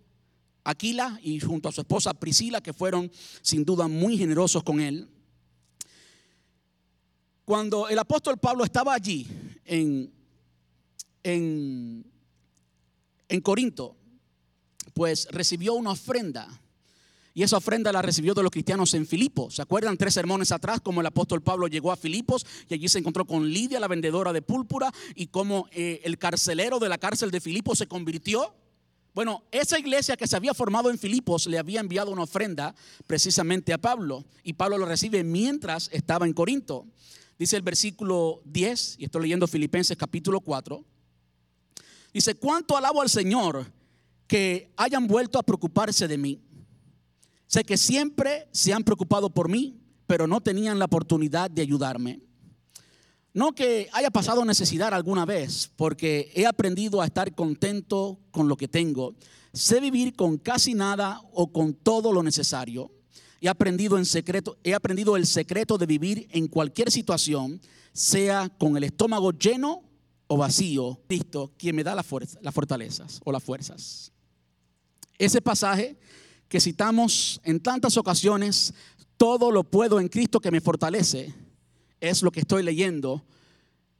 Aquila 0.62 1.18
y 1.24 1.40
junto 1.40 1.68
a 1.68 1.72
su 1.72 1.80
esposa 1.80 2.14
Priscila, 2.14 2.60
que 2.60 2.72
fueron 2.72 3.10
sin 3.42 3.64
duda 3.64 3.88
muy 3.88 4.16
generosos 4.16 4.62
con 4.62 4.80
él. 4.80 5.08
Cuando 7.44 7.88
el 7.88 7.98
apóstol 7.98 8.38
Pablo 8.38 8.62
estaba 8.62 8.94
allí 8.94 9.26
en, 9.64 10.12
en, 11.22 12.04
Corinto, 13.42 13.96
pues 14.94 15.28
recibió 15.30 15.74
una 15.74 15.92
ofrenda. 15.92 16.48
Y 17.34 17.42
esa 17.42 17.58
ofrenda 17.58 17.92
la 17.92 18.02
recibió 18.02 18.34
de 18.34 18.42
los 18.42 18.50
cristianos 18.50 18.94
en 18.94 19.06
Filipos. 19.06 19.56
¿Se 19.56 19.62
acuerdan 19.62 19.96
tres 19.96 20.14
sermones 20.14 20.50
atrás 20.50 20.80
como 20.80 21.00
el 21.00 21.06
apóstol 21.06 21.40
Pablo 21.40 21.68
llegó 21.68 21.92
a 21.92 21.96
Filipos 21.96 22.44
y 22.68 22.74
allí 22.74 22.88
se 22.88 22.98
encontró 22.98 23.24
con 23.24 23.48
Lidia, 23.48 23.78
la 23.78 23.86
vendedora 23.86 24.32
de 24.32 24.42
púrpura, 24.42 24.92
y 25.14 25.28
cómo 25.28 25.68
eh, 25.70 26.00
el 26.02 26.18
carcelero 26.18 26.80
de 26.80 26.88
la 26.88 26.98
cárcel 26.98 27.30
de 27.30 27.40
Filipos 27.40 27.78
se 27.78 27.86
convirtió? 27.86 28.54
Bueno, 29.14 29.44
esa 29.50 29.78
iglesia 29.78 30.16
que 30.16 30.26
se 30.26 30.36
había 30.36 30.54
formado 30.54 30.90
en 30.90 30.98
Filipos 30.98 31.46
le 31.46 31.58
había 31.58 31.80
enviado 31.80 32.10
una 32.10 32.22
ofrenda 32.22 32.74
precisamente 33.06 33.72
a 33.72 33.78
Pablo 33.78 34.24
y 34.42 34.52
Pablo 34.52 34.78
lo 34.78 34.86
recibe 34.86 35.24
mientras 35.24 35.88
estaba 35.92 36.26
en 36.26 36.32
Corinto. 36.32 36.86
Dice 37.38 37.56
el 37.56 37.62
versículo 37.62 38.42
10, 38.46 38.96
y 38.98 39.04
estoy 39.04 39.22
leyendo 39.22 39.46
Filipenses 39.46 39.96
capítulo 39.96 40.40
4. 40.40 40.84
Dice, 42.18 42.34
¿cuánto 42.34 42.76
alabo 42.76 43.00
al 43.00 43.08
Señor 43.08 43.72
que 44.26 44.72
hayan 44.76 45.06
vuelto 45.06 45.38
a 45.38 45.44
preocuparse 45.44 46.08
de 46.08 46.18
mí? 46.18 46.42
Sé 47.46 47.62
que 47.62 47.76
siempre 47.76 48.48
se 48.50 48.72
han 48.72 48.82
preocupado 48.82 49.30
por 49.30 49.48
mí, 49.48 49.80
pero 50.08 50.26
no 50.26 50.40
tenían 50.40 50.80
la 50.80 50.86
oportunidad 50.86 51.48
de 51.48 51.62
ayudarme. 51.62 52.18
No 53.32 53.52
que 53.52 53.88
haya 53.92 54.10
pasado 54.10 54.44
necesidad 54.44 54.92
alguna 54.94 55.26
vez, 55.26 55.70
porque 55.76 56.32
he 56.34 56.44
aprendido 56.44 57.00
a 57.00 57.06
estar 57.06 57.32
contento 57.36 58.18
con 58.32 58.48
lo 58.48 58.56
que 58.56 58.66
tengo. 58.66 59.14
Sé 59.52 59.78
vivir 59.78 60.16
con 60.16 60.38
casi 60.38 60.74
nada 60.74 61.22
o 61.32 61.52
con 61.52 61.72
todo 61.72 62.12
lo 62.12 62.24
necesario. 62.24 62.90
He 63.40 63.48
aprendido 63.48 63.96
he 64.64 64.74
aprendido 64.74 65.16
el 65.16 65.24
secreto 65.24 65.78
de 65.78 65.86
vivir 65.86 66.26
en 66.32 66.48
cualquier 66.48 66.90
situación, 66.90 67.60
sea 67.92 68.48
con 68.58 68.76
el 68.76 68.82
estómago 68.82 69.30
lleno 69.30 69.87
o 70.28 70.36
vacío. 70.36 71.00
Cristo, 71.08 71.52
quien 71.58 71.74
me 71.74 71.82
da 71.82 71.94
la 71.94 72.04
fuerza, 72.04 72.38
las 72.42 72.54
fortalezas 72.54 73.20
o 73.24 73.32
las 73.32 73.42
fuerzas. 73.42 74.12
Ese 75.18 75.42
pasaje 75.42 75.98
que 76.48 76.60
citamos 76.60 77.40
en 77.42 77.60
tantas 77.60 77.96
ocasiones, 77.96 78.72
todo 79.16 79.50
lo 79.50 79.64
puedo 79.64 79.98
en 79.98 80.08
Cristo 80.08 80.38
que 80.38 80.52
me 80.52 80.60
fortalece, 80.60 81.34
es 82.00 82.22
lo 82.22 82.30
que 82.30 82.40
estoy 82.40 82.62
leyendo. 82.62 83.24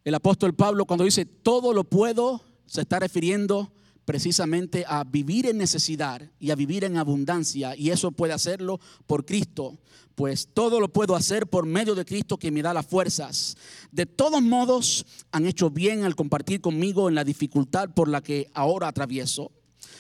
El 0.05 0.15
apóstol 0.15 0.55
Pablo 0.55 0.85
cuando 0.87 1.05
dice 1.05 1.25
todo 1.25 1.73
lo 1.75 1.85
puedo, 1.85 2.43
se 2.67 2.83
está 2.83 3.01
refiriendo 3.01 3.73
precisamente 4.05 4.85
a 4.89 5.05
vivir 5.05 5.47
en 5.47 5.59
necesidad 5.59 6.23
y 6.39 6.51
a 6.51 6.55
vivir 6.55 6.85
en 6.85 6.97
abundancia. 6.97 7.77
Y 7.77 7.91
eso 7.91 8.11
puede 8.11 8.33
hacerlo 8.33 8.81
por 9.07 9.27
Cristo, 9.27 9.77
pues 10.19 10.49
todo 10.53 10.81
lo 10.81 10.93
puedo 10.93 11.15
hacer 11.15 11.47
por 11.47 11.65
medio 11.65 11.95
de 11.95 12.05
Cristo 12.05 12.39
que 12.39 12.51
me 12.51 12.61
da 12.61 12.75
las 12.75 12.85
fuerzas. 12.85 13.57
De 13.93 14.05
todos 14.05 14.43
modos, 14.43 15.07
han 15.31 15.47
hecho 15.47 15.71
bien 15.71 16.03
al 16.03 16.17
compartir 16.17 16.61
conmigo 16.61 17.09
en 17.09 17.15
la 17.15 17.23
dificultad 17.23 17.91
por 17.95 18.09
la 18.09 18.21
que 18.21 18.51
ahora 18.53 18.89
atravieso. 18.89 19.53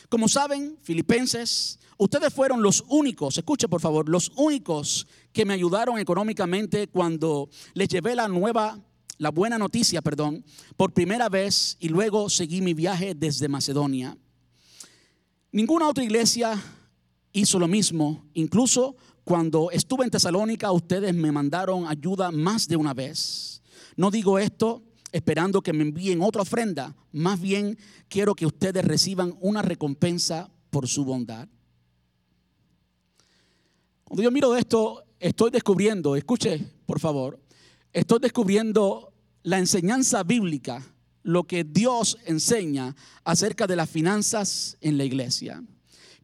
Como 0.08 0.26
saben, 0.26 0.76
filipenses, 0.82 1.78
ustedes 1.98 2.34
fueron 2.34 2.62
los 2.62 2.82
únicos, 2.88 3.38
escuche 3.38 3.68
por 3.68 3.80
favor, 3.80 4.08
los 4.08 4.32
únicos 4.34 5.06
que 5.32 5.44
me 5.44 5.54
ayudaron 5.54 6.00
económicamente 6.00 6.88
cuando 6.88 7.48
les 7.74 7.86
llevé 7.86 8.16
la 8.16 8.26
nueva, 8.26 8.76
la 9.18 9.30
buena 9.30 9.56
noticia, 9.56 10.02
perdón, 10.02 10.44
por 10.76 10.92
primera 10.92 11.28
vez 11.28 11.76
y 11.78 11.90
luego 11.90 12.28
seguí 12.28 12.60
mi 12.60 12.74
viaje 12.74 13.14
desde 13.14 13.46
Macedonia. 13.46 14.18
Ninguna 15.52 15.88
otra 15.88 16.02
iglesia 16.02 16.60
hizo 17.32 17.58
lo 17.60 17.68
mismo, 17.68 18.24
incluso 18.34 18.96
cuando 19.28 19.70
estuve 19.70 20.04
en 20.04 20.10
Tesalónica, 20.10 20.72
ustedes 20.72 21.14
me 21.14 21.30
mandaron 21.30 21.86
ayuda 21.86 22.30
más 22.30 22.66
de 22.66 22.76
una 22.76 22.94
vez. 22.94 23.60
No 23.94 24.10
digo 24.10 24.38
esto 24.38 24.82
esperando 25.12 25.60
que 25.60 25.74
me 25.74 25.82
envíen 25.82 26.22
otra 26.22 26.40
ofrenda. 26.40 26.96
Más 27.12 27.38
bien 27.38 27.76
quiero 28.08 28.34
que 28.34 28.46
ustedes 28.46 28.82
reciban 28.82 29.36
una 29.42 29.60
recompensa 29.60 30.50
por 30.70 30.88
su 30.88 31.04
bondad. 31.04 31.46
Cuando 34.04 34.22
yo 34.22 34.30
miro 34.30 34.56
esto, 34.56 35.04
estoy 35.20 35.50
descubriendo, 35.50 36.16
escuche 36.16 36.66
por 36.86 36.98
favor, 36.98 37.38
estoy 37.92 38.20
descubriendo 38.20 39.12
la 39.42 39.58
enseñanza 39.58 40.22
bíblica, 40.22 40.82
lo 41.22 41.44
que 41.44 41.64
Dios 41.64 42.16
enseña 42.24 42.96
acerca 43.24 43.66
de 43.66 43.76
las 43.76 43.90
finanzas 43.90 44.78
en 44.80 44.96
la 44.96 45.04
iglesia. 45.04 45.62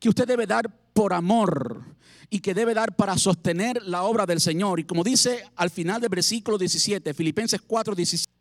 Que 0.01 0.09
usted 0.09 0.27
debe 0.27 0.47
dar 0.47 0.75
por 0.95 1.13
amor 1.13 1.95
y 2.31 2.41
que 2.41 2.55
debe 2.55 2.75
dar 2.75 2.97
para 2.97 3.19
sostener 3.19 3.83
la 3.85 4.05
obra 4.05 4.27
del 4.27 4.41
Señor. 4.41 4.81
Y 4.81 4.85
como 4.85 5.05
dice 5.05 5.45
al 5.57 5.71
final 5.71 6.01
del 6.01 6.11
versículo 6.11 6.59
17, 6.59 7.15
Filipenses 7.15 7.61
4, 7.67 7.95
17. 7.95 8.35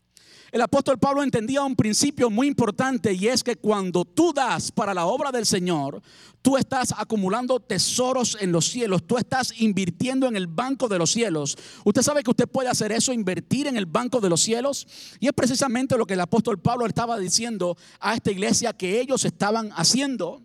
El 0.54 0.62
apóstol 0.62 1.00
Pablo 1.00 1.24
entendía 1.24 1.64
un 1.64 1.76
principio 1.76 2.30
muy 2.30 2.46
importante 2.46 3.12
y 3.12 3.28
es 3.28 3.44
que 3.44 3.56
cuando 3.56 4.06
tú 4.06 4.32
das 4.32 4.72
para 4.72 4.94
la 4.94 5.08
obra 5.08 5.32
del 5.32 5.48
Señor, 5.48 6.00
tú 6.44 6.58
estás 6.58 6.94
acumulando 6.96 7.60
tesoros 7.60 8.38
en 8.40 8.52
los 8.52 8.68
cielos, 8.68 9.02
tú 9.08 9.18
estás 9.18 9.60
invirtiendo 9.60 10.28
en 10.28 10.36
el 10.36 10.46
banco 10.46 10.88
de 10.88 11.00
los 11.00 11.10
cielos. 11.10 11.58
Usted 11.84 12.04
sabe 12.04 12.22
que 12.22 12.30
usted 12.30 12.48
puede 12.48 12.70
hacer 12.70 12.92
eso, 12.92 13.12
invertir 13.12 13.66
en 13.66 13.78
el 13.78 13.88
banco 13.88 14.22
de 14.22 14.30
los 14.30 14.42
cielos. 14.42 14.88
Y 15.20 15.26
es 15.26 15.34
precisamente 15.34 15.98
lo 15.98 16.06
que 16.06 16.14
el 16.14 16.22
apóstol 16.22 16.60
Pablo 16.60 16.86
estaba 16.86 17.18
diciendo 17.18 17.76
a 18.00 18.14
esta 18.14 18.30
iglesia 18.30 18.74
que 18.74 19.02
ellos 19.02 19.26
estaban 19.26 19.72
haciendo. 19.76 20.44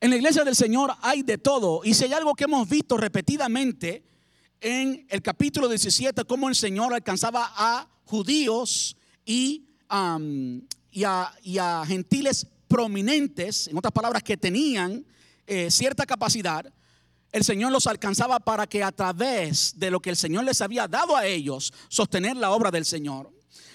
En 0.00 0.10
la 0.10 0.16
iglesia 0.16 0.44
del 0.44 0.54
Señor 0.54 0.92
hay 1.02 1.22
de 1.22 1.38
todo. 1.38 1.80
Y 1.82 1.92
si 1.92 2.04
hay 2.04 2.12
algo 2.12 2.34
que 2.34 2.44
hemos 2.44 2.68
visto 2.68 2.96
repetidamente 2.96 4.04
en 4.60 5.04
el 5.08 5.22
capítulo 5.22 5.68
17, 5.68 6.24
cómo 6.24 6.48
el 6.48 6.54
Señor 6.54 6.94
alcanzaba 6.94 7.52
a 7.56 7.88
judíos 8.04 8.96
y, 9.24 9.66
a, 9.88 10.18
gentiles 11.86 12.46
prominentes, 12.68 13.66
en 13.66 13.76
otras 13.76 13.92
palabras, 13.92 14.22
que 14.22 14.36
tenían 14.36 15.04
eh, 15.48 15.68
cierta 15.70 16.06
capacidad, 16.06 16.72
el 17.32 17.42
Señor 17.42 17.72
los 17.72 17.88
alcanzaba 17.88 18.38
para 18.38 18.68
que 18.68 18.84
a 18.84 18.92
través 18.92 19.78
de 19.78 19.90
lo 19.90 20.00
que 20.00 20.10
el 20.10 20.16
Señor 20.16 20.44
les 20.44 20.60
había 20.60 20.86
dado 20.86 21.16
a 21.16 21.26
ellos, 21.26 21.72
sostener 21.88 22.36
la 22.36 22.52
obra 22.52 22.70
del 22.70 22.84
Señor. 22.84 23.32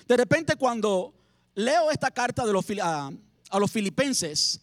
De 0.07 0.15
repente 0.15 0.55
cuando 0.55 1.13
leo 1.53 1.91
esta 1.91 2.11
carta 2.11 2.45
de 2.45 2.81
a 2.81 3.59
los 3.59 3.71
filipenses, 3.71 4.61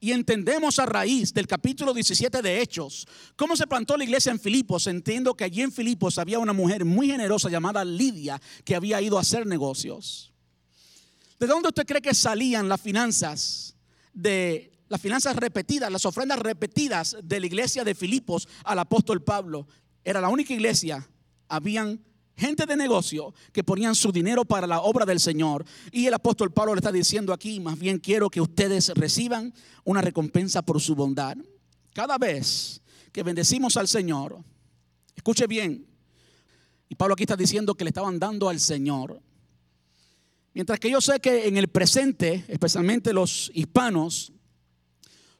y 0.00 0.12
entendemos 0.12 0.78
a 0.78 0.86
raíz 0.86 1.32
del 1.34 1.46
capítulo 1.46 1.92
17 1.92 2.40
de 2.40 2.62
Hechos 2.62 3.06
cómo 3.36 3.54
se 3.54 3.66
plantó 3.66 3.98
la 3.98 4.04
iglesia 4.04 4.32
en 4.32 4.40
Filipos. 4.40 4.86
Entiendo 4.86 5.34
que 5.34 5.44
allí 5.44 5.60
en 5.60 5.70
Filipos 5.70 6.18
había 6.18 6.38
una 6.38 6.54
mujer 6.54 6.86
muy 6.86 7.08
generosa 7.08 7.50
llamada 7.50 7.84
Lidia 7.84 8.40
que 8.64 8.74
había 8.74 9.02
ido 9.02 9.18
a 9.18 9.20
hacer 9.20 9.46
negocios. 9.46 10.32
¿De 11.38 11.46
dónde 11.46 11.68
usted 11.68 11.86
cree 11.86 12.00
que 12.00 12.14
salían 12.14 12.68
las 12.68 12.80
finanzas 12.80 13.76
de 14.14 14.72
las 14.88 15.00
finanzas 15.00 15.36
repetidas, 15.36 15.92
las 15.92 16.04
ofrendas 16.04 16.38
repetidas 16.38 17.16
de 17.22 17.38
la 17.38 17.46
iglesia 17.46 17.84
de 17.84 17.94
Filipos 17.94 18.48
al 18.64 18.78
apóstol 18.78 19.22
Pablo? 19.22 19.68
Era 20.02 20.20
la 20.20 20.30
única 20.30 20.54
iglesia. 20.54 21.06
Habían 21.46 22.00
gente 22.40 22.66
de 22.66 22.76
negocio 22.76 23.34
que 23.52 23.62
ponían 23.62 23.94
su 23.94 24.10
dinero 24.10 24.44
para 24.44 24.66
la 24.66 24.80
obra 24.80 25.04
del 25.04 25.20
Señor. 25.20 25.64
Y 25.92 26.06
el 26.06 26.14
apóstol 26.14 26.52
Pablo 26.52 26.74
le 26.74 26.78
está 26.78 26.90
diciendo 26.90 27.32
aquí, 27.32 27.60
más 27.60 27.78
bien 27.78 27.98
quiero 27.98 28.30
que 28.30 28.40
ustedes 28.40 28.88
reciban 28.94 29.52
una 29.84 30.00
recompensa 30.00 30.62
por 30.62 30.80
su 30.80 30.94
bondad. 30.96 31.36
Cada 31.92 32.18
vez 32.18 32.80
que 33.12 33.22
bendecimos 33.22 33.76
al 33.76 33.86
Señor, 33.86 34.42
escuche 35.14 35.46
bien, 35.46 35.86
y 36.88 36.94
Pablo 36.96 37.14
aquí 37.14 37.22
está 37.22 37.36
diciendo 37.36 37.74
que 37.74 37.84
le 37.84 37.90
estaban 37.90 38.18
dando 38.18 38.48
al 38.48 38.58
Señor. 38.58 39.22
Mientras 40.52 40.80
que 40.80 40.90
yo 40.90 41.00
sé 41.00 41.20
que 41.20 41.46
en 41.46 41.56
el 41.56 41.68
presente, 41.68 42.44
especialmente 42.48 43.12
los 43.12 43.50
hispanos, 43.54 44.32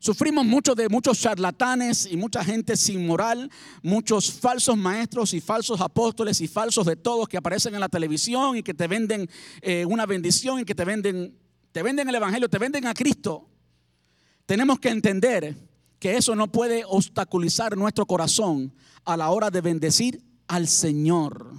Sufrimos 0.02 0.46
mucho 0.46 0.74
de 0.74 0.88
muchos 0.88 1.20
charlatanes 1.20 2.08
y 2.10 2.16
mucha 2.16 2.42
gente 2.42 2.74
sin 2.74 3.06
moral, 3.06 3.50
muchos 3.82 4.32
falsos 4.32 4.74
maestros 4.74 5.34
y 5.34 5.42
falsos 5.42 5.78
apóstoles 5.82 6.40
y 6.40 6.48
falsos 6.48 6.86
de 6.86 6.96
todos 6.96 7.28
que 7.28 7.36
aparecen 7.36 7.74
en 7.74 7.80
la 7.80 7.88
televisión 7.90 8.56
y 8.56 8.62
que 8.62 8.72
te 8.72 8.86
venden 8.86 9.28
eh, 9.60 9.84
una 9.84 10.06
bendición 10.06 10.60
y 10.60 10.64
que 10.64 10.74
te 10.74 10.86
venden, 10.86 11.38
te 11.70 11.82
venden 11.82 12.08
el 12.08 12.14
Evangelio, 12.14 12.48
te 12.48 12.56
venden 12.56 12.86
a 12.86 12.94
Cristo. 12.94 13.50
Tenemos 14.46 14.80
que 14.80 14.88
entender 14.88 15.54
que 15.98 16.16
eso 16.16 16.34
no 16.34 16.50
puede 16.50 16.82
obstaculizar 16.86 17.76
nuestro 17.76 18.06
corazón 18.06 18.74
a 19.04 19.18
la 19.18 19.28
hora 19.28 19.50
de 19.50 19.60
bendecir 19.60 20.24
al 20.48 20.66
Señor. 20.66 21.52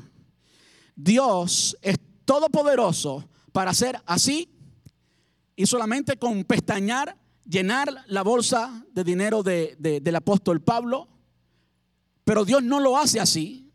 Dios 0.95 1.77
es 1.83 1.99
todopoderoso 2.25 3.29
para 3.51 3.69
hacer 3.69 4.01
así 4.07 4.49
y 5.55 5.67
solamente 5.67 6.17
con 6.17 6.43
pestañar 6.43 7.20
llenar 7.45 8.03
la 8.07 8.23
bolsa 8.23 8.85
de 8.91 9.03
dinero 9.03 9.43
del 9.43 10.15
apóstol 10.15 10.61
Pablo, 10.61 11.07
pero 12.23 12.45
Dios 12.45 12.63
no 12.63 12.79
lo 12.79 12.97
hace 12.97 13.19
así. 13.19 13.71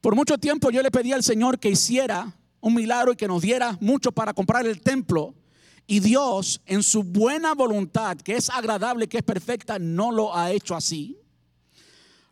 Por 0.00 0.14
mucho 0.14 0.38
tiempo 0.38 0.70
yo 0.70 0.82
le 0.82 0.90
pedí 0.90 1.12
al 1.12 1.22
Señor 1.22 1.58
que 1.58 1.70
hiciera 1.70 2.36
un 2.60 2.74
milagro 2.74 3.12
y 3.12 3.16
que 3.16 3.28
nos 3.28 3.42
diera 3.42 3.76
mucho 3.80 4.12
para 4.12 4.34
comprar 4.34 4.66
el 4.66 4.80
templo. 4.80 5.34
Y 5.86 6.00
Dios, 6.00 6.62
en 6.66 6.82
su 6.82 7.02
buena 7.02 7.54
voluntad, 7.54 8.16
que 8.16 8.36
es 8.36 8.48
agradable, 8.48 9.08
que 9.08 9.18
es 9.18 9.22
perfecta, 9.22 9.78
no 9.78 10.12
lo 10.12 10.34
ha 10.34 10.50
hecho 10.50 10.74
así. 10.74 11.18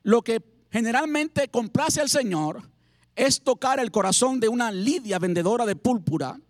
Lo 0.03 0.22
que 0.22 0.42
generalmente 0.70 1.48
complace 1.48 2.01
al 2.01 2.09
Señor 2.09 2.62
es 3.14 3.42
tocar 3.42 3.79
el 3.79 3.90
corazón 3.90 4.40
de 4.40 4.48
una 4.48 4.72
Lidia 4.72 5.18
vendedora 5.18 5.66
de 5.66 5.77
púrpura. 5.77 6.40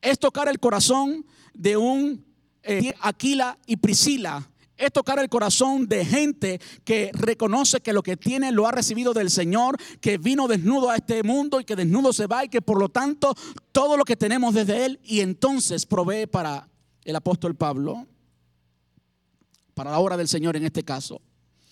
Es 0.00 0.18
tocar 0.18 0.48
el 0.48 0.58
corazón 0.58 1.26
de 1.54 1.76
un 1.76 2.24
eh, 2.62 2.94
Aquila 3.00 3.58
y 3.66 3.76
Priscila 3.76 4.50
es 4.80 4.92
tocar 4.92 5.18
el 5.18 5.28
corazón 5.28 5.86
de 5.86 6.04
gente 6.04 6.60
que 6.84 7.10
reconoce 7.12 7.80
que 7.80 7.92
lo 7.92 8.02
que 8.02 8.16
tiene 8.16 8.50
lo 8.50 8.66
ha 8.66 8.72
recibido 8.72 9.12
del 9.12 9.30
Señor, 9.30 9.76
que 10.00 10.16
vino 10.16 10.48
desnudo 10.48 10.88
a 10.88 10.96
este 10.96 11.22
mundo 11.22 11.60
y 11.60 11.64
que 11.64 11.76
desnudo 11.76 12.12
se 12.14 12.26
va 12.26 12.44
y 12.44 12.48
que 12.48 12.62
por 12.62 12.78
lo 12.78 12.88
tanto 12.88 13.34
todo 13.72 13.98
lo 13.98 14.04
que 14.04 14.16
tenemos 14.16 14.54
desde 14.54 14.86
Él 14.86 14.98
y 15.04 15.20
entonces 15.20 15.84
provee 15.84 16.26
para 16.26 16.66
el 17.04 17.14
apóstol 17.14 17.54
Pablo, 17.54 18.06
para 19.74 19.90
la 19.90 19.98
obra 19.98 20.16
del 20.16 20.28
Señor 20.28 20.56
en 20.56 20.64
este 20.64 20.82
caso, 20.82 21.20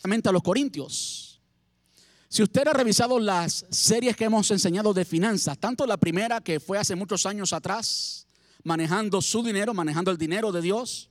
a 0.03 0.33
los 0.33 0.43
corintios. 0.43 1.28
Si 2.31 2.43
usted 2.43 2.69
ha 2.69 2.75
revisado 2.75 3.19
las 3.19 3.65
series 3.71 4.15
que 4.15 4.25
hemos 4.25 4.51
enseñado 4.51 4.93
de 4.93 5.07
finanzas, 5.07 5.57
tanto 5.59 5.87
la 5.87 5.97
primera 5.97 6.43
que 6.43 6.61
fue 6.61 6.77
hace 6.77 6.95
muchos 6.95 7.25
años 7.25 7.55
atrás, 7.55 8.27
manejando 8.65 9.23
su 9.23 9.43
dinero, 9.43 9.73
manejando 9.73 10.11
el 10.11 10.19
dinero 10.19 10.53
de 10.53 10.61
Dios, 10.61 11.09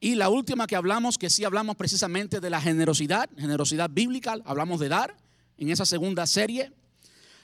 y 0.00 0.16
la 0.16 0.28
última 0.28 0.66
que 0.66 0.74
hablamos, 0.74 1.18
que 1.18 1.30
sí 1.30 1.44
hablamos 1.44 1.76
precisamente 1.76 2.40
de 2.40 2.50
la 2.50 2.60
generosidad, 2.60 3.30
generosidad 3.38 3.88
bíblica, 3.90 4.38
hablamos 4.44 4.80
de 4.80 4.88
dar 4.88 5.16
en 5.56 5.68
esa 5.68 5.86
segunda 5.86 6.26
serie. 6.26 6.72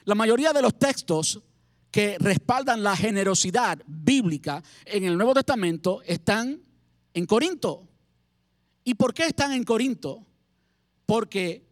La 0.03 0.15
mayoría 0.15 0.51
de 0.51 0.61
los 0.61 0.77
textos 0.77 1.41
que 1.91 2.17
respaldan 2.19 2.83
la 2.83 2.97
generosidad 2.97 3.81
bíblica 3.87 4.61
en 4.83 5.05
el 5.05 5.15
Nuevo 5.15 5.33
Testamento 5.33 6.01
están 6.03 6.61
en 7.13 7.25
Corinto. 7.25 7.87
¿Y 8.83 8.95
por 8.95 9.13
qué 9.13 9.27
están 9.27 9.53
en 9.53 9.63
Corinto? 9.63 10.25
Porque 11.05 11.66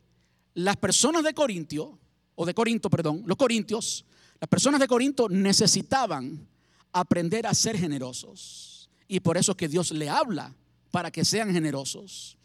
las 0.56 0.78
personas 0.78 1.24
de 1.24 1.34
Corintio, 1.34 2.00
o 2.36 2.46
de 2.46 2.54
Corinto, 2.54 2.90
perdón, 2.90 3.24
los 3.26 3.38
corintios, 3.38 4.06
las 4.40 4.50
personas 4.50 4.80
de 4.80 4.88
Corinto 4.88 5.30
necesitaban 5.30 6.48
aprender 6.92 7.48
a 7.48 7.54
ser 7.54 7.78
generosos. 7.78 8.90
Y 9.08 9.20
por 9.20 9.38
eso 9.38 9.52
es 9.52 9.58
que 9.58 9.68
Dios 9.68 9.92
le 9.92 10.10
habla 10.10 10.54
para 10.92 11.12
que 11.12 11.24
sean 11.24 11.52
generosos. 11.52 12.38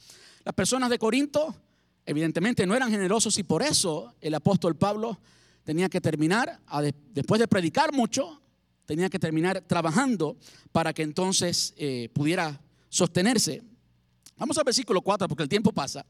Las 0.44 0.54
personas 0.54 0.90
de 0.90 0.98
Corinto 0.98 1.54
evidentemente 2.06 2.66
no 2.66 2.74
eran 2.74 2.90
generosos 2.90 3.38
y 3.38 3.42
por 3.42 3.62
eso 3.62 4.14
el 4.20 4.34
apóstol 4.34 4.76
Pablo 4.76 5.18
tenía 5.64 5.88
que 5.88 6.00
terminar, 6.00 6.60
después 7.12 7.38
de 7.38 7.48
predicar 7.48 7.92
mucho, 7.92 8.40
tenía 8.86 9.08
que 9.08 9.18
terminar 9.18 9.60
trabajando 9.60 10.36
para 10.72 10.92
que 10.92 11.02
entonces 11.02 11.74
eh, 11.76 12.08
pudiera 12.12 12.60
sostenerse. 12.88 13.62
Vamos 14.40 14.56
al 14.56 14.64
versículo 14.64 15.02
4 15.02 15.28
porque 15.28 15.42
el 15.42 15.48
tiempo 15.48 15.70
pasa. 15.70 16.04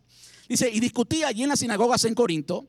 Dice, 0.49 0.71
y 0.71 0.79
discutía 0.79 1.27
allí 1.29 1.43
en 1.43 1.49
las 1.49 1.59
sinagogas 1.59 2.05
en 2.05 2.15
Corinto 2.15 2.69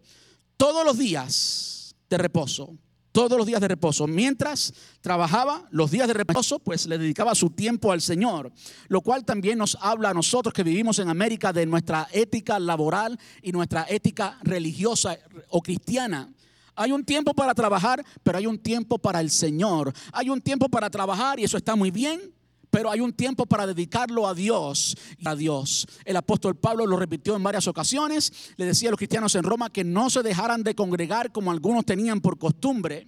todos 0.58 0.84
los 0.84 0.98
días 0.98 1.96
de 2.10 2.18
reposo 2.18 2.76
todos 3.12 3.38
los 3.38 3.46
días 3.46 3.60
de 3.60 3.68
reposo. 3.68 4.08
Mientras 4.08 4.74
trabajaba 5.02 5.68
los 5.72 5.92
días 5.92 6.08
de 6.08 6.14
reposo, 6.14 6.60
pues 6.60 6.88
le 6.88 6.98
dedicaba 6.98 7.36
su 7.36 7.50
tiempo 7.50 7.92
al 7.92 8.00
Señor, 8.00 8.52
lo 8.88 9.02
cual 9.02 9.26
también 9.26 9.58
nos 9.58 9.78
habla 9.82 10.10
a 10.10 10.14
nosotros 10.14 10.54
que 10.54 10.64
vivimos 10.64 10.98
en 11.00 11.10
América 11.10 11.52
de 11.52 11.66
nuestra 11.66 12.08
ética 12.12 12.58
laboral 12.58 13.20
y 13.42 13.52
nuestra 13.52 13.86
ética 13.90 14.40
religiosa 14.44 15.18
o 15.50 15.62
cristiana. 15.62 16.32
Hay 16.76 16.94
un 16.94 17.04
tiempo 17.04 17.34
para 17.34 17.54
trabajar, 17.54 18.04
pero 18.24 18.38
hay 18.38 18.48
un 18.48 18.58
tiempo 18.58 18.98
para 18.98 19.20
el 19.20 19.30
Señor. 19.30 19.94
Hay 20.14 20.30
un 20.30 20.42
tiempo 20.42 20.70
para 20.70 20.90
trabajar 20.90 21.40
y 21.40 21.44
eso 21.44 21.58
está 21.58 21.76
muy 21.76 21.92
bien, 21.92 22.34
pero 22.72 22.90
hay 22.90 23.02
un 23.02 23.14
tiempo 23.14 23.46
para 23.46 23.68
dedicarlo 23.68 24.28
a 24.28 24.34
Dios 24.34 24.98
a 25.24 25.36
Dios. 25.36 25.88
El 26.06 26.16
apóstol 26.16 26.56
Pablo 26.56 26.88
lo 26.88 26.98
repitió 26.98 27.36
en 27.36 27.44
varias 27.44 27.68
ocasiones, 27.68 28.34
le 28.56 28.66
decía 28.66 28.90
a 28.90 28.92
los 28.92 28.98
cristianos 28.98 29.36
en 29.36 29.44
Roma 29.44 29.70
que 29.70 29.84
no 29.84 30.10
se 30.10 30.24
dejaran 30.24 30.64
de 30.64 30.74
congregar 30.74 31.32
como 31.32 31.52
algunos 31.52 31.86
tenían 31.86 32.22
por 32.22 32.40
costumbre. 32.40 33.08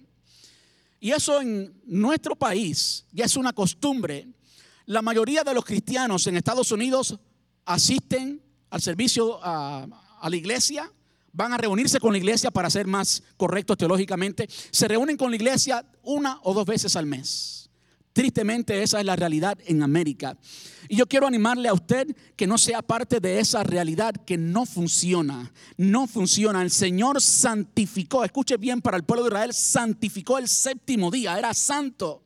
Y 1.00 1.10
eso 1.10 1.40
en 1.40 1.74
nuestro 1.86 2.36
país 2.36 3.06
ya 3.10 3.24
es 3.24 3.36
una 3.36 3.52
costumbre. 3.52 4.28
La 4.86 5.02
mayoría 5.02 5.42
de 5.42 5.54
los 5.54 5.64
cristianos 5.64 6.26
en 6.26 6.36
Estados 6.36 6.70
Unidos 6.70 7.18
asisten 7.64 8.42
al 8.68 8.82
servicio 8.82 9.42
a, 9.42 9.86
a 10.20 10.30
la 10.30 10.36
iglesia, 10.36 10.92
van 11.32 11.52
a 11.54 11.56
reunirse 11.56 11.98
con 11.98 12.12
la 12.12 12.18
iglesia 12.18 12.50
para 12.50 12.68
ser 12.68 12.86
más 12.86 13.22
correctos 13.36 13.78
teológicamente. 13.78 14.48
Se 14.70 14.88
reúnen 14.88 15.16
con 15.16 15.30
la 15.30 15.36
iglesia 15.36 15.84
una 16.02 16.38
o 16.42 16.52
dos 16.52 16.66
veces 16.66 16.96
al 16.96 17.06
mes. 17.06 17.63
Tristemente 18.14 18.80
esa 18.80 19.00
es 19.00 19.04
la 19.04 19.16
realidad 19.16 19.58
en 19.66 19.82
América. 19.82 20.38
Y 20.88 20.94
yo 20.94 21.06
quiero 21.06 21.26
animarle 21.26 21.68
a 21.68 21.74
usted 21.74 22.14
que 22.36 22.46
no 22.46 22.58
sea 22.58 22.80
parte 22.80 23.18
de 23.18 23.40
esa 23.40 23.64
realidad 23.64 24.14
que 24.24 24.38
no 24.38 24.66
funciona. 24.66 25.52
No 25.76 26.06
funciona. 26.06 26.62
El 26.62 26.70
Señor 26.70 27.20
santificó, 27.20 28.24
escuche 28.24 28.56
bien 28.56 28.80
para 28.80 28.96
el 28.96 29.02
pueblo 29.02 29.24
de 29.24 29.30
Israel, 29.30 29.52
santificó 29.52 30.38
el 30.38 30.46
séptimo 30.46 31.10
día, 31.10 31.36
era 31.36 31.52
santo. 31.54 32.23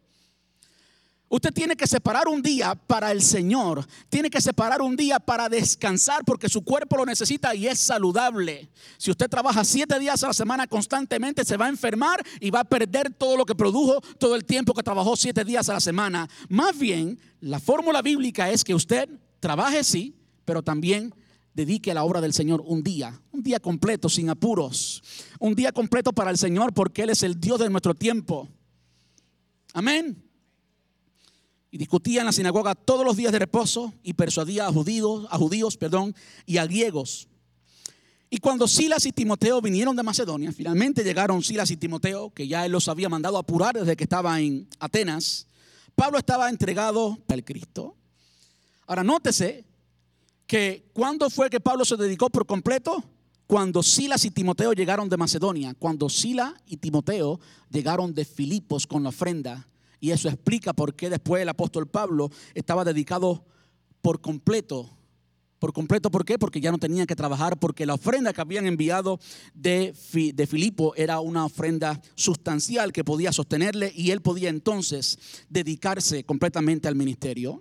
Usted 1.30 1.52
tiene 1.52 1.76
que 1.76 1.86
separar 1.86 2.26
un 2.26 2.40
día 2.40 2.74
para 2.74 3.12
el 3.12 3.20
Señor. 3.20 3.86
Tiene 4.08 4.30
que 4.30 4.40
separar 4.40 4.80
un 4.80 4.96
día 4.96 5.20
para 5.20 5.50
descansar 5.50 6.24
porque 6.24 6.48
su 6.48 6.62
cuerpo 6.62 6.96
lo 6.96 7.04
necesita 7.04 7.54
y 7.54 7.66
es 7.66 7.78
saludable. 7.78 8.70
Si 8.96 9.10
usted 9.10 9.28
trabaja 9.28 9.62
siete 9.62 9.98
días 9.98 10.24
a 10.24 10.28
la 10.28 10.32
semana 10.32 10.66
constantemente, 10.66 11.44
se 11.44 11.58
va 11.58 11.66
a 11.66 11.68
enfermar 11.70 12.24
y 12.40 12.50
va 12.50 12.60
a 12.60 12.64
perder 12.64 13.12
todo 13.12 13.36
lo 13.36 13.44
que 13.44 13.54
produjo 13.54 14.00
todo 14.18 14.36
el 14.36 14.46
tiempo 14.46 14.72
que 14.72 14.82
trabajó 14.82 15.16
siete 15.16 15.44
días 15.44 15.68
a 15.68 15.74
la 15.74 15.80
semana. 15.80 16.28
Más 16.48 16.78
bien, 16.78 17.20
la 17.40 17.60
fórmula 17.60 18.00
bíblica 18.00 18.50
es 18.50 18.64
que 18.64 18.74
usted 18.74 19.10
trabaje 19.38 19.84
sí, 19.84 20.14
pero 20.46 20.62
también 20.62 21.14
dedique 21.52 21.90
a 21.90 21.94
la 21.94 22.04
obra 22.04 22.22
del 22.22 22.32
Señor 22.32 22.62
un 22.64 22.82
día, 22.82 23.20
un 23.32 23.42
día 23.42 23.60
completo, 23.60 24.08
sin 24.08 24.30
apuros. 24.30 25.02
Un 25.38 25.54
día 25.54 25.72
completo 25.72 26.14
para 26.14 26.30
el 26.30 26.38
Señor 26.38 26.72
porque 26.72 27.02
Él 27.02 27.10
es 27.10 27.22
el 27.22 27.38
Dios 27.38 27.60
de 27.60 27.68
nuestro 27.68 27.94
tiempo. 27.94 28.48
Amén 29.74 30.27
y 31.70 31.78
discutía 31.78 32.20
en 32.20 32.26
la 32.26 32.32
sinagoga 32.32 32.74
todos 32.74 33.04
los 33.04 33.16
días 33.16 33.32
de 33.32 33.38
reposo 33.38 33.92
y 34.02 34.14
persuadía 34.14 34.66
a 34.66 34.72
judíos, 34.72 35.26
a 35.30 35.36
judíos 35.36 35.76
perdón, 35.76 36.14
y 36.46 36.56
a 36.56 36.66
griegos. 36.66 37.28
Y 38.30 38.38
cuando 38.38 38.68
Silas 38.68 39.06
y 39.06 39.12
Timoteo 39.12 39.60
vinieron 39.60 39.96
de 39.96 40.02
Macedonia, 40.02 40.52
finalmente 40.52 41.02
llegaron 41.02 41.42
Silas 41.42 41.70
y 41.70 41.76
Timoteo, 41.76 42.30
que 42.30 42.46
ya 42.46 42.66
él 42.66 42.72
los 42.72 42.88
había 42.88 43.08
mandado 43.08 43.36
a 43.36 43.40
apurar 43.40 43.78
desde 43.78 43.96
que 43.96 44.04
estaba 44.04 44.38
en 44.40 44.68
Atenas, 44.78 45.46
Pablo 45.94 46.18
estaba 46.18 46.48
entregado 46.48 47.18
al 47.28 47.44
Cristo. 47.44 47.96
Ahora 48.86 49.02
nótese 49.02 49.64
que 50.46 50.90
cuando 50.92 51.28
fue 51.30 51.50
que 51.50 51.60
Pablo 51.60 51.84
se 51.84 51.96
dedicó 51.96 52.30
por 52.30 52.46
completo, 52.46 53.02
cuando 53.46 53.82
Silas 53.82 54.24
y 54.24 54.30
Timoteo 54.30 54.74
llegaron 54.74 55.08
de 55.08 55.16
Macedonia, 55.16 55.74
cuando 55.78 56.08
Silas 56.08 56.52
y 56.66 56.76
Timoteo 56.76 57.40
llegaron 57.70 58.14
de 58.14 58.24
Filipos 58.24 58.86
con 58.86 59.02
la 59.02 59.08
ofrenda 59.08 59.66
y 60.00 60.10
eso 60.10 60.28
explica 60.28 60.72
por 60.72 60.94
qué 60.94 61.10
después 61.10 61.42
el 61.42 61.48
apóstol 61.48 61.88
Pablo 61.88 62.30
estaba 62.54 62.84
dedicado 62.84 63.44
por 64.00 64.20
completo. 64.20 64.90
Por 65.58 65.72
completo, 65.72 66.08
¿por 66.08 66.24
qué? 66.24 66.38
Porque 66.38 66.60
ya 66.60 66.70
no 66.70 66.78
tenía 66.78 67.04
que 67.04 67.16
trabajar, 67.16 67.58
porque 67.58 67.84
la 67.84 67.94
ofrenda 67.94 68.32
que 68.32 68.40
habían 68.40 68.66
enviado 68.66 69.18
de, 69.54 69.92
de 70.32 70.46
Filipo 70.46 70.94
era 70.94 71.18
una 71.18 71.44
ofrenda 71.44 72.00
sustancial 72.14 72.92
que 72.92 73.02
podía 73.02 73.32
sostenerle 73.32 73.92
y 73.94 74.12
él 74.12 74.22
podía 74.22 74.50
entonces 74.50 75.18
dedicarse 75.48 76.22
completamente 76.22 76.86
al 76.86 76.94
ministerio. 76.94 77.60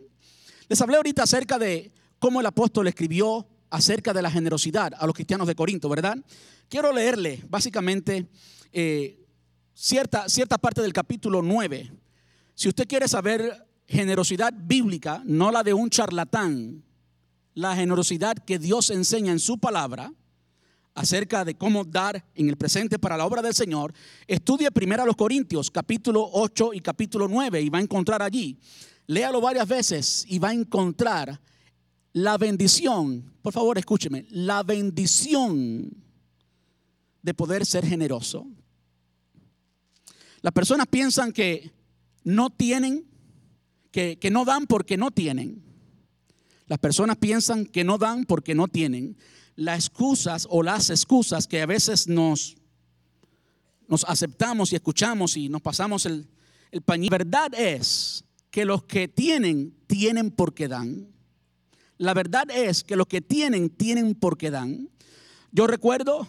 Les 0.69 0.79
hablé 0.79 0.97
ahorita 0.97 1.23
acerca 1.23 1.57
de 1.57 1.91
cómo 2.19 2.39
el 2.39 2.45
apóstol 2.45 2.87
escribió 2.87 3.47
acerca 3.71 4.13
de 4.13 4.21
la 4.21 4.29
generosidad 4.29 4.93
a 4.95 5.07
los 5.07 5.15
cristianos 5.15 5.47
de 5.47 5.55
Corinto, 5.55 5.89
¿verdad? 5.89 6.17
Quiero 6.69 6.93
leerle 6.93 7.43
básicamente 7.49 8.27
eh, 8.71 9.25
cierta, 9.73 10.29
cierta 10.29 10.59
parte 10.59 10.83
del 10.83 10.93
capítulo 10.93 11.41
9 11.41 11.91
si 12.57 12.67
usted 12.67 12.87
quiere 12.87 13.07
saber 13.07 13.67
generosidad 13.87 14.51
bíblica, 14.51 15.21
no 15.25 15.51
la 15.51 15.61
de 15.61 15.75
un 15.75 15.91
charlatán, 15.91 16.83
la 17.53 17.75
generosidad 17.75 18.35
que 18.35 18.57
Dios 18.57 18.89
enseña 18.89 19.31
en 19.31 19.37
su 19.37 19.59
palabra 19.59 20.11
acerca 20.95 21.45
de 21.45 21.55
cómo 21.55 21.85
dar 21.85 22.25
en 22.33 22.49
el 22.49 22.57
presente 22.57 22.97
para 22.97 23.15
la 23.15 23.27
obra 23.27 23.43
del 23.43 23.53
Señor, 23.53 23.93
estudie 24.25 24.71
primero 24.71 25.03
a 25.03 25.05
los 25.05 25.15
Corintios, 25.15 25.69
capítulo 25.69 26.27
8 26.33 26.73
y 26.73 26.81
capítulo 26.81 27.27
9, 27.27 27.61
y 27.61 27.69
va 27.69 27.77
a 27.77 27.81
encontrar 27.81 28.23
allí. 28.23 28.57
Léalo 29.05 29.39
varias 29.39 29.67
veces 29.67 30.25
y 30.27 30.39
va 30.39 30.49
a 30.49 30.53
encontrar 30.53 31.39
la 32.13 32.39
bendición, 32.39 33.35
por 33.43 33.53
favor 33.53 33.77
escúcheme, 33.77 34.25
la 34.31 34.63
bendición 34.63 35.95
de 37.21 37.33
poder 37.35 37.67
ser 37.67 37.85
generoso. 37.85 38.47
Las 40.41 40.53
personas 40.53 40.87
piensan 40.87 41.31
que 41.31 41.76
no 42.27 42.49
tienen, 42.49 43.05
que, 43.89 44.19
no 44.29 44.43
dan 44.43 44.67
porque 44.67 44.97
no 44.97 45.11
tienen. 45.11 45.63
Las 46.65 46.77
personas 46.77 47.15
piensan 47.15 47.65
que 47.65 47.85
no 47.85 47.97
dan 47.97 48.25
porque 48.25 48.53
no 48.53 48.67
tienen. 48.67 49.15
Las 49.55 49.85
excusas 49.85 50.45
o 50.49 50.61
las 50.61 50.89
excusas 50.89 51.47
que 51.47 51.61
a 51.61 51.65
veces 51.65 52.09
nos, 52.09 52.57
nos 53.87 54.03
aceptamos 54.03 54.73
y 54.73 54.75
escuchamos 54.75 55.37
y 55.37 55.47
nos 55.47 55.61
pasamos 55.61 56.05
el, 56.05 56.27
el 56.71 56.81
pañito. 56.81 57.13
La 57.13 57.17
verdad 57.17 57.53
es 57.57 58.25
que 58.51 58.65
los 58.65 58.83
que 58.83 59.07
tienen, 59.07 59.73
tienen 59.87 60.29
porque 60.29 60.67
dan. 60.67 61.07
La 61.97 62.13
verdad 62.13 62.51
es 62.51 62.83
que 62.83 62.97
los 62.97 63.07
que 63.07 63.21
tienen, 63.21 63.69
tienen 63.69 64.15
porque 64.15 64.51
dan. 64.51 64.89
Yo 65.53 65.65
recuerdo 65.65 66.27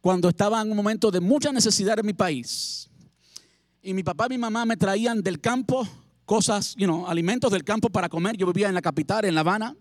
cuando 0.00 0.30
estaba 0.30 0.62
en 0.62 0.70
un 0.70 0.76
momento 0.78 1.10
de 1.10 1.20
mucha 1.20 1.52
necesidad 1.52 1.98
en 1.98 2.06
mi 2.06 2.14
país 2.14 2.88
y 3.84 3.92
mi 3.92 4.02
papá 4.02 4.26
y 4.26 4.30
mi 4.30 4.38
mamá 4.38 4.64
me 4.64 4.76
traían 4.76 5.22
del 5.22 5.40
campo 5.40 5.86
cosas, 6.24 6.74
you 6.76 6.86
know, 6.86 7.06
alimentos 7.06 7.52
del 7.52 7.64
campo 7.64 7.90
para 7.90 8.08
comer. 8.08 8.34
Yo 8.36 8.46
vivía 8.46 8.68
en 8.68 8.74
la 8.74 8.80
capital, 8.80 9.26
en 9.26 9.34
La 9.34 9.42
Habana. 9.42 9.76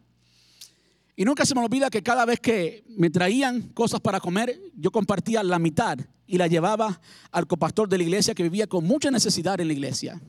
Y 1.16 1.24
nunca 1.24 1.46
se 1.46 1.56
me 1.56 1.62
olvida 1.62 1.90
que 1.90 2.04
cada 2.04 2.26
vez 2.26 2.40
que 2.42 2.84
me 2.98 3.10
traían 3.10 3.62
cosas 3.70 4.02
para 4.02 4.20
comer, 4.20 4.60
yo 4.76 4.92
compartía 4.92 5.42
la 5.42 5.58
mitad 5.58 5.98
y 6.28 6.38
la 6.38 6.48
llevaba 6.48 7.00
al 7.32 7.48
copastor 7.48 7.88
de 7.88 7.98
la 7.98 8.04
iglesia 8.04 8.34
que 8.34 8.44
vivía 8.44 8.68
con 8.68 8.84
mucha 8.84 9.10
necesidad 9.10 9.62
en 9.62 9.68
la 9.68 9.74
iglesia. 9.74 10.22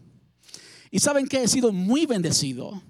Y 0.91 1.01
saben 1.01 1.27
que 1.27 1.43
he 1.43 1.49
sido 1.49 1.73
muy 1.73 2.07
bendecido. 2.07 2.81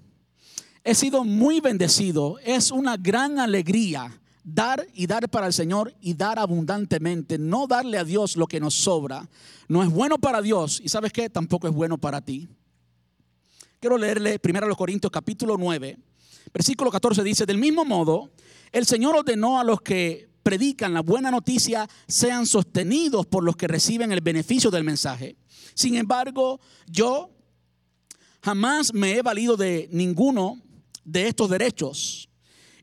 He 0.83 0.93
sido 0.93 1.23
muy 1.23 1.61
bendecido. 1.61 2.37
Es 2.43 2.69
una 2.69 2.95
gran 2.97 3.39
alegría 3.39 4.21
dar 4.45 4.87
y 4.93 5.07
dar 5.07 5.27
para 5.29 5.47
el 5.47 5.53
Señor 5.53 5.93
y 5.99 6.13
dar 6.13 6.39
abundantemente. 6.39 7.37
No 7.37 7.67
darle 7.67 7.97
a 7.97 8.05
Dios 8.05 8.37
lo 8.37 8.47
que 8.47 8.61
nos 8.61 8.75
sobra. 8.75 9.27
No 9.67 9.83
es 9.83 9.89
bueno 9.89 10.17
para 10.17 10.41
Dios. 10.41 10.79
Y 10.81 10.87
sabes 10.87 11.11
qué? 11.11 11.29
Tampoco 11.29 11.67
es 11.67 11.73
bueno 11.73 11.97
para 11.97 12.21
ti. 12.21 12.47
Quiero 13.81 13.97
leerle 13.97 14.39
primero 14.39 14.65
a 14.65 14.69
los 14.69 14.77
Corintios 14.77 15.11
capítulo 15.11 15.57
9 15.57 15.97
Versículo 16.53 16.91
14 16.91 17.23
dice, 17.23 17.45
del 17.45 17.57
mismo 17.57 17.83
modo, 17.83 18.31
el 18.71 18.85
Señor 18.85 19.15
ordenó 19.15 19.59
a 19.59 19.63
los 19.63 19.81
que 19.81 20.29
predican 20.43 20.93
la 20.93 21.01
buena 21.01 21.31
noticia 21.31 21.89
sean 22.07 22.45
sostenidos 22.45 23.25
por 23.25 23.43
los 23.43 23.55
que 23.55 23.67
reciben 23.67 24.11
el 24.11 24.21
beneficio 24.21 24.69
del 24.71 24.83
mensaje. 24.83 25.35
Sin 25.73 25.95
embargo, 25.95 26.59
yo 26.87 27.31
jamás 28.41 28.93
me 28.93 29.15
he 29.17 29.21
valido 29.21 29.57
de 29.57 29.89
ninguno 29.91 30.61
de 31.03 31.27
estos 31.27 31.49
derechos. 31.49 32.29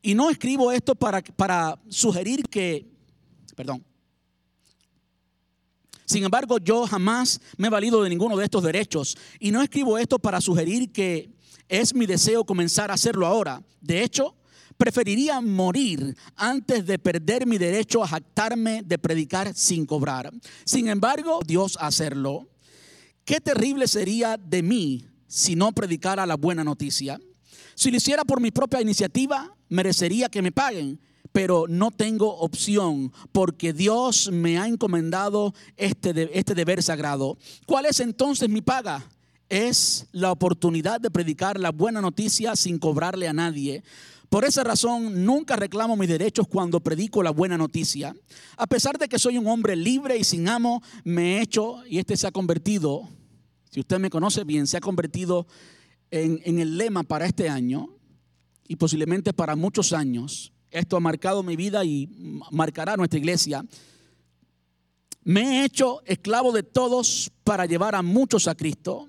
Y 0.02 0.14
no 0.14 0.28
escribo 0.28 0.72
esto 0.72 0.94
para, 0.94 1.22
para 1.22 1.80
sugerir 1.88 2.42
que, 2.48 2.90
perdón, 3.54 3.84
sin 6.12 6.24
embargo, 6.24 6.58
yo 6.58 6.86
jamás 6.86 7.40
me 7.56 7.68
he 7.68 7.70
valido 7.70 8.02
de 8.02 8.10
ninguno 8.10 8.36
de 8.36 8.44
estos 8.44 8.62
derechos. 8.62 9.16
Y 9.40 9.50
no 9.50 9.62
escribo 9.62 9.96
esto 9.96 10.18
para 10.18 10.42
sugerir 10.42 10.92
que 10.92 11.30
es 11.68 11.94
mi 11.94 12.04
deseo 12.04 12.44
comenzar 12.44 12.90
a 12.90 12.94
hacerlo 12.94 13.26
ahora. 13.26 13.62
De 13.80 14.02
hecho, 14.02 14.36
preferiría 14.76 15.40
morir 15.40 16.14
antes 16.36 16.84
de 16.84 16.98
perder 16.98 17.46
mi 17.46 17.56
derecho 17.56 18.04
a 18.04 18.08
jactarme 18.08 18.82
de 18.84 18.98
predicar 18.98 19.54
sin 19.54 19.86
cobrar. 19.86 20.30
Sin 20.66 20.88
embargo, 20.88 21.40
Dios 21.46 21.78
hacerlo. 21.80 22.50
Qué 23.24 23.40
terrible 23.40 23.88
sería 23.88 24.36
de 24.36 24.62
mí 24.62 25.06
si 25.26 25.56
no 25.56 25.72
predicara 25.72 26.26
la 26.26 26.36
buena 26.36 26.62
noticia. 26.62 27.18
Si 27.74 27.90
lo 27.90 27.96
hiciera 27.96 28.24
por 28.24 28.40
mi 28.40 28.50
propia 28.50 28.82
iniciativa, 28.82 29.56
merecería 29.72 30.28
que 30.28 30.42
me 30.42 30.52
paguen, 30.52 31.00
pero 31.32 31.64
no 31.68 31.90
tengo 31.90 32.36
opción 32.38 33.12
porque 33.32 33.72
Dios 33.72 34.30
me 34.30 34.58
ha 34.58 34.66
encomendado 34.66 35.54
este, 35.76 36.38
este 36.38 36.54
deber 36.54 36.82
sagrado. 36.82 37.38
¿Cuál 37.66 37.86
es 37.86 38.00
entonces 38.00 38.48
mi 38.48 38.60
paga? 38.60 39.04
es 39.48 40.06
la 40.12 40.32
oportunidad 40.32 40.98
de 40.98 41.10
predicar 41.10 41.60
la 41.60 41.72
buena 41.72 42.00
noticia 42.00 42.56
sin 42.56 42.78
cobrarle 42.78 43.28
a 43.28 43.34
nadie. 43.34 43.82
Por 44.30 44.46
esa 44.46 44.64
razón, 44.64 45.26
nunca 45.26 45.56
reclamo 45.56 45.94
mis 45.94 46.08
derechos 46.08 46.48
cuando 46.48 46.80
predico 46.80 47.22
la 47.22 47.32
buena 47.32 47.58
noticia. 47.58 48.16
A 48.56 48.66
pesar 48.66 48.96
de 48.96 49.08
que 49.08 49.18
soy 49.18 49.36
un 49.36 49.46
hombre 49.46 49.76
libre 49.76 50.16
y 50.16 50.24
sin 50.24 50.48
amo, 50.48 50.82
me 51.04 51.36
he 51.36 51.42
hecho, 51.42 51.84
y 51.86 51.98
este 51.98 52.16
se 52.16 52.26
ha 52.26 52.32
convertido, 52.32 53.06
si 53.70 53.80
usted 53.80 53.98
me 53.98 54.08
conoce 54.08 54.42
bien, 54.44 54.66
se 54.66 54.78
ha 54.78 54.80
convertido 54.80 55.46
en, 56.10 56.40
en 56.46 56.58
el 56.58 56.78
lema 56.78 57.02
para 57.02 57.26
este 57.26 57.50
año 57.50 57.90
y 58.68 58.76
posiblemente 58.76 59.32
para 59.32 59.56
muchos 59.56 59.92
años. 59.92 60.52
Esto 60.70 60.96
ha 60.96 61.00
marcado 61.00 61.42
mi 61.42 61.56
vida 61.56 61.84
y 61.84 62.08
marcará 62.50 62.96
nuestra 62.96 63.18
iglesia. 63.18 63.64
Me 65.24 65.42
he 65.42 65.64
hecho 65.64 66.02
esclavo 66.04 66.52
de 66.52 66.62
todos 66.62 67.30
para 67.44 67.66
llevar 67.66 67.94
a 67.94 68.02
muchos 68.02 68.48
a 68.48 68.54
Cristo. 68.54 69.08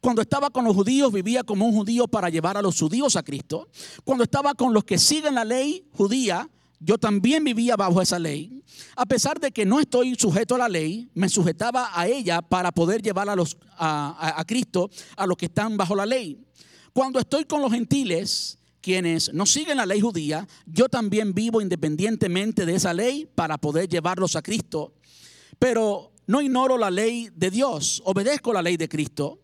Cuando 0.00 0.22
estaba 0.22 0.50
con 0.50 0.64
los 0.64 0.74
judíos 0.74 1.12
vivía 1.12 1.44
como 1.44 1.66
un 1.66 1.74
judío 1.74 2.08
para 2.08 2.28
llevar 2.28 2.56
a 2.56 2.62
los 2.62 2.78
judíos 2.78 3.16
a 3.16 3.22
Cristo. 3.22 3.68
Cuando 4.04 4.24
estaba 4.24 4.54
con 4.54 4.72
los 4.72 4.84
que 4.84 4.98
siguen 4.98 5.34
la 5.34 5.44
ley 5.44 5.86
judía, 5.92 6.48
yo 6.80 6.98
también 6.98 7.44
vivía 7.44 7.76
bajo 7.76 8.02
esa 8.02 8.18
ley. 8.18 8.62
A 8.96 9.06
pesar 9.06 9.38
de 9.38 9.52
que 9.52 9.64
no 9.64 9.78
estoy 9.78 10.16
sujeto 10.16 10.56
a 10.56 10.58
la 10.58 10.68
ley, 10.68 11.08
me 11.14 11.28
sujetaba 11.28 11.90
a 11.92 12.08
ella 12.08 12.42
para 12.42 12.72
poder 12.72 13.02
llevar 13.02 13.28
a, 13.28 13.36
los, 13.36 13.56
a, 13.78 14.42
Cristo 14.46 14.90
a 15.16 15.26
los 15.26 15.36
que 15.36 15.46
están 15.46 15.76
bajo 15.76 15.94
la 15.94 16.06
ley. 16.06 16.44
Cuando 16.92 17.20
estoy 17.20 17.44
con 17.44 17.62
los 17.62 17.70
gentiles, 17.72 18.58
quienes 18.82 19.32
no 19.32 19.46
siguen 19.46 19.78
la 19.78 19.86
ley 19.86 20.00
judía, 20.00 20.46
yo 20.66 20.88
también 20.88 21.32
vivo 21.32 21.62
independientemente 21.62 22.66
de 22.66 22.74
esa 22.74 22.92
ley 22.92 23.26
para 23.34 23.56
poder 23.56 23.88
llevarlos 23.88 24.36
a 24.36 24.42
Cristo. 24.42 24.92
Pero 25.58 26.12
no 26.26 26.42
ignoro 26.42 26.76
la 26.76 26.90
ley 26.90 27.30
de 27.34 27.50
Dios, 27.50 28.02
obedezco 28.04 28.52
la 28.52 28.60
ley 28.60 28.76
de 28.76 28.88
Cristo. 28.88 29.38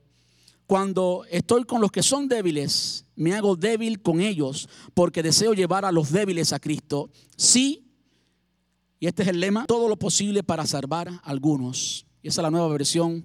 Cuando 0.67 1.25
estoy 1.31 1.65
con 1.65 1.81
los 1.81 1.91
que 1.91 2.03
son 2.03 2.29
débiles, 2.29 3.07
me 3.17 3.33
hago 3.35 3.57
débil 3.57 4.03
con 4.03 4.21
ellos 4.21 4.69
porque 4.93 5.23
deseo 5.23 5.55
llevar 5.55 5.87
a 5.87 5.93
los 5.93 6.13
débiles 6.13 6.53
a 6.53 6.61
Cristo. 6.61 7.11
Sí, 7.37 7.87
y 9.01 9.07
este 9.07 9.23
es 9.23 9.29
el 9.29 9.41
lema, 9.41 9.65
todo 9.67 9.89
lo 9.89 9.97
posible 9.97 10.43
para 10.43 10.67
salvar 10.67 11.09
a 11.09 11.17
algunos. 11.25 12.07
Y 12.23 12.29
esa 12.29 12.41
es 12.41 12.43
la 12.43 12.51
nueva 12.51 12.69
versión, 12.69 13.25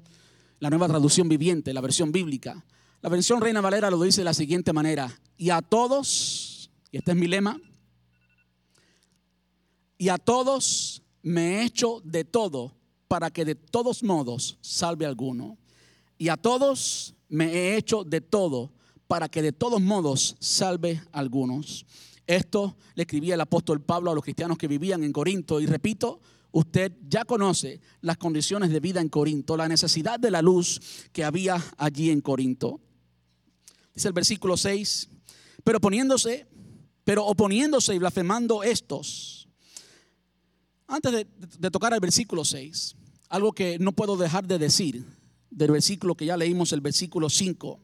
la 0.59 0.69
nueva 0.69 0.87
traducción 0.87 1.27
viviente, 1.27 1.73
la 1.73 1.81
versión 1.81 2.11
bíblica. 2.11 2.63
La 3.03 3.09
versión 3.09 3.41
Reina 3.41 3.59
Valera 3.59 3.91
lo 3.91 4.01
dice 4.01 4.21
de 4.21 4.25
la 4.25 4.33
siguiente 4.33 4.71
manera, 4.71 5.13
y 5.35 5.49
a 5.49 5.61
todos, 5.61 6.71
y 6.89 6.95
este 6.95 7.11
es 7.11 7.17
mi 7.17 7.27
lema, 7.27 7.59
y 9.97 10.07
a 10.07 10.17
todos 10.17 11.03
me 11.21 11.41
he 11.41 11.65
hecho 11.65 12.01
de 12.05 12.23
todo 12.23 12.77
para 13.09 13.29
que 13.29 13.43
de 13.43 13.55
todos 13.55 14.03
modos 14.03 14.57
salve 14.61 15.05
alguno. 15.05 15.57
Y 16.17 16.29
a 16.29 16.37
todos 16.37 17.13
me 17.27 17.51
he 17.51 17.75
hecho 17.75 18.05
de 18.05 18.21
todo 18.21 18.71
para 19.05 19.27
que 19.27 19.41
de 19.41 19.51
todos 19.51 19.81
modos 19.81 20.37
salve 20.39 21.01
algunos. 21.11 21.85
Esto 22.25 22.77
le 22.95 23.03
escribía 23.03 23.33
el 23.33 23.41
apóstol 23.41 23.81
Pablo 23.81 24.11
a 24.11 24.15
los 24.15 24.23
cristianos 24.23 24.57
que 24.57 24.69
vivían 24.69 25.03
en 25.03 25.11
Corinto. 25.11 25.59
Y 25.59 25.65
repito, 25.65 26.21
usted 26.53 26.93
ya 27.09 27.25
conoce 27.25 27.81
las 27.99 28.15
condiciones 28.15 28.69
de 28.69 28.79
vida 28.79 29.01
en 29.01 29.09
Corinto, 29.09 29.57
la 29.57 29.67
necesidad 29.67 30.21
de 30.21 30.31
la 30.31 30.41
luz 30.41 30.79
que 31.11 31.25
había 31.25 31.61
allí 31.77 32.09
en 32.09 32.21
Corinto. 32.21 32.79
Dice 33.93 34.07
el 34.07 34.13
versículo 34.13 34.57
6, 34.57 35.09
pero 35.63 35.79
poniéndose, 35.79 36.47
pero 37.03 37.25
oponiéndose 37.25 37.93
y 37.93 37.99
blasfemando 37.99 38.63
estos. 38.63 39.47
Antes 40.87 41.11
de, 41.11 41.27
de 41.59 41.71
tocar 41.71 41.93
el 41.93 41.99
versículo 41.99 42.43
6, 42.43 42.95
algo 43.29 43.51
que 43.51 43.79
no 43.79 43.93
puedo 43.93 44.17
dejar 44.17 44.47
de 44.47 44.59
decir 44.59 45.05
del 45.49 45.71
versículo 45.71 46.15
que 46.15 46.25
ya 46.25 46.37
leímos, 46.37 46.73
el 46.73 46.81
versículo 46.81 47.29
5. 47.29 47.79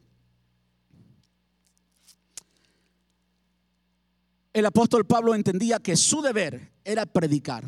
El 4.52 4.66
apóstol 4.66 5.06
Pablo 5.06 5.34
entendía 5.34 5.78
que 5.78 5.96
su 5.96 6.22
deber 6.22 6.72
era 6.84 7.06
predicar, 7.06 7.64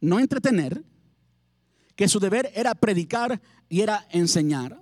no 0.00 0.20
entretener, 0.20 0.84
que 1.96 2.08
su 2.08 2.20
deber 2.20 2.52
era 2.54 2.74
predicar 2.74 3.40
y 3.68 3.80
era 3.80 4.06
enseñar. 4.10 4.80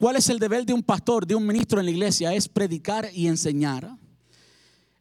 ¿Cuál 0.00 0.16
es 0.16 0.30
el 0.30 0.38
deber 0.38 0.64
de 0.64 0.72
un 0.72 0.82
pastor, 0.82 1.26
de 1.26 1.34
un 1.34 1.46
ministro 1.46 1.78
en 1.78 1.84
la 1.84 1.90
iglesia? 1.90 2.32
Es 2.32 2.48
predicar 2.48 3.10
y 3.12 3.26
enseñar. 3.26 3.98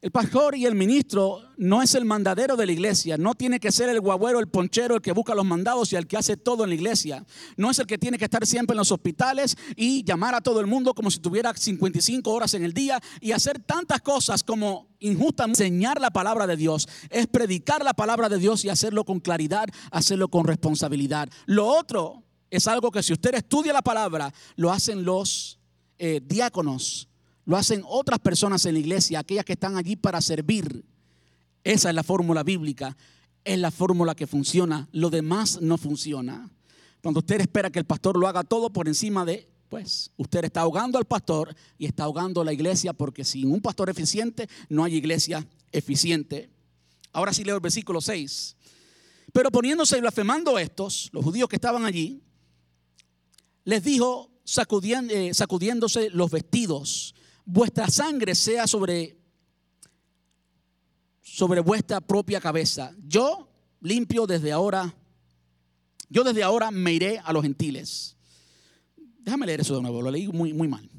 El 0.01 0.11
pastor 0.11 0.57
y 0.57 0.65
el 0.65 0.75
ministro 0.75 1.39
no 1.55 1.81
es 1.81 1.95
el 1.95 2.03
mandadero 2.03 2.57
de 2.57 2.65
la 2.65 2.73
iglesia, 2.73 3.17
no 3.17 3.33
tiene 3.33 3.61
que 3.61 3.71
ser 3.71 3.87
el 3.87 4.01
guagüero, 4.01 4.39
el 4.39 4.49
ponchero, 4.49 4.95
el 4.95 5.01
que 5.01 5.13
busca 5.13 5.33
los 5.35 5.45
mandados 5.45 5.93
y 5.93 5.95
el 5.95 6.05
que 6.05 6.17
hace 6.17 6.35
todo 6.35 6.65
en 6.65 6.71
la 6.71 6.75
iglesia. 6.75 7.25
No 7.55 7.71
es 7.71 7.79
el 7.79 7.87
que 7.87 7.97
tiene 7.97 8.17
que 8.17 8.25
estar 8.25 8.45
siempre 8.45 8.73
en 8.73 8.79
los 8.79 8.91
hospitales 8.91 9.55
y 9.77 10.03
llamar 10.03 10.35
a 10.35 10.41
todo 10.41 10.59
el 10.59 10.67
mundo 10.67 10.93
como 10.93 11.09
si 11.09 11.19
tuviera 11.19 11.53
55 11.53 12.29
horas 12.29 12.53
en 12.55 12.65
el 12.65 12.73
día 12.73 12.99
y 13.21 13.31
hacer 13.31 13.59
tantas 13.59 14.01
cosas 14.01 14.43
como 14.43 14.89
injustamente 14.99 15.63
enseñar 15.63 16.01
la 16.01 16.11
palabra 16.11 16.45
de 16.45 16.57
Dios. 16.57 16.89
Es 17.09 17.27
predicar 17.27 17.85
la 17.85 17.93
palabra 17.93 18.27
de 18.27 18.37
Dios 18.37 18.65
y 18.65 18.69
hacerlo 18.69 19.05
con 19.05 19.21
claridad, 19.21 19.69
hacerlo 19.91 20.27
con 20.27 20.43
responsabilidad. 20.43 21.29
Lo 21.45 21.67
otro 21.67 22.25
es 22.49 22.67
algo 22.67 22.91
que 22.91 23.03
si 23.03 23.13
usted 23.13 23.35
estudia 23.35 23.73
la 23.73 23.81
palabra, 23.81 24.33
lo 24.55 24.71
hacen 24.71 25.03
los 25.03 25.59
eh, 25.97 26.21
diáconos 26.23 27.09
lo 27.49 27.57
hacen 27.57 27.81
otras 27.83 28.19
personas 28.19 28.63
en 28.67 28.75
la 28.75 28.79
iglesia, 28.79 29.17
aquellas 29.17 29.43
que 29.43 29.53
están 29.53 29.75
allí 29.75 29.95
para 29.95 30.21
servir. 30.21 30.85
Esa 31.63 31.89
es 31.89 31.95
la 31.95 32.03
fórmula 32.03 32.43
bíblica, 32.43 32.95
es 33.43 33.57
la 33.57 33.71
fórmula 33.71 34.13
que 34.13 34.27
funciona. 34.27 34.87
Lo 34.91 35.09
demás 35.09 35.59
no 35.59 35.79
funciona. 35.79 36.47
Cuando 37.01 37.21
usted 37.21 37.41
espera 37.41 37.71
que 37.71 37.79
el 37.79 37.85
pastor 37.85 38.19
lo 38.19 38.27
haga 38.27 38.43
todo 38.43 38.71
por 38.71 38.87
encima 38.87 39.25
de, 39.25 39.49
pues 39.67 40.11
usted 40.15 40.45
está 40.45 40.61
ahogando 40.61 40.99
al 40.99 41.05
pastor 41.05 41.55
y 41.79 41.87
está 41.87 42.03
ahogando 42.03 42.41
a 42.41 42.45
la 42.45 42.53
iglesia 42.53 42.93
porque 42.93 43.25
sin 43.25 43.51
un 43.51 43.61
pastor 43.61 43.89
eficiente 43.89 44.47
no 44.69 44.83
hay 44.83 44.97
iglesia 44.97 45.43
eficiente. 45.71 46.51
Ahora 47.13 47.33
sí 47.33 47.43
leo 47.43 47.55
el 47.55 47.61
versículo 47.61 47.99
6. 47.99 48.57
Pero 49.33 49.49
poniéndose 49.49 49.97
y 49.97 50.01
blasfemando 50.01 50.59
estos, 50.59 51.09
los 51.13 51.23
judíos 51.23 51.49
que 51.49 51.55
estaban 51.55 51.83
allí, 51.83 52.21
les 53.69 53.83
dijo 53.83 54.31
eh, 54.45 55.31
sacudiéndose 55.35 56.09
los 56.09 56.31
vestidos 56.31 57.13
vuestra 57.45 57.87
sangre 57.87 58.33
sea 58.33 58.65
sobre, 58.65 59.15
sobre 61.21 61.59
vuestra 61.59 62.01
propia 62.01 62.41
cabeza. 62.41 62.91
Yo 63.07 63.47
limpio 63.81 64.25
desde 64.25 64.51
ahora, 64.51 64.91
yo 66.09 66.23
desde 66.23 66.41
ahora 66.41 66.71
me 66.71 66.93
iré 66.93 67.19
a 67.19 67.31
los 67.31 67.43
gentiles. 67.43 68.17
Déjame 69.19 69.45
leer 69.45 69.61
eso 69.61 69.75
de 69.75 69.83
nuevo, 69.83 70.01
lo 70.01 70.09
leí 70.09 70.27
muy, 70.29 70.51
muy 70.51 70.67
mal. 70.67 70.89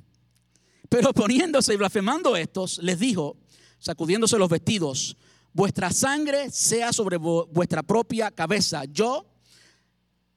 Pero 0.88 1.12
poniéndose 1.12 1.74
y 1.74 1.76
blasfemando 1.76 2.36
estos, 2.36 2.78
les 2.78 3.00
dijo, 3.00 3.36
sacudiéndose 3.80 4.38
los 4.38 4.48
vestidos, 4.48 5.16
vuestra 5.52 5.90
sangre 5.90 6.52
sea 6.52 6.92
sobre 6.92 7.16
vuestra 7.16 7.82
propia 7.82 8.30
cabeza. 8.30 8.84
Yo, 8.84 9.26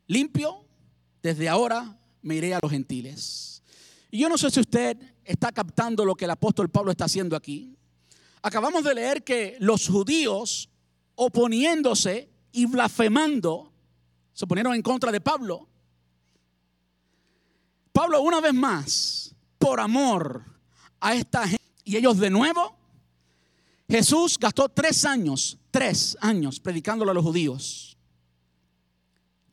limpio, 0.07 0.65
desde 1.21 1.47
ahora 1.47 1.99
me 2.23 2.35
iré 2.35 2.53
a 2.53 2.59
los 2.61 2.71
gentiles. 2.71 3.61
Y 4.09 4.19
yo 4.19 4.29
no 4.29 4.37
sé 4.37 4.49
si 4.49 4.59
usted 4.59 4.97
está 5.23 5.51
captando 5.51 6.03
lo 6.05 6.15
que 6.15 6.25
el 6.25 6.31
apóstol 6.31 6.69
Pablo 6.69 6.91
está 6.91 7.05
haciendo 7.05 7.35
aquí. 7.35 7.77
Acabamos 8.41 8.83
de 8.83 8.95
leer 8.95 9.23
que 9.23 9.57
los 9.59 9.87
judíos, 9.87 10.69
oponiéndose 11.15 12.29
y 12.51 12.65
blasfemando, 12.65 13.71
se 14.33 14.47
ponieron 14.47 14.73
en 14.73 14.81
contra 14.81 15.11
de 15.11 15.21
Pablo. 15.21 15.67
Pablo 17.91 18.21
una 18.21 18.41
vez 18.41 18.53
más, 18.53 19.35
por 19.59 19.79
amor 19.79 20.43
a 20.99 21.13
esta 21.13 21.47
gente, 21.47 21.63
y 21.83 21.95
ellos 21.95 22.17
de 22.17 22.29
nuevo, 22.29 22.75
Jesús 23.87 24.37
gastó 24.39 24.69
tres 24.69 25.05
años, 25.05 25.57
tres 25.69 26.17
años 26.19 26.59
predicándolo 26.59 27.11
a 27.11 27.13
los 27.13 27.23
judíos. 27.23 27.97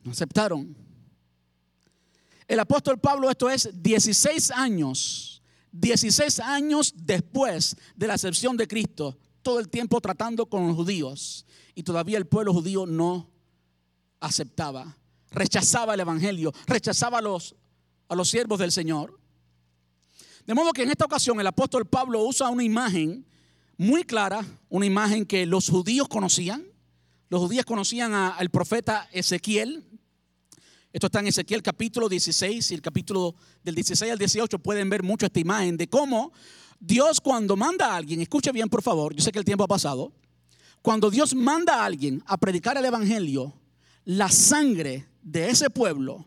No 0.03 0.13
aceptaron. 0.13 0.90
El 2.51 2.59
apóstol 2.59 2.99
Pablo, 2.99 3.31
esto 3.31 3.49
es 3.49 3.71
16 3.81 4.51
años, 4.51 5.41
16 5.71 6.41
años 6.41 6.93
después 6.97 7.77
de 7.95 8.09
la 8.09 8.15
acepción 8.15 8.57
de 8.57 8.67
Cristo, 8.67 9.17
todo 9.41 9.61
el 9.61 9.69
tiempo 9.69 10.01
tratando 10.01 10.47
con 10.47 10.67
los 10.67 10.75
judíos. 10.75 11.47
Y 11.77 11.85
todavía 11.85 12.19
el 12.19 12.27
pueblo 12.27 12.53
judío 12.53 12.87
no 12.87 13.31
aceptaba, 14.19 14.97
rechazaba 15.31 15.95
el 15.95 16.01
Evangelio, 16.01 16.53
rechazaba 16.67 17.19
a 17.19 17.23
los, 17.23 17.55
a 18.09 18.17
los 18.17 18.29
siervos 18.29 18.59
del 18.59 18.73
Señor. 18.73 19.17
De 20.45 20.53
modo 20.53 20.73
que 20.73 20.83
en 20.83 20.91
esta 20.91 21.05
ocasión 21.05 21.39
el 21.39 21.47
apóstol 21.47 21.87
Pablo 21.87 22.25
usa 22.25 22.49
una 22.49 22.65
imagen 22.65 23.25
muy 23.77 24.03
clara, 24.03 24.45
una 24.69 24.87
imagen 24.87 25.25
que 25.25 25.47
los 25.47 25.69
judíos 25.69 26.09
conocían. 26.09 26.67
Los 27.29 27.43
judíos 27.43 27.65
conocían 27.65 28.13
al 28.13 28.51
profeta 28.51 29.09
Ezequiel. 29.13 29.85
Esto 30.93 31.07
está 31.07 31.21
en 31.21 31.29
Ezequiel 31.29 31.63
capítulo 31.63 32.09
16 32.09 32.73
y 32.73 32.75
el 32.75 32.83
capítulo 32.83 33.37
del 33.63 33.77
16 33.77 34.11
al 34.11 34.19
18 34.19 34.59
pueden 34.59 34.91
ver 34.91 35.05
mucho 35.05 35.25
esta 35.25 35.39
imagen 35.39 35.77
de 35.77 35.89
cómo 35.89 36.33
Dios 36.81 37.21
cuando 37.21 37.57
manda 37.57 37.93
a 37.93 37.97
alguien, 37.97 38.21
escuche 38.21 38.51
bien 38.51 38.69
por 38.69 38.83
favor, 38.83 39.15
yo 39.15 39.23
sé 39.23 39.31
que 39.31 39.39
el 39.39 39.45
tiempo 39.45 39.63
ha 39.63 39.69
pasado, 39.69 40.13
cuando 40.83 41.09
Dios 41.09 41.33
manda 41.35 41.77
a 41.77 41.85
alguien 41.85 42.25
a 42.27 42.37
predicar 42.39 42.77
el 42.77 42.85
Evangelio, 42.85 43.55
la 44.05 44.31
sangre 44.31 45.07
de 45.23 45.51
ese 45.51 45.71
pueblo 45.71 46.27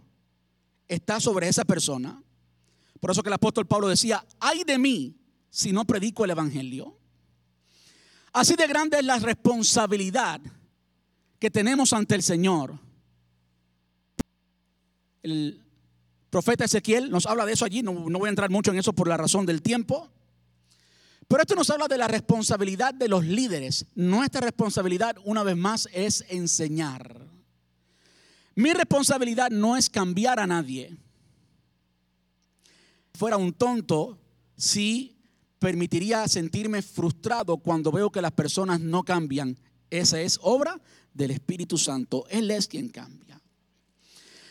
está 0.87 1.19
sobre 1.19 1.49
esa 1.49 1.65
persona. 1.65 2.23
Por 3.01 3.11
eso 3.11 3.21
que 3.21 3.29
el 3.29 3.33
apóstol 3.33 3.65
Pablo 3.65 3.89
decía, 3.89 4.23
ay 4.39 4.63
de 4.63 4.77
mí 4.77 5.17
si 5.49 5.73
no 5.73 5.83
predico 5.83 6.23
el 6.23 6.31
Evangelio. 6.31 6.97
Así 8.31 8.55
de 8.55 8.67
grande 8.67 8.99
es 8.99 9.05
la 9.05 9.19
responsabilidad 9.19 10.39
que 11.37 11.51
tenemos 11.51 11.91
ante 11.91 12.15
el 12.15 12.23
Señor. 12.23 12.79
El 15.23 15.63
profeta 16.29 16.65
Ezequiel 16.65 17.09
nos 17.09 17.25
habla 17.25 17.45
de 17.45 17.53
eso 17.53 17.65
allí, 17.65 17.81
no, 17.81 17.93
voy 17.93 18.27
a 18.27 18.29
entrar 18.29 18.49
mucho 18.49 18.71
en 18.71 18.77
eso 18.77 18.93
por 18.93 19.07
la 19.07 19.17
razón 19.17 19.45
del 19.45 19.61
tiempo. 19.61 20.11
Pero 21.27 21.41
esto 21.41 21.55
nos 21.55 21.69
habla 21.69 21.87
de 21.87 21.97
la 21.97 22.07
responsabilidad 22.07 22.93
de 22.93 23.07
los 23.07 23.25
líderes. 23.25 23.87
Nuestra 23.95 24.41
responsabilidad, 24.41 25.15
una 25.23 25.41
vez 25.41 25.57
más, 25.57 25.89
es 25.91 26.25
enseñar. 26.29 27.27
Mi 28.55 28.71
responsabilidad 28.73 29.49
no 29.49 29.75
es 29.75 29.89
cambiar 29.89 30.39
a 30.39 30.45
nadie 30.45 30.95
fuera 33.15 33.37
un 33.37 33.53
tonto 33.53 34.19
si 34.57 35.15
permitiría 35.59 36.27
sentirme 36.27 36.81
frustrado 36.81 37.57
cuando 37.57 37.91
veo 37.91 38.11
que 38.11 38.21
las 38.21 38.31
personas 38.31 38.79
no 38.79 39.03
cambian. 39.03 39.57
Esa 39.89 40.19
es 40.21 40.39
obra 40.41 40.81
del 41.13 41.31
Espíritu 41.31 41.77
Santo. 41.77 42.25
Él 42.29 42.51
es 42.51 42.67
quien 42.67 42.89
cambia. 42.89 43.39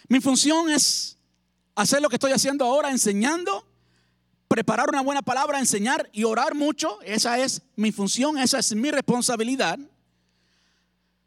Mi 0.08 0.20
función 0.20 0.70
es 0.70 1.16
hacer 1.74 2.02
lo 2.02 2.08
que 2.08 2.16
estoy 2.16 2.32
haciendo 2.32 2.64
ahora, 2.64 2.90
enseñando, 2.90 3.66
preparar 4.48 4.88
una 4.90 5.00
buena 5.00 5.22
palabra, 5.22 5.58
enseñar 5.58 6.08
y 6.12 6.24
orar 6.24 6.54
mucho. 6.54 7.00
Esa 7.02 7.38
es 7.38 7.62
mi 7.76 7.92
función, 7.92 8.38
esa 8.38 8.58
es 8.58 8.74
mi 8.74 8.90
responsabilidad. 8.90 9.78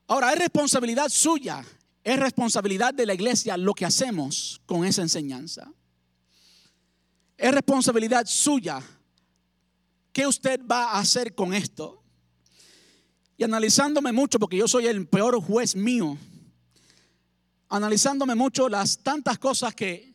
Ahora, 0.08 0.32
es 0.34 0.40
responsabilidad 0.40 1.10
suya, 1.10 1.66
es 2.04 2.20
responsabilidad 2.20 2.94
de 2.94 3.06
la 3.06 3.16
iglesia 3.16 3.58
lo 3.58 3.74
que 3.74 3.86
hacemos 3.86 4.62
con 4.66 4.86
esa 4.86 5.02
enseñanza. 5.02 5.72
Es 7.38 7.52
responsabilidad 7.52 8.26
suya. 8.28 8.82
¿Qué 10.14 10.28
usted 10.28 10.62
va 10.66 10.92
a 10.92 11.00
hacer 11.00 11.34
con 11.34 11.54
esto? 11.54 12.02
Y 13.38 13.44
analizándome 13.44 14.12
mucho, 14.12 14.40
porque 14.40 14.58
yo 14.58 14.68
soy 14.68 14.88
el 14.88 15.08
peor 15.08 15.42
juez 15.42 15.76
mío, 15.76 16.18
analizándome 17.70 18.36
mucho 18.36 18.70
las 18.70 18.98
tantas 19.00 19.38
cosas 19.40 19.74
que 19.74 20.14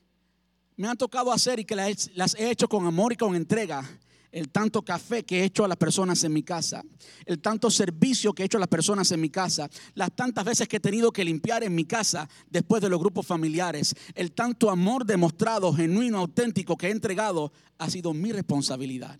me 0.76 0.88
han 0.88 0.96
tocado 0.96 1.32
hacer 1.32 1.61
y 1.61 1.64
que 1.64 1.76
las 2.14 2.34
he 2.36 2.51
hecho 2.51 2.68
con 2.68 2.86
amor 2.86 3.12
y 3.12 3.16
con 3.16 3.34
entrega 3.34 3.84
el 4.32 4.48
tanto 4.51 4.82
café 4.82 5.24
que 5.24 5.40
he 5.40 5.44
hecho 5.44 5.64
a 5.64 5.68
las 5.68 5.76
personas 5.76 6.22
en 6.24 6.32
mi 6.32 6.42
casa, 6.42 6.84
el 7.26 7.40
tanto 7.40 7.70
servicio 7.70 8.32
que 8.32 8.42
he 8.42 8.46
hecho 8.46 8.59
a 8.59 8.61
las 8.61 8.68
personas 8.68 9.11
en 9.11 9.20
mi 9.20 9.30
casa, 9.30 9.68
las 9.94 10.14
tantas 10.14 10.44
veces 10.44 10.68
que 10.68 10.76
he 10.76 10.80
tenido 10.80 11.12
que 11.12 11.24
limpiar 11.24 11.64
en 11.64 11.74
mi 11.74 11.84
casa 11.84 12.28
después 12.48 12.80
de 12.80 12.88
los 12.88 13.01
grupos 13.01 13.26
familiares, 13.26 13.94
el 14.14 14.32
tanto 14.32 14.70
amor 14.70 15.05
demostrado, 15.05 15.72
genuino, 15.72 16.18
auténtico 16.18 16.76
que 16.76 16.88
he 16.88 16.90
entregado, 16.90 17.53
ha 17.78 17.90
sido 17.90 18.14
mi 18.14 18.32
responsabilidad. 18.32 19.18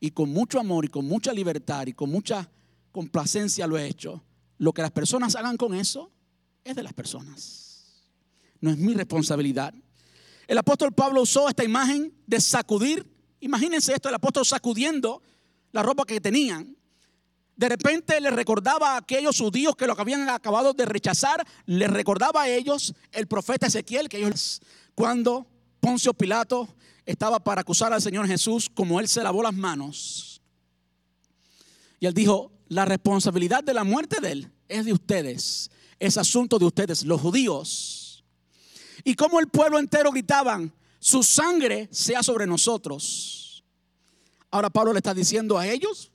Y 0.00 0.10
con 0.10 0.30
mucho 0.30 0.58
amor 0.58 0.84
y 0.84 0.88
con 0.88 1.06
mucha 1.06 1.32
libertad 1.32 1.86
y 1.86 1.92
con 1.92 2.10
mucha 2.10 2.50
complacencia 2.90 3.68
lo 3.68 3.78
he 3.78 3.86
hecho. 3.86 4.22
Lo 4.58 4.72
que 4.72 4.82
las 4.82 4.90
personas 4.90 5.36
hagan 5.36 5.56
con 5.56 5.74
eso 5.74 6.10
es 6.64 6.74
de 6.76 6.82
las 6.82 6.92
personas. 6.92 8.02
No 8.60 8.70
es 8.70 8.78
mi 8.78 8.94
responsabilidad. 8.94 9.74
El 10.46 10.58
apóstol 10.58 10.92
Pablo 10.92 11.22
usó 11.22 11.48
esta 11.48 11.64
imagen 11.64 12.12
de 12.26 12.40
sacudir 12.40 13.12
Imagínense 13.42 13.92
esto, 13.92 14.08
el 14.08 14.14
apóstol 14.14 14.46
sacudiendo 14.46 15.20
la 15.72 15.82
ropa 15.82 16.04
que 16.04 16.20
tenían. 16.20 16.76
De 17.56 17.68
repente 17.68 18.20
le 18.20 18.30
recordaba 18.30 18.94
a 18.94 18.98
aquellos 18.98 19.36
judíos 19.36 19.74
que 19.74 19.86
lo 19.86 20.00
habían 20.00 20.28
acabado 20.30 20.72
de 20.72 20.86
rechazar, 20.86 21.44
le 21.66 21.88
recordaba 21.88 22.42
a 22.42 22.48
ellos 22.48 22.94
el 23.10 23.26
profeta 23.26 23.66
Ezequiel, 23.66 24.08
que 24.08 24.18
ellos 24.18 24.62
cuando 24.94 25.48
Poncio 25.80 26.14
Pilato 26.14 26.68
estaba 27.04 27.42
para 27.42 27.62
acusar 27.62 27.92
al 27.92 28.00
Señor 28.00 28.28
Jesús, 28.28 28.70
como 28.72 29.00
él 29.00 29.08
se 29.08 29.24
lavó 29.24 29.42
las 29.42 29.54
manos. 29.54 30.40
Y 31.98 32.06
él 32.06 32.14
dijo, 32.14 32.52
la 32.68 32.84
responsabilidad 32.84 33.64
de 33.64 33.74
la 33.74 33.82
muerte 33.82 34.20
de 34.20 34.32
él 34.32 34.52
es 34.68 34.84
de 34.84 34.92
ustedes, 34.92 35.68
es 36.02 36.18
asunto 36.18 36.58
de 36.58 36.64
ustedes, 36.64 37.04
los 37.04 37.20
judíos. 37.20 38.24
Y 39.04 39.14
como 39.14 39.38
el 39.38 39.46
pueblo 39.46 39.78
entero 39.78 40.10
gritaban, 40.10 40.72
su 40.98 41.22
sangre 41.22 41.88
sea 41.92 42.24
sobre 42.24 42.44
nosotros. 42.44 43.62
Ahora 44.50 44.68
Pablo 44.68 44.92
le 44.92 44.98
está 44.98 45.14
diciendo 45.14 45.56
a 45.56 45.68
ellos, 45.68 46.10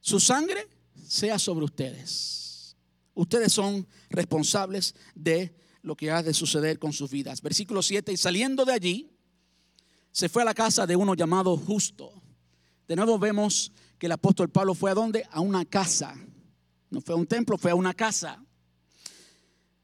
su 0.00 0.18
sangre 0.18 0.66
sea 1.06 1.38
sobre 1.38 1.66
ustedes. 1.66 2.76
Ustedes 3.12 3.52
son 3.52 3.86
responsables 4.08 4.94
de 5.14 5.54
lo 5.82 5.94
que 5.94 6.10
ha 6.10 6.22
de 6.22 6.32
suceder 6.32 6.78
con 6.78 6.94
sus 6.94 7.10
vidas. 7.10 7.42
Versículo 7.42 7.82
7, 7.82 8.10
y 8.10 8.16
saliendo 8.16 8.64
de 8.64 8.72
allí, 8.72 9.10
se 10.12 10.30
fue 10.30 10.40
a 10.40 10.46
la 10.46 10.54
casa 10.54 10.86
de 10.86 10.96
uno 10.96 11.14
llamado 11.14 11.58
justo. 11.58 12.10
De 12.88 12.96
nuevo 12.96 13.18
vemos 13.18 13.70
que 13.98 14.06
el 14.06 14.12
apóstol 14.12 14.48
Pablo 14.48 14.74
fue 14.74 14.90
a 14.90 14.94
dónde? 14.94 15.26
A 15.30 15.40
una 15.40 15.66
casa. 15.66 16.16
No 16.90 17.00
fue 17.00 17.14
a 17.14 17.18
un 17.18 17.26
templo, 17.26 17.56
fue 17.56 17.70
a 17.70 17.74
una 17.74 17.94
casa. 17.94 18.44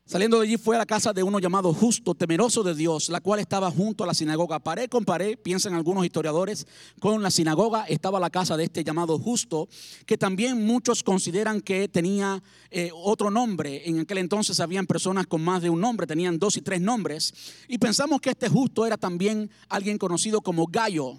Saliendo 0.08 0.38
de 0.38 0.46
allí 0.46 0.56
fue 0.56 0.76
a 0.76 0.78
la 0.78 0.86
casa 0.86 1.12
de 1.12 1.24
uno 1.24 1.40
llamado 1.40 1.74
justo, 1.74 2.14
temeroso 2.14 2.62
de 2.62 2.76
Dios, 2.76 3.08
la 3.08 3.20
cual 3.20 3.40
estaba 3.40 3.72
junto 3.72 4.04
a 4.04 4.06
la 4.06 4.14
sinagoga. 4.14 4.60
Paré 4.60 4.88
con 4.88 5.04
pared, 5.04 5.36
piensan 5.36 5.74
algunos 5.74 6.04
historiadores, 6.04 6.64
con 7.00 7.24
la 7.24 7.30
sinagoga 7.32 7.86
estaba 7.88 8.20
la 8.20 8.30
casa 8.30 8.56
de 8.56 8.62
este 8.62 8.84
llamado 8.84 9.18
justo, 9.18 9.68
que 10.06 10.16
también 10.16 10.64
muchos 10.64 11.02
consideran 11.02 11.60
que 11.60 11.88
tenía 11.88 12.40
eh, 12.70 12.90
otro 12.94 13.32
nombre. 13.32 13.88
En 13.88 13.98
aquel 13.98 14.18
entonces 14.18 14.60
habían 14.60 14.86
personas 14.86 15.26
con 15.26 15.42
más 15.42 15.60
de 15.60 15.70
un 15.70 15.80
nombre, 15.80 16.06
tenían 16.06 16.38
dos 16.38 16.56
y 16.56 16.62
tres 16.62 16.80
nombres. 16.80 17.34
Y 17.66 17.78
pensamos 17.78 18.20
que 18.20 18.30
este 18.30 18.48
justo 18.48 18.86
era 18.86 18.96
también 18.96 19.50
alguien 19.68 19.98
conocido 19.98 20.40
como 20.40 20.68
Gallo, 20.68 21.18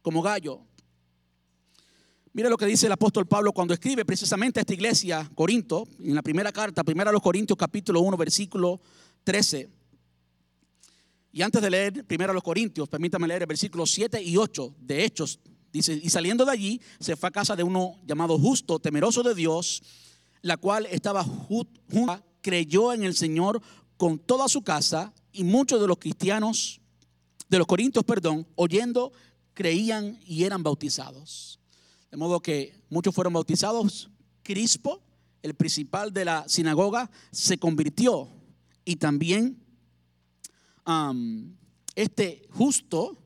como 0.00 0.22
Gallo. 0.22 0.60
Mira 2.32 2.48
lo 2.48 2.56
que 2.56 2.66
dice 2.66 2.86
el 2.86 2.92
apóstol 2.92 3.26
Pablo 3.26 3.52
cuando 3.52 3.74
escribe 3.74 4.04
precisamente 4.04 4.60
a 4.60 4.62
esta 4.62 4.72
iglesia, 4.72 5.28
Corinto, 5.34 5.88
en 5.98 6.14
la 6.14 6.22
primera 6.22 6.52
carta, 6.52 6.84
primera 6.84 7.10
a 7.10 7.12
los 7.12 7.22
Corintios, 7.22 7.58
capítulo 7.58 8.00
1, 8.02 8.16
versículo 8.16 8.80
13. 9.24 9.68
Y 11.32 11.42
antes 11.42 11.60
de 11.60 11.70
leer 11.70 12.04
primero 12.06 12.30
a 12.30 12.34
los 12.34 12.44
Corintios, 12.44 12.88
permítame 12.88 13.26
leer 13.26 13.42
el 13.42 13.48
versículo 13.48 13.84
7 13.84 14.22
y 14.22 14.36
8 14.36 14.74
de 14.78 15.04
Hechos. 15.04 15.40
Dice, 15.72 16.00
y 16.00 16.08
saliendo 16.08 16.44
de 16.44 16.52
allí, 16.52 16.80
se 17.00 17.16
fue 17.16 17.28
a 17.28 17.32
casa 17.32 17.56
de 17.56 17.64
uno 17.64 17.96
llamado 18.06 18.38
justo, 18.38 18.78
temeroso 18.78 19.24
de 19.24 19.34
Dios, 19.34 19.82
la 20.42 20.56
cual 20.56 20.86
estaba 20.86 21.24
junta, 21.24 22.24
creyó 22.42 22.92
en 22.92 23.02
el 23.02 23.16
Señor 23.16 23.60
con 23.96 24.20
toda 24.20 24.48
su 24.48 24.62
casa, 24.62 25.12
y 25.32 25.42
muchos 25.42 25.80
de 25.80 25.88
los 25.88 25.98
cristianos, 25.98 26.80
de 27.48 27.58
los 27.58 27.66
corintios, 27.66 28.04
perdón, 28.04 28.46
oyendo, 28.54 29.12
creían 29.52 30.20
y 30.24 30.44
eran 30.44 30.62
bautizados. 30.62 31.59
De 32.10 32.16
modo 32.16 32.40
que 32.40 32.74
muchos 32.88 33.14
fueron 33.14 33.32
bautizados. 33.32 34.10
Crispo, 34.42 35.00
el 35.42 35.54
principal 35.54 36.12
de 36.12 36.24
la 36.24 36.48
sinagoga, 36.48 37.10
se 37.30 37.58
convirtió. 37.58 38.28
Y 38.84 38.96
también 38.96 39.62
este 41.94 42.48
justo, 42.50 43.16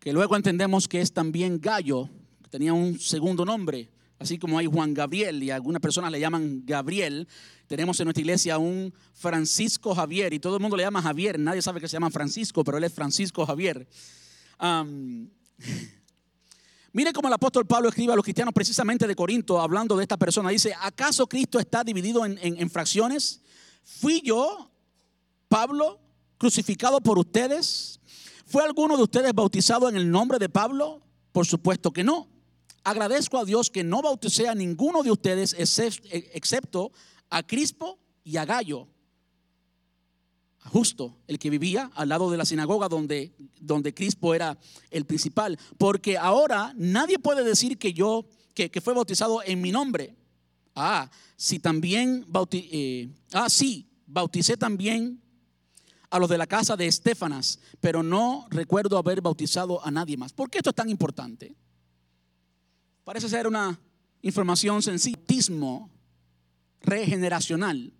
que 0.00 0.12
luego 0.12 0.36
entendemos 0.36 0.88
que 0.88 1.00
es 1.00 1.12
también 1.12 1.60
Gallo, 1.60 2.08
tenía 2.50 2.72
un 2.72 2.98
segundo 2.98 3.44
nombre, 3.44 3.90
así 4.18 4.38
como 4.38 4.58
hay 4.58 4.66
Juan 4.66 4.94
Gabriel 4.94 5.42
y 5.42 5.50
algunas 5.50 5.80
personas 5.80 6.10
le 6.10 6.18
llaman 6.18 6.62
Gabriel. 6.64 7.28
Tenemos 7.66 8.00
en 8.00 8.06
nuestra 8.06 8.22
iglesia 8.22 8.58
un 8.58 8.92
Francisco 9.12 9.94
Javier 9.94 10.32
y 10.32 10.40
todo 10.40 10.56
el 10.56 10.62
mundo 10.62 10.76
le 10.76 10.82
llama 10.82 11.02
Javier. 11.02 11.38
Nadie 11.38 11.62
sabe 11.62 11.80
que 11.80 11.88
se 11.88 11.92
llama 11.92 12.10
Francisco, 12.10 12.64
pero 12.64 12.78
él 12.78 12.84
es 12.84 12.92
Francisco 12.92 13.46
Javier. 13.46 13.86
mire 16.92 17.12
cómo 17.12 17.28
el 17.28 17.34
apóstol 17.34 17.66
Pablo 17.66 17.88
escribe 17.88 18.12
a 18.12 18.16
los 18.16 18.24
cristianos 18.24 18.54
precisamente 18.54 19.06
de 19.06 19.14
Corinto 19.14 19.60
hablando 19.60 19.96
de 19.96 20.02
esta 20.02 20.16
persona. 20.16 20.50
Dice, 20.50 20.74
¿acaso 20.80 21.26
Cristo 21.26 21.58
está 21.58 21.84
dividido 21.84 22.24
en, 22.24 22.38
en 22.40 22.70
fracciones? 22.70 23.40
¿Fui 23.82 24.20
yo, 24.24 24.70
Pablo, 25.48 26.00
crucificado 26.36 27.00
por 27.00 27.18
ustedes? 27.18 28.00
¿Fue 28.46 28.64
alguno 28.64 28.96
de 28.96 29.02
ustedes 29.02 29.34
bautizado 29.34 29.88
en 29.88 29.96
el 29.96 30.10
nombre 30.10 30.38
de 30.38 30.48
Pablo? 30.48 31.02
Por 31.32 31.46
supuesto 31.46 31.92
que 31.92 32.04
no. 32.04 32.28
Agradezco 32.84 33.38
a 33.38 33.44
Dios 33.44 33.70
que 33.70 33.84
no 33.84 34.00
bauticé 34.00 34.48
a 34.48 34.54
ninguno 34.54 35.02
de 35.02 35.10
ustedes 35.10 35.54
excepto 35.58 36.92
a 37.28 37.42
Crispo 37.42 37.98
y 38.24 38.38
a 38.38 38.46
Gallo. 38.46 38.88
Justo, 40.68 41.16
el 41.26 41.38
que 41.38 41.50
vivía 41.50 41.90
al 41.94 42.10
lado 42.10 42.30
de 42.30 42.36
la 42.36 42.44
sinagoga 42.44 42.88
donde, 42.88 43.34
donde 43.60 43.94
Crispo 43.94 44.34
era 44.34 44.58
el 44.90 45.06
principal. 45.06 45.58
Porque 45.78 46.18
ahora 46.18 46.72
nadie 46.76 47.18
puede 47.18 47.42
decir 47.42 47.78
que 47.78 47.92
yo, 47.92 48.26
que, 48.54 48.80
fue 48.82 48.94
bautizado 48.94 49.42
en 49.44 49.60
mi 49.60 49.72
nombre. 49.72 50.14
Ah, 50.74 51.10
si 51.36 51.58
también 51.58 52.24
bauticé, 52.28 52.68
eh, 52.70 53.08
ah, 53.32 53.48
sí, 53.48 53.88
bauticé 54.06 54.56
también 54.56 55.20
a 56.10 56.18
los 56.18 56.28
de 56.28 56.38
la 56.38 56.46
casa 56.46 56.76
de 56.76 56.86
Estefanas, 56.86 57.58
pero 57.80 58.02
no 58.02 58.46
recuerdo 58.50 58.98
haber 58.98 59.20
bautizado 59.20 59.84
a 59.84 59.90
nadie 59.90 60.16
más. 60.16 60.32
¿Por 60.32 60.50
qué 60.50 60.58
esto 60.58 60.70
es 60.70 60.76
tan 60.76 60.88
importante? 60.88 61.54
Parece 63.04 63.28
ser 63.28 63.46
una 63.46 63.78
información 64.22 64.82
sencilla. 64.82 65.18
Regeneracional. 66.80 67.92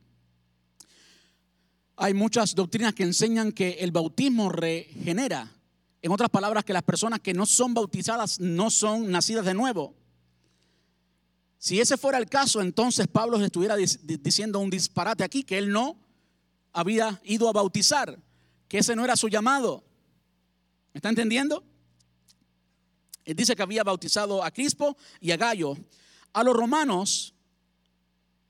Hay 2.00 2.14
muchas 2.14 2.54
doctrinas 2.54 2.94
que 2.94 3.02
enseñan 3.02 3.50
que 3.50 3.70
el 3.80 3.90
bautismo 3.90 4.50
regenera. 4.50 5.52
En 6.00 6.12
otras 6.12 6.30
palabras, 6.30 6.64
que 6.64 6.72
las 6.72 6.84
personas 6.84 7.18
que 7.18 7.34
no 7.34 7.44
son 7.44 7.74
bautizadas 7.74 8.38
no 8.38 8.70
son 8.70 9.10
nacidas 9.10 9.44
de 9.44 9.52
nuevo. 9.52 9.96
Si 11.58 11.80
ese 11.80 11.96
fuera 11.96 12.18
el 12.18 12.28
caso, 12.28 12.60
entonces 12.60 13.08
Pablo 13.08 13.42
estuviera 13.42 13.74
diciendo 13.74 14.60
un 14.60 14.70
disparate 14.70 15.24
aquí, 15.24 15.42
que 15.42 15.58
él 15.58 15.72
no 15.72 15.98
había 16.72 17.20
ido 17.24 17.48
a 17.48 17.52
bautizar, 17.52 18.16
que 18.68 18.78
ese 18.78 18.94
no 18.94 19.04
era 19.04 19.16
su 19.16 19.28
llamado. 19.28 19.82
¿Me 20.94 20.98
está 20.98 21.08
entendiendo? 21.08 21.64
Él 23.24 23.34
dice 23.34 23.56
que 23.56 23.62
había 23.62 23.82
bautizado 23.82 24.44
a 24.44 24.52
Crispo 24.52 24.96
y 25.20 25.32
a 25.32 25.36
Gallo. 25.36 25.76
A 26.32 26.44
los 26.44 26.54
romanos, 26.54 27.34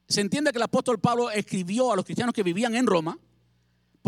se 0.07 0.21
entiende 0.21 0.53
que 0.53 0.59
el 0.59 0.65
apóstol 0.65 1.01
Pablo 1.01 1.31
escribió 1.31 1.91
a 1.91 1.97
los 1.97 2.05
cristianos 2.05 2.35
que 2.35 2.43
vivían 2.43 2.75
en 2.75 2.87
Roma 2.87 3.19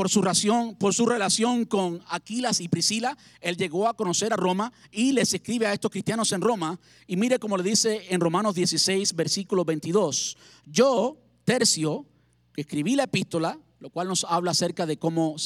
por 0.00 0.08
su, 0.08 0.22
relación, 0.22 0.76
por 0.76 0.94
su 0.94 1.04
relación 1.04 1.66
con 1.66 2.02
Aquilas 2.08 2.62
y 2.62 2.68
Priscila. 2.68 3.18
Él 3.38 3.58
llegó 3.58 3.86
a 3.86 3.92
conocer 3.92 4.32
a 4.32 4.36
Roma 4.36 4.72
y 4.90 5.12
les 5.12 5.34
escribe 5.34 5.66
a 5.66 5.74
estos 5.74 5.90
cristianos 5.90 6.32
en 6.32 6.40
Roma. 6.40 6.80
Y 7.06 7.16
mire 7.16 7.38
como 7.38 7.58
le 7.58 7.62
dice 7.62 8.06
en 8.08 8.18
Romanos 8.18 8.54
16, 8.54 9.14
versículo 9.14 9.62
22. 9.62 10.38
Yo, 10.64 11.18
Tercio, 11.44 12.06
que 12.54 12.62
escribí 12.62 12.96
la 12.96 13.02
epístola, 13.02 13.58
lo 13.78 13.90
cual 13.90 14.08
nos 14.08 14.24
habla 14.24 14.52
acerca 14.52 14.86
de 14.86 14.98
cómo 14.98 15.36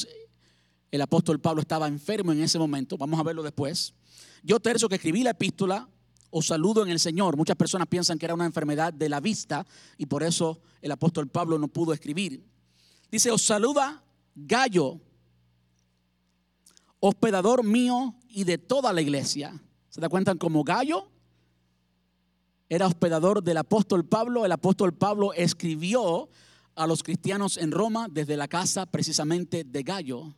el 0.89 1.01
apóstol 1.01 1.41
Pablo 1.41 1.59
estaba 1.59 1.89
enfermo 1.89 2.31
en 2.31 2.41
ese 2.41 2.57
momento. 2.57 2.97
Vamos 2.97 3.19
a 3.19 3.23
verlo 3.23 3.43
después. 3.43 3.93
Yo, 4.41 4.61
tercio, 4.61 4.87
que 4.87 4.95
escribí 4.95 5.21
la 5.21 5.31
epístola, 5.31 5.89
os 6.29 6.47
saludo 6.47 6.81
en 6.81 6.91
el 6.91 7.01
Señor. 7.01 7.35
Muchas 7.35 7.57
personas 7.57 7.89
piensan 7.89 8.17
que 8.17 8.25
era 8.25 8.33
una 8.33 8.45
enfermedad 8.45 8.93
de 8.93 9.09
la 9.09 9.19
vista 9.19 9.67
y 9.97 10.05
por 10.05 10.23
eso 10.23 10.61
el 10.81 10.93
apóstol 10.93 11.27
Pablo 11.27 11.59
no 11.59 11.67
pudo 11.67 11.91
escribir. 11.91 12.41
Dice, 13.11 13.31
os 13.31 13.41
saluda 13.41 14.04
Gallo, 14.35 14.99
hospedador 16.99 17.63
mío 17.63 18.15
y 18.27 18.43
de 18.43 18.57
toda 18.57 18.91
la 18.91 19.01
iglesia. 19.01 19.61
¿Se 19.89 20.01
da 20.01 20.09
cuenta 20.09 20.35
como 20.35 20.63
Gallo? 20.63 21.09
Era 22.67 22.87
hospedador 22.87 23.41
del 23.41 23.57
apóstol 23.57 24.05
Pablo. 24.05 24.43
El 24.45 24.51
apóstol 24.51 24.93
Pablo 24.93 25.31
escribió 25.33 26.29
a 26.75 26.85
los 26.85 27.01
cristianos 27.01 27.57
en 27.57 27.71
Roma 27.71 28.07
desde 28.11 28.35
la 28.35 28.49
casa 28.49 28.85
precisamente 28.85 29.63
de 29.63 29.83
Gallo. 29.83 30.35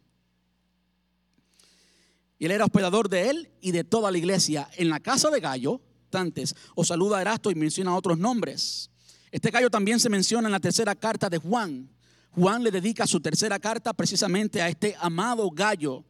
Y 2.37 2.45
él 2.45 2.51
era 2.51 2.65
hospedador 2.65 3.09
de 3.09 3.31
él 3.31 3.51
y 3.61 3.71
de 3.71 3.83
toda 3.83 4.11
la 4.11 4.17
iglesia. 4.19 4.69
En 4.77 4.89
la 4.89 4.99
casa 4.99 5.31
de 5.31 5.39
Gallo, 5.39 5.81
tantes, 6.11 6.55
os 6.75 6.89
saluda 6.89 7.19
Erasto 7.19 7.49
y 7.49 7.55
menciona 7.55 7.95
otros 7.95 8.19
nombres. 8.19 8.91
Este 9.31 9.49
Gallo 9.49 9.71
también 9.71 9.99
se 9.99 10.09
menciona 10.09 10.47
en 10.47 10.51
la 10.51 10.59
tercera 10.59 10.93
carta 10.93 11.29
de 11.29 11.39
Juan. 11.39 11.89
Juan 12.38 12.61
le 12.61 12.69
dedica 12.69 13.07
su 13.07 13.19
tercera 13.19 13.57
carta 13.57 13.93
precisamente 13.93 14.61
a 14.61 14.69
este 14.69 14.95
amado 14.99 15.49
Gallo 15.49 16.05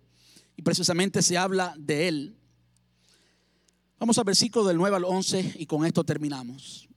y 0.58 0.62
precisamente 0.62 1.22
se 1.22 1.38
habla 1.38 1.74
de 1.78 2.10
él. 2.10 2.38
Vamos 3.98 4.18
al 4.18 4.26
versículo 4.26 4.66
del 4.66 4.76
9 4.76 4.98
al 4.98 5.06
11 5.06 5.54
y 5.58 5.66
con 5.66 5.86
esto 5.86 6.04
terminamos. 6.04 6.90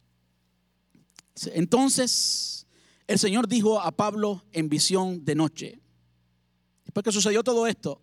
Entonces 1.52 2.66
el 3.06 3.20
Señor 3.20 3.46
dijo 3.46 3.80
a 3.80 3.92
Pablo 3.92 4.42
en 4.50 4.68
visión 4.68 5.24
de 5.24 5.36
noche. 5.36 5.80
Después 6.84 7.04
que 7.04 7.12
sucedió 7.12 7.44
todo 7.44 7.68
esto, 7.68 8.00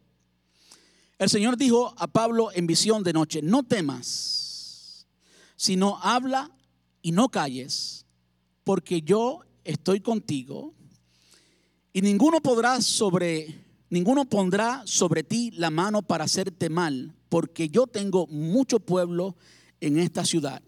el 1.18 1.30
Señor 1.30 1.58
dijo 1.58 1.94
a 1.98 2.08
Pablo 2.08 2.52
en 2.54 2.68
visión 2.68 3.04
de 3.04 3.12
noche, 3.12 3.42
no 3.42 3.64
temas, 3.64 5.06
sino 5.58 5.98
habla 6.02 6.52
y 7.02 7.12
no 7.12 7.28
calles, 7.28 8.06
porque 8.64 9.02
yo 9.02 9.42
estoy 9.66 10.00
contigo 10.00 10.77
y 11.98 12.02
ninguno 12.04 12.42
podrá 12.42 12.80
sobre 12.80 13.60
ninguno 13.90 14.26
pondrá 14.26 14.84
sobre 14.86 15.24
ti 15.24 15.50
la 15.50 15.72
mano 15.72 16.04
para 16.04 16.26
hacerte 16.26 16.70
mal, 16.70 17.16
porque 17.28 17.70
yo 17.70 17.88
tengo 17.88 18.28
mucho 18.28 18.80
pueblo 18.80 19.36
en 19.82 19.98
esta 19.98 20.24
ciudad. 20.24 20.62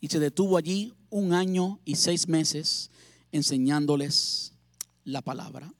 Y 0.00 0.06
se 0.06 0.20
detuvo 0.20 0.56
allí 0.56 0.94
un 1.10 1.32
año 1.32 1.80
y 1.84 1.96
seis 1.96 2.28
meses 2.28 2.92
enseñándoles 3.32 4.52
la 5.02 5.20
palabra. 5.20 5.74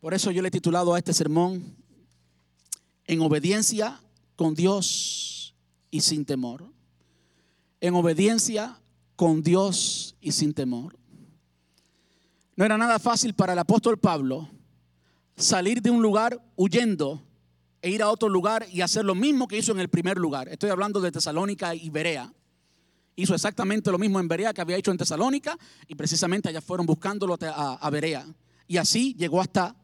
Por 0.00 0.14
eso 0.14 0.32
yo 0.32 0.42
le 0.42 0.48
he 0.48 0.50
titulado 0.50 0.94
a 0.94 0.98
este 0.98 1.12
sermón 1.12 1.76
En 3.06 3.20
obediencia 3.20 4.00
con 4.34 4.56
Dios 4.56 5.54
y 5.92 6.00
sin 6.00 6.24
temor. 6.24 6.64
En 7.80 7.94
obediencia 7.94 8.80
con 9.20 9.42
Dios 9.42 10.16
y 10.22 10.32
sin 10.32 10.54
temor. 10.54 10.96
No 12.56 12.64
era 12.64 12.78
nada 12.78 12.98
fácil 12.98 13.34
para 13.34 13.52
el 13.52 13.58
apóstol 13.58 13.98
Pablo 13.98 14.48
salir 15.36 15.82
de 15.82 15.90
un 15.90 16.00
lugar 16.00 16.42
huyendo 16.56 17.22
e 17.82 17.90
ir 17.90 18.02
a 18.02 18.08
otro 18.08 18.30
lugar 18.30 18.64
y 18.72 18.80
hacer 18.80 19.04
lo 19.04 19.14
mismo 19.14 19.46
que 19.46 19.58
hizo 19.58 19.72
en 19.72 19.80
el 19.80 19.90
primer 19.90 20.16
lugar. 20.16 20.48
Estoy 20.48 20.70
hablando 20.70 21.02
de 21.02 21.12
Tesalónica 21.12 21.74
y 21.74 21.90
Berea 21.90 22.32
hizo 23.14 23.34
exactamente 23.34 23.92
lo 23.92 23.98
mismo 23.98 24.18
en 24.20 24.26
Berea 24.26 24.54
que 24.54 24.62
había 24.62 24.78
hecho 24.78 24.90
en 24.90 24.96
Tesalónica 24.96 25.58
y 25.86 25.96
precisamente 25.96 26.48
allá 26.48 26.62
fueron 26.62 26.86
buscándolo 26.86 27.36
a, 27.42 27.90
Berea. 27.90 28.24
Y 28.66 28.78
así 28.78 29.14
llegó 29.18 29.42
hasta 29.42 29.76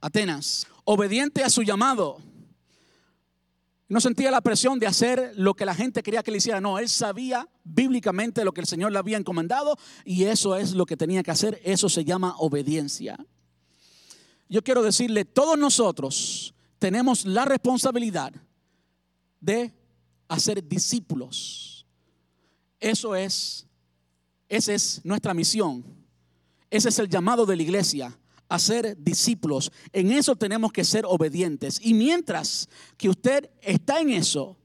Atenas, 0.00 0.66
obediente 0.82 1.44
a 1.44 1.48
su 1.48 1.62
llamado. 1.62 2.18
No 3.90 4.00
sentía 4.00 4.30
la 4.30 4.40
presión 4.40 4.78
de 4.78 4.86
hacer 4.86 5.34
lo 5.36 5.52
que 5.52 5.66
la 5.66 5.74
gente 5.74 6.02
quería 6.02 6.22
que 6.22 6.30
le 6.30 6.38
hiciera. 6.38 6.62
No, 6.62 6.78
él 6.78 6.88
sabía 6.88 7.46
bíblicamente 7.62 8.42
lo 8.42 8.52
que 8.52 8.62
el 8.62 8.66
Señor 8.66 8.90
le 8.90 8.98
había 8.98 9.18
encomendado 9.18 9.76
y 10.06 10.24
eso 10.24 10.56
es 10.56 10.72
lo 10.72 10.86
que 10.86 10.96
tenía 10.96 11.22
que 11.22 11.30
hacer. 11.30 11.60
Eso 11.62 11.90
se 11.90 12.06
llama 12.06 12.36
obediencia. 12.38 13.18
Yo 14.48 14.64
quiero 14.64 14.82
decirle, 14.82 15.26
todos 15.26 15.58
nosotros 15.58 16.54
tenemos 16.78 17.26
la 17.26 17.44
responsabilidad 17.44 18.32
de 19.40 19.74
hacer 20.28 20.66
discípulos 20.66 21.70
eso 22.80 23.14
es, 23.14 23.66
esa 24.48 24.72
es 24.72 25.00
nuestra 25.04 25.34
misión. 25.34 25.84
Ese 26.70 26.88
es 26.88 26.98
el 26.98 27.08
llamado 27.08 27.44
de 27.44 27.56
la 27.56 27.62
iglesia, 27.62 28.18
a 28.50 28.58
ser 28.58 28.96
discípulos. 29.02 29.72
En 29.92 30.10
eso 30.10 30.36
tenemos 30.36 30.72
que 30.72 30.84
ser 30.84 31.06
obedientes. 31.06 31.80
Y 31.82 31.94
mientras 31.94 32.68
que 32.98 33.08
usted 33.08 33.48
está 33.62 34.00
en 34.00 34.10
eso, 34.10 34.58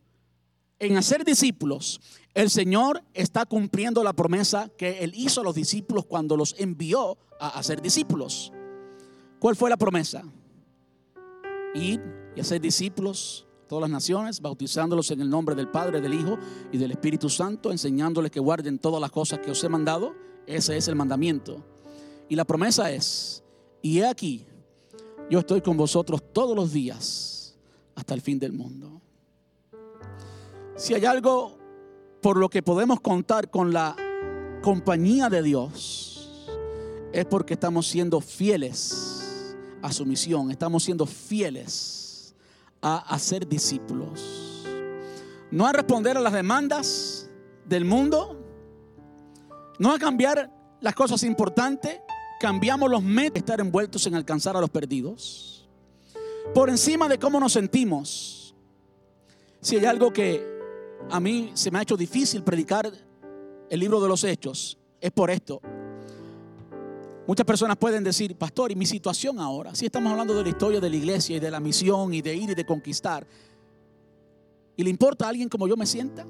en 0.80 0.98
hacer 0.98 1.24
discípulos, 1.24 2.02
el 2.34 2.50
Señor 2.50 3.02
está 3.14 3.46
cumpliendo 3.46 4.04
la 4.04 4.12
promesa 4.12 4.70
que 4.78 5.00
Él 5.00 5.14
hizo 5.16 5.42
a 5.42 5.44
los 5.44 5.56
discípulos 5.56 6.06
cuando 6.06 6.36
los 6.36 6.56
envió 6.58 7.18
a 7.40 7.50
hacer 7.60 7.82
discípulos. 7.82 8.52
¿Cuál 9.40 9.56
fue 9.56 9.70
la 9.70 9.78
promesa? 9.78 10.24
Ir 11.76 12.02
y 12.36 12.42
hacer 12.42 12.60
discípulos 12.60 13.48
todas 13.68 13.84
las 13.84 13.92
naciones, 13.92 14.42
bautizándolos 14.42 15.12
en 15.12 15.22
el 15.22 15.30
nombre 15.30 15.56
del 15.56 15.70
Padre, 15.70 16.02
del 16.02 16.14
Hijo 16.14 16.38
y 16.72 16.78
del 16.78 16.92
Espíritu 16.92 17.30
Santo, 17.30 17.72
enseñándoles 17.72 18.32
que 18.32 18.40
guarden 18.40 18.80
todas 18.80 19.00
las 19.00 19.12
cosas 19.12 19.40
que 19.40 19.52
os 19.52 19.64
he 19.64 19.70
mandado. 19.70 20.16
Ese 20.48 20.76
es 20.76 20.88
el 20.88 20.96
mandamiento. 20.96 21.64
Y 22.28 22.36
la 22.36 22.46
promesa 22.46 22.92
es, 22.92 23.45
y 23.86 24.00
he 24.00 24.08
aquí, 24.08 24.44
yo 25.30 25.38
estoy 25.38 25.62
con 25.62 25.78
vosotros 25.78 26.34
todos 26.34 26.56
los 26.56 26.74
días 26.74 27.56
hasta 27.94 28.16
el 28.16 28.22
fin 28.22 28.40
del 28.40 28.52
mundo. 28.52 29.00
Si 30.76 30.96
hay 30.96 31.06
algo 31.06 31.60
por 32.20 32.38
lo 32.38 32.50
que 32.50 32.64
podemos 32.64 33.00
contar 33.00 33.52
con 33.52 33.72
la 33.72 33.96
compañía 34.64 35.30
de 35.30 35.44
Dios, 35.44 36.50
es 37.14 37.26
porque 37.26 37.54
estamos 37.54 37.86
siendo 37.86 38.22
fieles 38.22 39.56
a 39.84 39.94
su 39.94 40.04
misión, 40.04 40.50
estamos 40.50 40.84
siendo 40.84 41.06
fieles 41.06 42.34
a 42.82 43.14
hacer 43.14 43.48
discípulos. 43.48 44.66
No 45.52 45.68
a 45.68 45.72
responder 45.72 46.18
a 46.18 46.22
las 46.22 46.34
demandas 46.34 47.30
del 47.66 47.86
mundo, 47.86 48.44
no 49.78 49.94
a 49.94 50.00
cambiar 50.00 50.52
las 50.82 50.96
cosas 50.96 51.22
importantes, 51.22 52.00
cambiamos 52.46 52.92
los 52.92 53.02
métodos 53.02 53.34
de 53.34 53.40
estar 53.40 53.60
envueltos 53.60 54.06
en 54.06 54.14
alcanzar 54.14 54.56
a 54.56 54.62
los 54.62 54.70
perdidos. 54.70 55.68
Por 56.54 56.70
encima 56.70 57.08
de 57.08 57.18
cómo 57.18 57.40
nos 57.40 57.54
sentimos. 57.54 58.54
Si 59.62 59.78
hay 59.78 59.86
algo 59.86 60.14
que 60.14 60.46
a 61.10 61.20
mí 61.20 61.50
se 61.56 61.72
me 61.72 61.80
ha 61.80 61.82
hecho 61.82 61.98
difícil 61.98 62.44
predicar 62.44 62.92
el 63.68 63.80
libro 63.80 64.00
de 64.00 64.08
los 64.08 64.24
hechos, 64.24 64.78
es 65.02 65.10
por 65.10 65.32
esto. 65.32 65.60
Muchas 67.26 67.48
personas 67.48 67.78
pueden 67.78 68.04
decir, 68.04 68.38
pastor, 68.38 68.72
¿y 68.72 68.76
mi 68.76 68.86
situación 68.86 69.40
ahora? 69.40 69.74
Si 69.74 69.88
estamos 69.88 70.12
hablando 70.12 70.36
de 70.36 70.44
la 70.44 70.50
historia 70.50 70.80
de 70.80 70.92
la 70.92 70.96
iglesia 70.98 71.38
y 71.38 71.40
de 71.40 71.50
la 71.50 71.60
misión 71.60 72.14
y 72.14 72.22
de 72.22 72.36
ir 72.36 72.52
y 72.52 72.54
de 72.54 72.64
conquistar. 72.64 73.26
¿Y 74.78 74.84
le 74.84 74.92
importa 74.92 75.26
a 75.26 75.30
alguien 75.30 75.50
como 75.50 75.68
yo 75.68 75.76
me 75.76 75.88
sienta? 75.88 76.28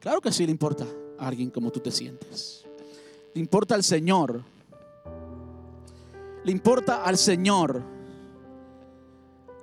Claro 0.00 0.22
que 0.22 0.32
sí 0.32 0.46
le 0.46 0.52
importa 0.52 0.86
a 1.18 1.28
alguien 1.28 1.50
como 1.50 1.70
tú 1.70 1.80
te 1.80 1.90
sientes. 1.90 2.64
Le 3.38 3.42
importa 3.42 3.76
al 3.76 3.84
Señor. 3.84 4.42
Le 6.42 6.50
importa 6.50 7.04
al 7.04 7.16
Señor. 7.16 7.84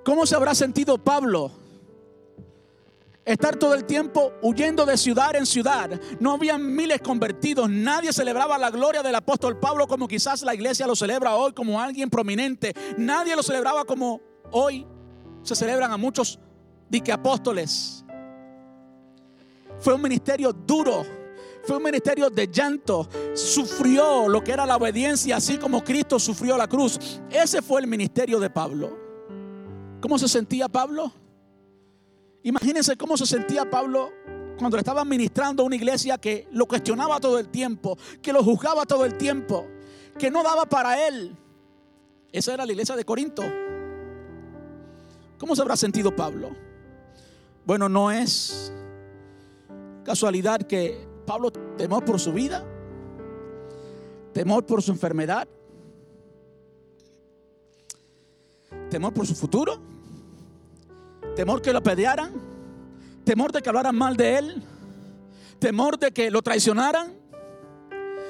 ¿Cómo 0.02 0.24
se 0.24 0.34
habrá 0.34 0.54
sentido 0.54 0.96
Pablo? 0.96 1.50
Estar 3.22 3.56
todo 3.56 3.74
el 3.74 3.84
tiempo 3.84 4.32
huyendo 4.40 4.86
de 4.86 4.96
ciudad 4.96 5.36
en 5.36 5.44
ciudad. 5.44 6.00
No 6.20 6.32
había 6.32 6.56
miles 6.56 7.02
convertidos. 7.02 7.68
Nadie 7.68 8.14
celebraba 8.14 8.56
la 8.56 8.70
gloria 8.70 9.02
del 9.02 9.14
apóstol 9.14 9.60
Pablo 9.60 9.86
como 9.86 10.08
quizás 10.08 10.40
la 10.40 10.54
iglesia 10.54 10.86
lo 10.86 10.96
celebra 10.96 11.34
hoy 11.34 11.52
como 11.52 11.78
alguien 11.78 12.08
prominente. 12.08 12.72
Nadie 12.96 13.36
lo 13.36 13.42
celebraba 13.42 13.84
como 13.84 14.22
hoy 14.52 14.86
se 15.42 15.54
celebran 15.54 15.92
a 15.92 15.98
muchos 15.98 16.38
dique 16.88 17.12
apóstoles. 17.12 18.06
Fue 19.80 19.92
un 19.92 20.00
ministerio 20.00 20.50
duro. 20.54 21.25
Fue 21.66 21.76
un 21.76 21.82
ministerio 21.82 22.30
de 22.30 22.46
llanto. 22.46 23.08
Sufrió 23.34 24.28
lo 24.28 24.42
que 24.42 24.52
era 24.52 24.64
la 24.64 24.76
obediencia, 24.76 25.36
así 25.36 25.58
como 25.58 25.82
Cristo 25.82 26.18
sufrió 26.18 26.56
la 26.56 26.68
cruz. 26.68 27.20
Ese 27.28 27.60
fue 27.60 27.80
el 27.80 27.88
ministerio 27.88 28.38
de 28.38 28.50
Pablo. 28.50 28.96
¿Cómo 30.00 30.18
se 30.18 30.28
sentía 30.28 30.68
Pablo? 30.68 31.12
Imagínense 32.44 32.96
cómo 32.96 33.16
se 33.16 33.26
sentía 33.26 33.68
Pablo 33.68 34.12
cuando 34.56 34.78
estaba 34.78 35.04
ministrando 35.04 35.64
a 35.64 35.66
una 35.66 35.74
iglesia 35.74 36.18
que 36.18 36.46
lo 36.52 36.66
cuestionaba 36.66 37.18
todo 37.18 37.40
el 37.40 37.48
tiempo, 37.48 37.98
que 38.22 38.32
lo 38.32 38.44
juzgaba 38.44 38.86
todo 38.86 39.04
el 39.04 39.16
tiempo, 39.18 39.66
que 40.16 40.30
no 40.30 40.44
daba 40.44 40.66
para 40.66 41.08
él. 41.08 41.36
Esa 42.30 42.54
era 42.54 42.64
la 42.64 42.70
iglesia 42.70 42.94
de 42.94 43.04
Corinto. 43.04 43.42
¿Cómo 45.38 45.56
se 45.56 45.62
habrá 45.62 45.76
sentido 45.76 46.14
Pablo? 46.14 46.50
Bueno, 47.64 47.88
no 47.88 48.12
es 48.12 48.72
casualidad 50.04 50.62
que 50.62 51.15
Pablo 51.26 51.50
temor 51.50 52.04
por 52.04 52.20
su 52.20 52.32
vida, 52.32 52.64
temor 54.32 54.64
por 54.64 54.82
su 54.82 54.92
enfermedad, 54.92 55.48
temor 58.88 59.12
por 59.12 59.26
su 59.26 59.34
futuro, 59.34 59.78
temor 61.34 61.60
que 61.60 61.72
lo 61.72 61.78
apedrearan, 61.78 62.32
temor 63.24 63.52
de 63.52 63.60
que 63.60 63.68
hablaran 63.68 63.96
mal 63.96 64.16
de 64.16 64.38
él, 64.38 64.62
temor 65.58 65.98
de 65.98 66.12
que 66.12 66.30
lo 66.30 66.42
traicionaran, 66.42 67.14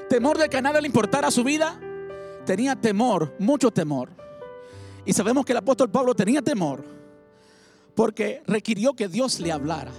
temor 0.08 0.38
de 0.38 0.48
que 0.48 0.56
a 0.56 0.62
nadie 0.62 0.80
le 0.80 0.86
importara 0.86 1.30
su 1.30 1.44
vida. 1.44 1.78
Tenía 2.44 2.76
temor, 2.76 3.34
mucho 3.38 3.70
temor. 3.70 4.10
Y 5.04 5.12
sabemos 5.12 5.44
que 5.44 5.52
el 5.52 5.58
apóstol 5.58 5.90
Pablo 5.90 6.14
tenía 6.14 6.42
temor 6.42 6.84
porque 7.94 8.42
requirió 8.46 8.94
que 8.94 9.08
Dios 9.08 9.40
le 9.40 9.50
hablara. 9.50 9.90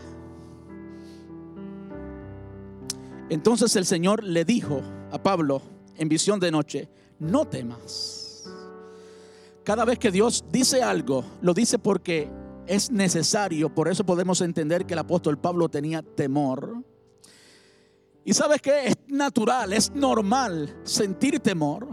Entonces 3.30 3.76
el 3.76 3.86
Señor 3.86 4.24
le 4.24 4.46
dijo 4.46 4.82
a 5.12 5.22
Pablo 5.22 5.62
en 5.98 6.08
visión 6.08 6.40
de 6.40 6.52
noche, 6.52 6.90
no 7.20 7.46
temas. 7.46 8.46
Cada 9.64 9.84
vez 9.84 10.00
que 10.00 10.12
Dios 10.12 10.46
dice 10.50 10.82
algo, 10.82 11.26
lo 11.42 11.54
dice 11.54 11.78
porque 11.78 12.30
es 12.68 12.90
necesario. 12.90 13.74
Por 13.74 13.90
eso 13.90 14.06
podemos 14.06 14.40
entender 14.40 14.86
que 14.86 14.94
el 14.94 15.00
apóstol 15.00 15.38
Pablo 15.38 15.68
tenía 15.68 16.02
temor. 16.02 16.84
Y 18.24 18.34
sabes 18.34 18.62
que 18.62 18.88
es 18.88 18.96
natural, 19.08 19.74
es 19.74 19.92
normal 19.92 20.80
sentir 20.84 21.40
temor. 21.40 21.88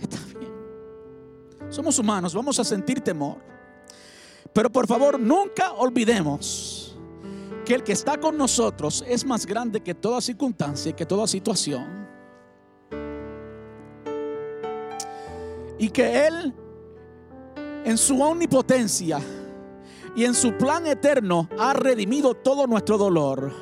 Está 0.00 0.18
bien. 0.38 0.52
Somos 1.70 1.98
humanos, 1.98 2.34
vamos 2.34 2.58
a 2.60 2.64
sentir 2.64 3.00
temor. 3.00 3.38
Pero 4.52 4.70
por 4.70 4.86
favor, 4.86 5.18
nunca 5.18 5.72
olvidemos 5.72 6.79
que 7.64 7.74
el 7.74 7.82
que 7.82 7.92
está 7.92 8.18
con 8.18 8.36
nosotros 8.36 9.04
es 9.06 9.24
más 9.24 9.46
grande 9.46 9.80
que 9.80 9.94
toda 9.94 10.20
circunstancia 10.20 10.90
y 10.90 10.94
que 10.94 11.06
toda 11.06 11.26
situación. 11.26 12.08
Y 15.78 15.88
que 15.90 16.26
Él, 16.26 16.54
en 17.84 17.96
su 17.96 18.20
omnipotencia 18.22 19.20
y 20.14 20.24
en 20.24 20.34
su 20.34 20.56
plan 20.56 20.86
eterno, 20.86 21.48
ha 21.58 21.72
redimido 21.72 22.34
todo 22.34 22.66
nuestro 22.66 22.98
dolor. 22.98 23.52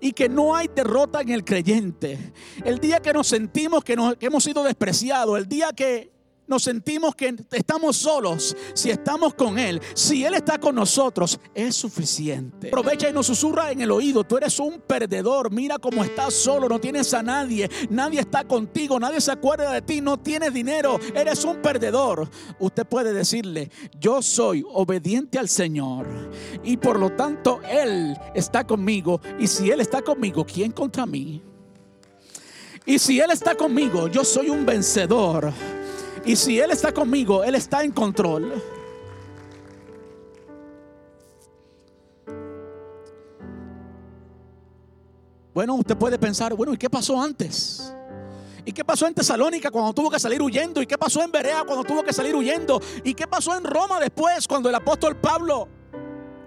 Y 0.00 0.12
que 0.12 0.28
no 0.28 0.54
hay 0.54 0.68
derrota 0.68 1.22
en 1.22 1.30
el 1.30 1.44
creyente. 1.44 2.32
El 2.64 2.78
día 2.78 3.00
que 3.00 3.12
nos 3.12 3.26
sentimos 3.26 3.82
que, 3.82 3.96
que 4.18 4.26
hemos 4.26 4.44
sido 4.44 4.62
despreciados, 4.62 5.38
el 5.38 5.48
día 5.48 5.72
que 5.72 6.15
nos 6.46 6.62
sentimos 6.62 7.14
que 7.14 7.34
estamos 7.52 7.96
solos, 7.96 8.56
si 8.74 8.90
estamos 8.90 9.34
con 9.34 9.58
Él, 9.58 9.80
si 9.94 10.24
Él 10.24 10.34
está 10.34 10.58
con 10.58 10.74
nosotros, 10.74 11.38
es 11.54 11.74
suficiente. 11.74 12.68
Aprovecha 12.68 13.08
y 13.08 13.12
nos 13.12 13.26
susurra 13.26 13.70
en 13.70 13.80
el 13.80 13.90
oído, 13.90 14.24
tú 14.24 14.36
eres 14.36 14.58
un 14.58 14.80
perdedor, 14.80 15.50
mira 15.50 15.78
cómo 15.78 16.04
estás 16.04 16.34
solo, 16.34 16.68
no 16.68 16.78
tienes 16.78 17.12
a 17.14 17.22
nadie, 17.22 17.68
nadie 17.90 18.20
está 18.20 18.44
contigo, 18.44 18.98
nadie 18.98 19.20
se 19.20 19.32
acuerda 19.32 19.72
de 19.72 19.82
ti, 19.82 20.00
no 20.00 20.18
tienes 20.18 20.52
dinero, 20.52 20.98
eres 21.14 21.44
un 21.44 21.60
perdedor. 21.62 22.28
Usted 22.58 22.86
puede 22.86 23.12
decirle, 23.12 23.70
yo 23.98 24.22
soy 24.22 24.64
obediente 24.72 25.38
al 25.38 25.48
Señor 25.48 26.06
y 26.62 26.76
por 26.76 26.98
lo 26.98 27.10
tanto 27.10 27.60
Él 27.68 28.16
está 28.34 28.66
conmigo 28.66 29.20
y 29.38 29.46
si 29.46 29.70
Él 29.70 29.80
está 29.80 30.02
conmigo, 30.02 30.44
¿quién 30.44 30.72
contra 30.72 31.06
mí? 31.06 31.42
Y 32.84 33.00
si 33.00 33.18
Él 33.18 33.32
está 33.32 33.56
conmigo, 33.56 34.06
yo 34.06 34.24
soy 34.24 34.48
un 34.48 34.64
vencedor. 34.64 35.52
Y 36.26 36.34
si 36.34 36.58
Él 36.58 36.72
está 36.72 36.92
conmigo, 36.92 37.44
Él 37.44 37.54
está 37.54 37.84
en 37.84 37.92
control. 37.92 38.60
Bueno, 45.54 45.76
usted 45.76 45.96
puede 45.96 46.18
pensar, 46.18 46.52
bueno, 46.54 46.74
¿y 46.74 46.76
qué 46.76 46.90
pasó 46.90 47.22
antes? 47.22 47.94
¿Y 48.64 48.72
qué 48.72 48.84
pasó 48.84 49.06
en 49.06 49.14
Tesalónica 49.14 49.70
cuando 49.70 49.94
tuvo 49.94 50.10
que 50.10 50.18
salir 50.18 50.42
huyendo? 50.42 50.82
¿Y 50.82 50.86
qué 50.86 50.98
pasó 50.98 51.22
en 51.22 51.30
Berea 51.30 51.62
cuando 51.64 51.84
tuvo 51.84 52.02
que 52.02 52.12
salir 52.12 52.34
huyendo? 52.34 52.80
¿Y 53.04 53.14
qué 53.14 53.28
pasó 53.28 53.56
en 53.56 53.62
Roma 53.62 54.00
después 54.00 54.48
cuando 54.48 54.68
el 54.68 54.74
apóstol 54.74 55.16
Pablo 55.16 55.68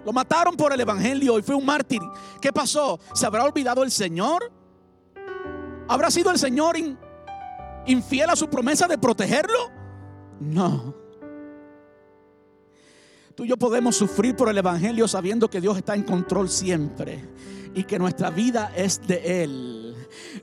lo 0.04 0.12
mataron 0.12 0.56
por 0.56 0.74
el 0.74 0.80
Evangelio 0.80 1.38
y 1.38 1.42
fue 1.42 1.54
un 1.54 1.64
mártir? 1.64 2.02
¿Qué 2.40 2.52
pasó? 2.52 3.00
¿Se 3.14 3.24
habrá 3.24 3.44
olvidado 3.44 3.82
el 3.82 3.90
Señor? 3.90 4.52
¿Habrá 5.88 6.10
sido 6.10 6.30
el 6.30 6.38
Señor 6.38 6.76
infiel 7.86 8.30
a 8.30 8.36
su 8.36 8.48
promesa 8.48 8.86
de 8.86 8.98
protegerlo? 8.98 9.70
No. 10.40 10.94
Tú 13.34 13.44
y 13.44 13.48
yo 13.48 13.56
podemos 13.56 13.96
sufrir 13.96 14.36
por 14.36 14.48
el 14.48 14.58
Evangelio 14.58 15.08
sabiendo 15.08 15.48
que 15.48 15.60
Dios 15.60 15.76
está 15.76 15.94
en 15.94 16.02
control 16.02 16.48
siempre 16.48 17.24
y 17.74 17.84
que 17.84 17.98
nuestra 17.98 18.30
vida 18.30 18.72
es 18.76 19.06
de 19.06 19.42
Él. 19.42 19.89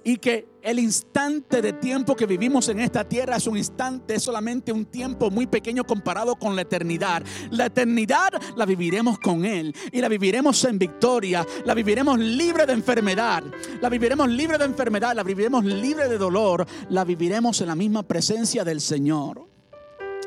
Y 0.08 0.20
que 0.20 0.47
el 0.62 0.80
instante 0.80 1.62
de 1.62 1.74
tiempo 1.74 2.16
que 2.16 2.26
vivimos 2.26 2.70
en 2.70 2.80
esta 2.80 3.03
tierra 3.03 3.36
es 3.36 3.45
un 3.45 3.58
instante, 3.58 4.16
es 4.16 4.24
solamente 4.24 4.72
un 4.72 4.86
tiempo 4.86 5.30
muy 5.30 5.47
pequeño 5.47 5.84
comparado 5.84 6.38
con 6.38 6.55
la 6.55 6.62
eternidad. 6.62 7.26
La 7.51 7.66
eternidad 7.66 8.30
la 8.55 8.66
viviremos 8.66 9.20
con 9.20 9.43
Él 9.43 9.76
y 9.91 9.99
la 9.99 10.08
viviremos 10.08 10.64
en 10.64 10.80
victoria, 10.80 11.45
la 11.66 11.74
viviremos 11.74 12.18
libre 12.20 12.66
de 12.66 12.72
enfermedad, 12.72 13.43
la 13.82 13.89
viviremos 13.89 14.30
libre 14.30 14.58
de 14.58 14.64
enfermedad, 14.64 15.14
la 15.14 15.24
viviremos 15.24 15.66
libre 15.66 16.08
de 16.08 16.18
dolor, 16.18 16.66
la 16.89 17.03
viviremos 17.03 17.60
en 17.60 17.68
la 17.68 17.76
misma 17.76 18.03
presencia 18.03 18.64
del 18.64 18.80
Señor. 18.80 19.45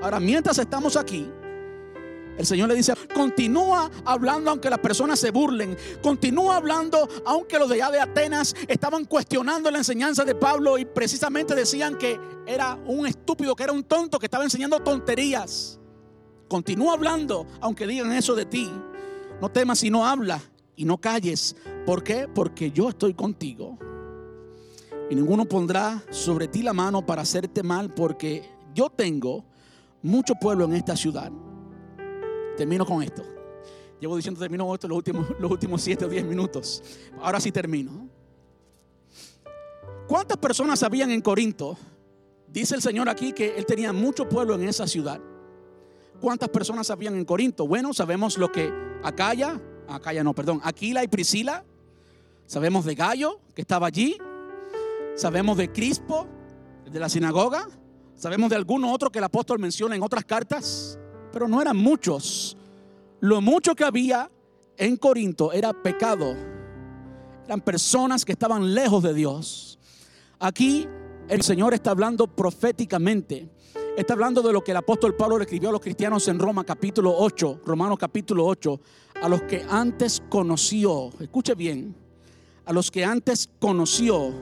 Ahora, 0.03 0.20
mientras 0.20 0.59
estamos 0.59 0.95
aquí, 0.99 1.26
el 2.41 2.47
Señor 2.47 2.70
le 2.70 2.74
dice, 2.74 2.95
continúa 3.14 3.91
hablando 4.07 4.51
aunque 4.51 4.70
las 4.70 4.78
personas 4.78 5.20
se 5.20 5.30
burlen, 5.30 5.76
continúa 6.03 6.57
hablando 6.57 7.07
aunque 7.26 7.59
los 7.59 7.68
de 7.68 7.74
allá 7.74 7.91
de 7.91 8.01
Atenas 8.01 8.55
estaban 8.66 9.05
cuestionando 9.05 9.70
la 9.70 9.76
enseñanza 9.76 10.24
de 10.24 10.34
Pablo 10.34 10.78
y 10.78 10.86
precisamente 10.86 11.55
decían 11.55 11.99
que 11.99 12.18
era 12.47 12.78
un 12.86 13.07
estúpido, 13.07 13.55
que 13.55 13.64
era 13.64 13.74
un 13.74 13.84
tonto, 13.84 14.18
que 14.18 14.24
estaba 14.24 14.43
enseñando 14.43 14.80
tonterías. 14.80 15.78
Continúa 16.49 16.95
hablando 16.95 17.47
aunque 17.61 17.86
digan 17.86 18.11
eso 18.12 18.34
de 18.34 18.47
ti. 18.47 18.70
No 19.38 19.51
temas 19.51 19.84
y 19.84 19.91
no 19.91 20.07
habla 20.07 20.41
y 20.76 20.86
no 20.86 20.97
calles. 20.97 21.55
¿Por 21.84 22.03
qué? 22.03 22.26
Porque 22.26 22.70
yo 22.70 22.88
estoy 22.88 23.12
contigo. 23.12 23.78
Y 25.11 25.14
ninguno 25.14 25.45
pondrá 25.45 26.03
sobre 26.09 26.49
ti 26.49 26.62
la 26.62 26.72
mano 26.72 27.05
para 27.05 27.20
hacerte 27.20 27.62
mal 27.62 27.93
porque 27.93 28.49
yo 28.74 28.88
tengo 28.88 29.45
mucho 30.01 30.34
pueblo 30.36 30.64
en 30.64 30.72
esta 30.72 30.97
ciudad. 30.97 31.30
Termino 32.61 32.85
con 32.85 33.03
esto. 33.03 33.25
Llevo 33.99 34.17
diciendo 34.17 34.39
termino 34.39 34.75
esto 34.75 34.87
los 34.87 34.99
últimos, 34.99 35.27
los 35.41 35.51
últimos 35.51 35.81
siete 35.81 36.05
o 36.05 36.09
diez 36.11 36.23
minutos. 36.23 36.83
Ahora 37.19 37.41
sí 37.41 37.51
termino. 37.51 38.07
¿Cuántas 40.07 40.37
personas 40.37 40.83
habían 40.83 41.11
en 41.11 41.23
Corinto? 41.23 41.79
Dice 42.47 42.75
el 42.75 42.83
Señor 42.83 43.09
aquí 43.09 43.33
que 43.33 43.57
él 43.57 43.65
tenía 43.65 43.95
mucho 43.95 44.29
pueblo 44.29 44.57
en 44.57 44.69
esa 44.69 44.87
ciudad. 44.87 45.23
¿Cuántas 46.21 46.51
personas 46.51 46.91
habían 46.91 47.15
en 47.15 47.25
Corinto? 47.25 47.67
Bueno, 47.67 47.95
sabemos 47.95 48.37
lo 48.37 48.53
que 48.53 48.71
Acaya, 49.03 49.59
Acaya 49.89 50.23
no, 50.23 50.35
perdón, 50.35 50.61
Aquila 50.63 51.03
y 51.03 51.09
Priscila. 51.09 51.65
Sabemos 52.45 52.85
de 52.85 52.95
Gallo, 52.95 53.41
que 53.55 53.63
estaba 53.63 53.87
allí. 53.87 54.19
Sabemos 55.17 55.57
de 55.57 55.73
Crispo, 55.73 56.27
de 56.85 57.01
la 57.01 57.09
sinagoga. 57.09 57.67
Sabemos 58.17 58.51
de 58.51 58.57
alguno 58.57 58.93
otro 58.93 59.11
que 59.11 59.17
el 59.17 59.25
apóstol 59.25 59.59
menciona 59.59 59.97
en 59.97 60.03
otras 60.03 60.27
cartas 60.27 61.00
pero 61.33 61.49
no 61.49 61.61
eran 61.61 61.76
muchos. 61.76 62.57
Lo 63.20 63.41
mucho 63.41 63.74
que 63.74 63.85
había 63.85 64.31
en 64.76 64.97
Corinto 64.97 65.53
era 65.53 65.72
pecado. 65.72 66.35
Eran 67.45 67.61
personas 67.61 68.24
que 68.24 68.33
estaban 68.33 68.74
lejos 68.74 69.03
de 69.03 69.14
Dios. 69.14 69.78
Aquí 70.39 70.89
el 71.28 71.43
Señor 71.43 71.74
está 71.74 71.91
hablando 71.91 72.26
proféticamente. 72.26 73.49
Está 73.97 74.14
hablando 74.14 74.41
de 74.41 74.53
lo 74.53 74.62
que 74.62 74.70
el 74.70 74.76
apóstol 74.78 75.14
Pablo 75.14 75.37
le 75.37 75.45
escribió 75.45 75.68
a 75.68 75.72
los 75.72 75.81
cristianos 75.81 76.26
en 76.28 76.39
Roma 76.39 76.64
capítulo 76.64 77.14
8, 77.16 77.61
Romanos 77.66 77.99
capítulo 77.99 78.47
8, 78.47 78.81
a 79.20 79.28
los 79.28 79.43
que 79.43 79.64
antes 79.68 80.22
conoció, 80.28 81.11
escuche 81.20 81.55
bien, 81.55 81.95
a 82.64 82.72
los 82.72 82.91
que 82.91 83.05
antes 83.05 83.51
conoció, 83.59 84.33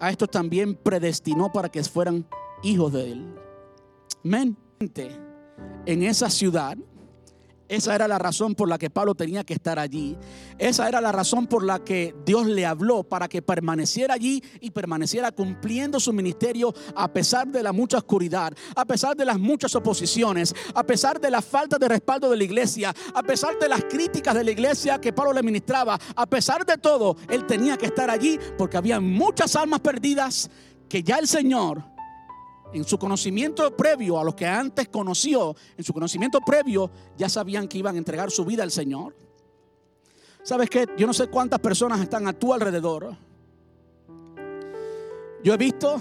a 0.00 0.10
estos 0.10 0.30
también 0.30 0.76
predestinó 0.76 1.52
para 1.52 1.68
que 1.68 1.82
fueran 1.84 2.26
hijos 2.62 2.92
de 2.92 3.12
él. 3.12 3.34
En 5.86 6.02
esa 6.02 6.30
ciudad. 6.30 6.76
Esa 7.68 7.94
era 7.94 8.08
la 8.08 8.18
razón 8.18 8.54
por 8.54 8.66
la 8.66 8.78
que 8.78 8.88
Pablo 8.88 9.14
tenía 9.14 9.44
que 9.44 9.52
estar 9.52 9.78
allí. 9.78 10.16
Esa 10.58 10.88
era 10.88 11.02
la 11.02 11.12
razón 11.12 11.46
por 11.46 11.62
la 11.62 11.84
que 11.84 12.14
Dios 12.24 12.46
le 12.46 12.64
habló 12.64 13.04
para 13.04 13.28
que 13.28 13.42
permaneciera 13.42 14.14
allí 14.14 14.42
y 14.60 14.70
permaneciera 14.70 15.32
cumpliendo 15.32 16.00
su 16.00 16.14
ministerio 16.14 16.72
a 16.96 17.12
pesar 17.12 17.46
de 17.48 17.62
la 17.62 17.72
mucha 17.72 17.98
oscuridad, 17.98 18.54
a 18.74 18.86
pesar 18.86 19.14
de 19.14 19.26
las 19.26 19.38
muchas 19.38 19.74
oposiciones, 19.74 20.54
a 20.74 20.82
pesar 20.82 21.20
de 21.20 21.30
la 21.30 21.42
falta 21.42 21.76
de 21.78 21.88
respaldo 21.88 22.30
de 22.30 22.38
la 22.38 22.44
iglesia, 22.44 22.94
a 23.12 23.22
pesar 23.22 23.58
de 23.58 23.68
las 23.68 23.84
críticas 23.84 24.34
de 24.34 24.44
la 24.44 24.50
iglesia 24.50 24.98
que 24.98 25.12
Pablo 25.12 25.34
le 25.34 25.42
ministraba. 25.42 25.98
A 26.16 26.26
pesar 26.26 26.64
de 26.64 26.78
todo, 26.78 27.16
él 27.28 27.44
tenía 27.44 27.76
que 27.76 27.86
estar 27.86 28.08
allí 28.08 28.38
porque 28.56 28.78
había 28.78 28.98
muchas 28.98 29.54
almas 29.56 29.80
perdidas 29.80 30.50
que 30.88 31.02
ya 31.02 31.18
el 31.18 31.28
Señor 31.28 31.97
en 32.72 32.84
su 32.84 32.98
conocimiento 32.98 33.74
previo 33.76 34.18
a 34.18 34.24
los 34.24 34.34
que 34.34 34.46
antes 34.46 34.88
conoció, 34.88 35.54
en 35.76 35.84
su 35.84 35.92
conocimiento 35.92 36.40
previo, 36.40 36.90
ya 37.16 37.28
sabían 37.28 37.68
que 37.68 37.78
iban 37.78 37.94
a 37.94 37.98
entregar 37.98 38.30
su 38.30 38.44
vida 38.44 38.62
al 38.62 38.70
Señor. 38.70 39.14
¿Sabes 40.42 40.70
qué? 40.70 40.86
Yo 40.96 41.06
no 41.06 41.12
sé 41.12 41.28
cuántas 41.28 41.60
personas 41.60 42.00
están 42.00 42.26
a 42.26 42.32
tu 42.32 42.52
alrededor. 42.52 43.16
Yo 45.42 45.54
he 45.54 45.56
visto 45.56 46.00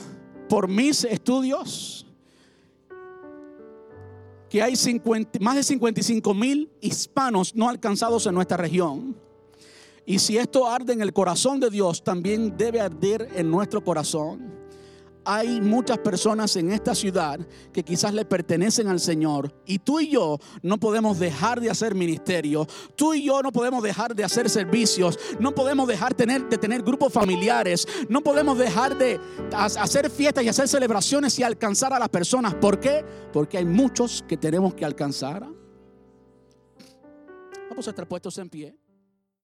por 0.50 0.68
mis 0.68 1.04
estudios 1.04 2.06
que 4.50 4.64
hay 4.64 4.74
más 5.42 5.56
de 5.56 5.64
55 5.64 6.34
mil 6.34 6.72
hispanos 6.80 7.54
no 7.56 7.68
alcanzados 7.68 8.26
en 8.28 8.36
nuestra 8.36 8.58
región. 8.58 9.16
Y 10.06 10.20
si 10.20 10.38
esto 10.38 10.66
arde 10.66 10.94
en 10.94 11.02
el 11.02 11.12
corazón 11.12 11.60
de 11.60 11.70
Dios, 11.70 12.02
también 12.02 12.56
debe 12.56 12.80
arder 12.80 13.30
en 13.36 13.52
nuestro 13.52 13.84
corazón 13.84 14.67
hay 15.30 15.60
muchas 15.60 15.98
personas 15.98 16.56
en 16.56 16.72
esta 16.72 16.96
ciudad 16.96 17.38
que 17.74 17.84
quizás 17.84 18.14
le 18.14 18.24
pertenecen 18.24 18.88
al 18.88 19.02
Señor 19.02 19.54
y 19.66 19.80
tú 19.80 20.00
y 20.00 20.10
yo 20.10 20.40
no 20.62 20.80
podemos 20.80 21.20
dejar 21.20 21.60
de 21.60 21.70
hacer 21.70 21.94
ministerio, 21.96 22.66
tú 22.96 23.14
y 23.14 23.26
yo 23.26 23.44
no 23.44 23.52
podemos 23.52 23.84
dejar 23.84 24.16
de 24.16 24.24
hacer 24.24 24.50
servicios, 24.50 25.20
no 25.38 25.54
podemos 25.54 25.86
dejar 25.86 26.16
de 26.16 26.58
tener 26.58 26.82
grupos 26.82 27.12
familiares, 27.12 27.86
no 28.08 28.22
podemos 28.22 28.58
dejar 28.58 28.98
de 28.98 29.20
hacer 29.54 30.10
fiestas 30.10 30.46
y 30.46 30.48
hacer 30.48 30.70
celebraciones 30.70 31.38
y 31.40 31.44
alcanzar 31.44 31.92
a 31.92 32.00
las 32.00 32.10
personas. 32.10 32.56
¿Por 32.56 32.80
qué? 32.80 33.04
Porque 33.34 33.58
hay 33.58 33.66
muchos 33.66 34.24
que 34.30 34.38
tenemos 34.38 34.76
que 34.76 34.86
alcanzar. 34.86 35.46
Vamos 37.70 37.86
a 37.86 37.90
estar 37.90 38.08
puestos 38.08 38.38
en 38.38 38.50
pie. 38.50 38.87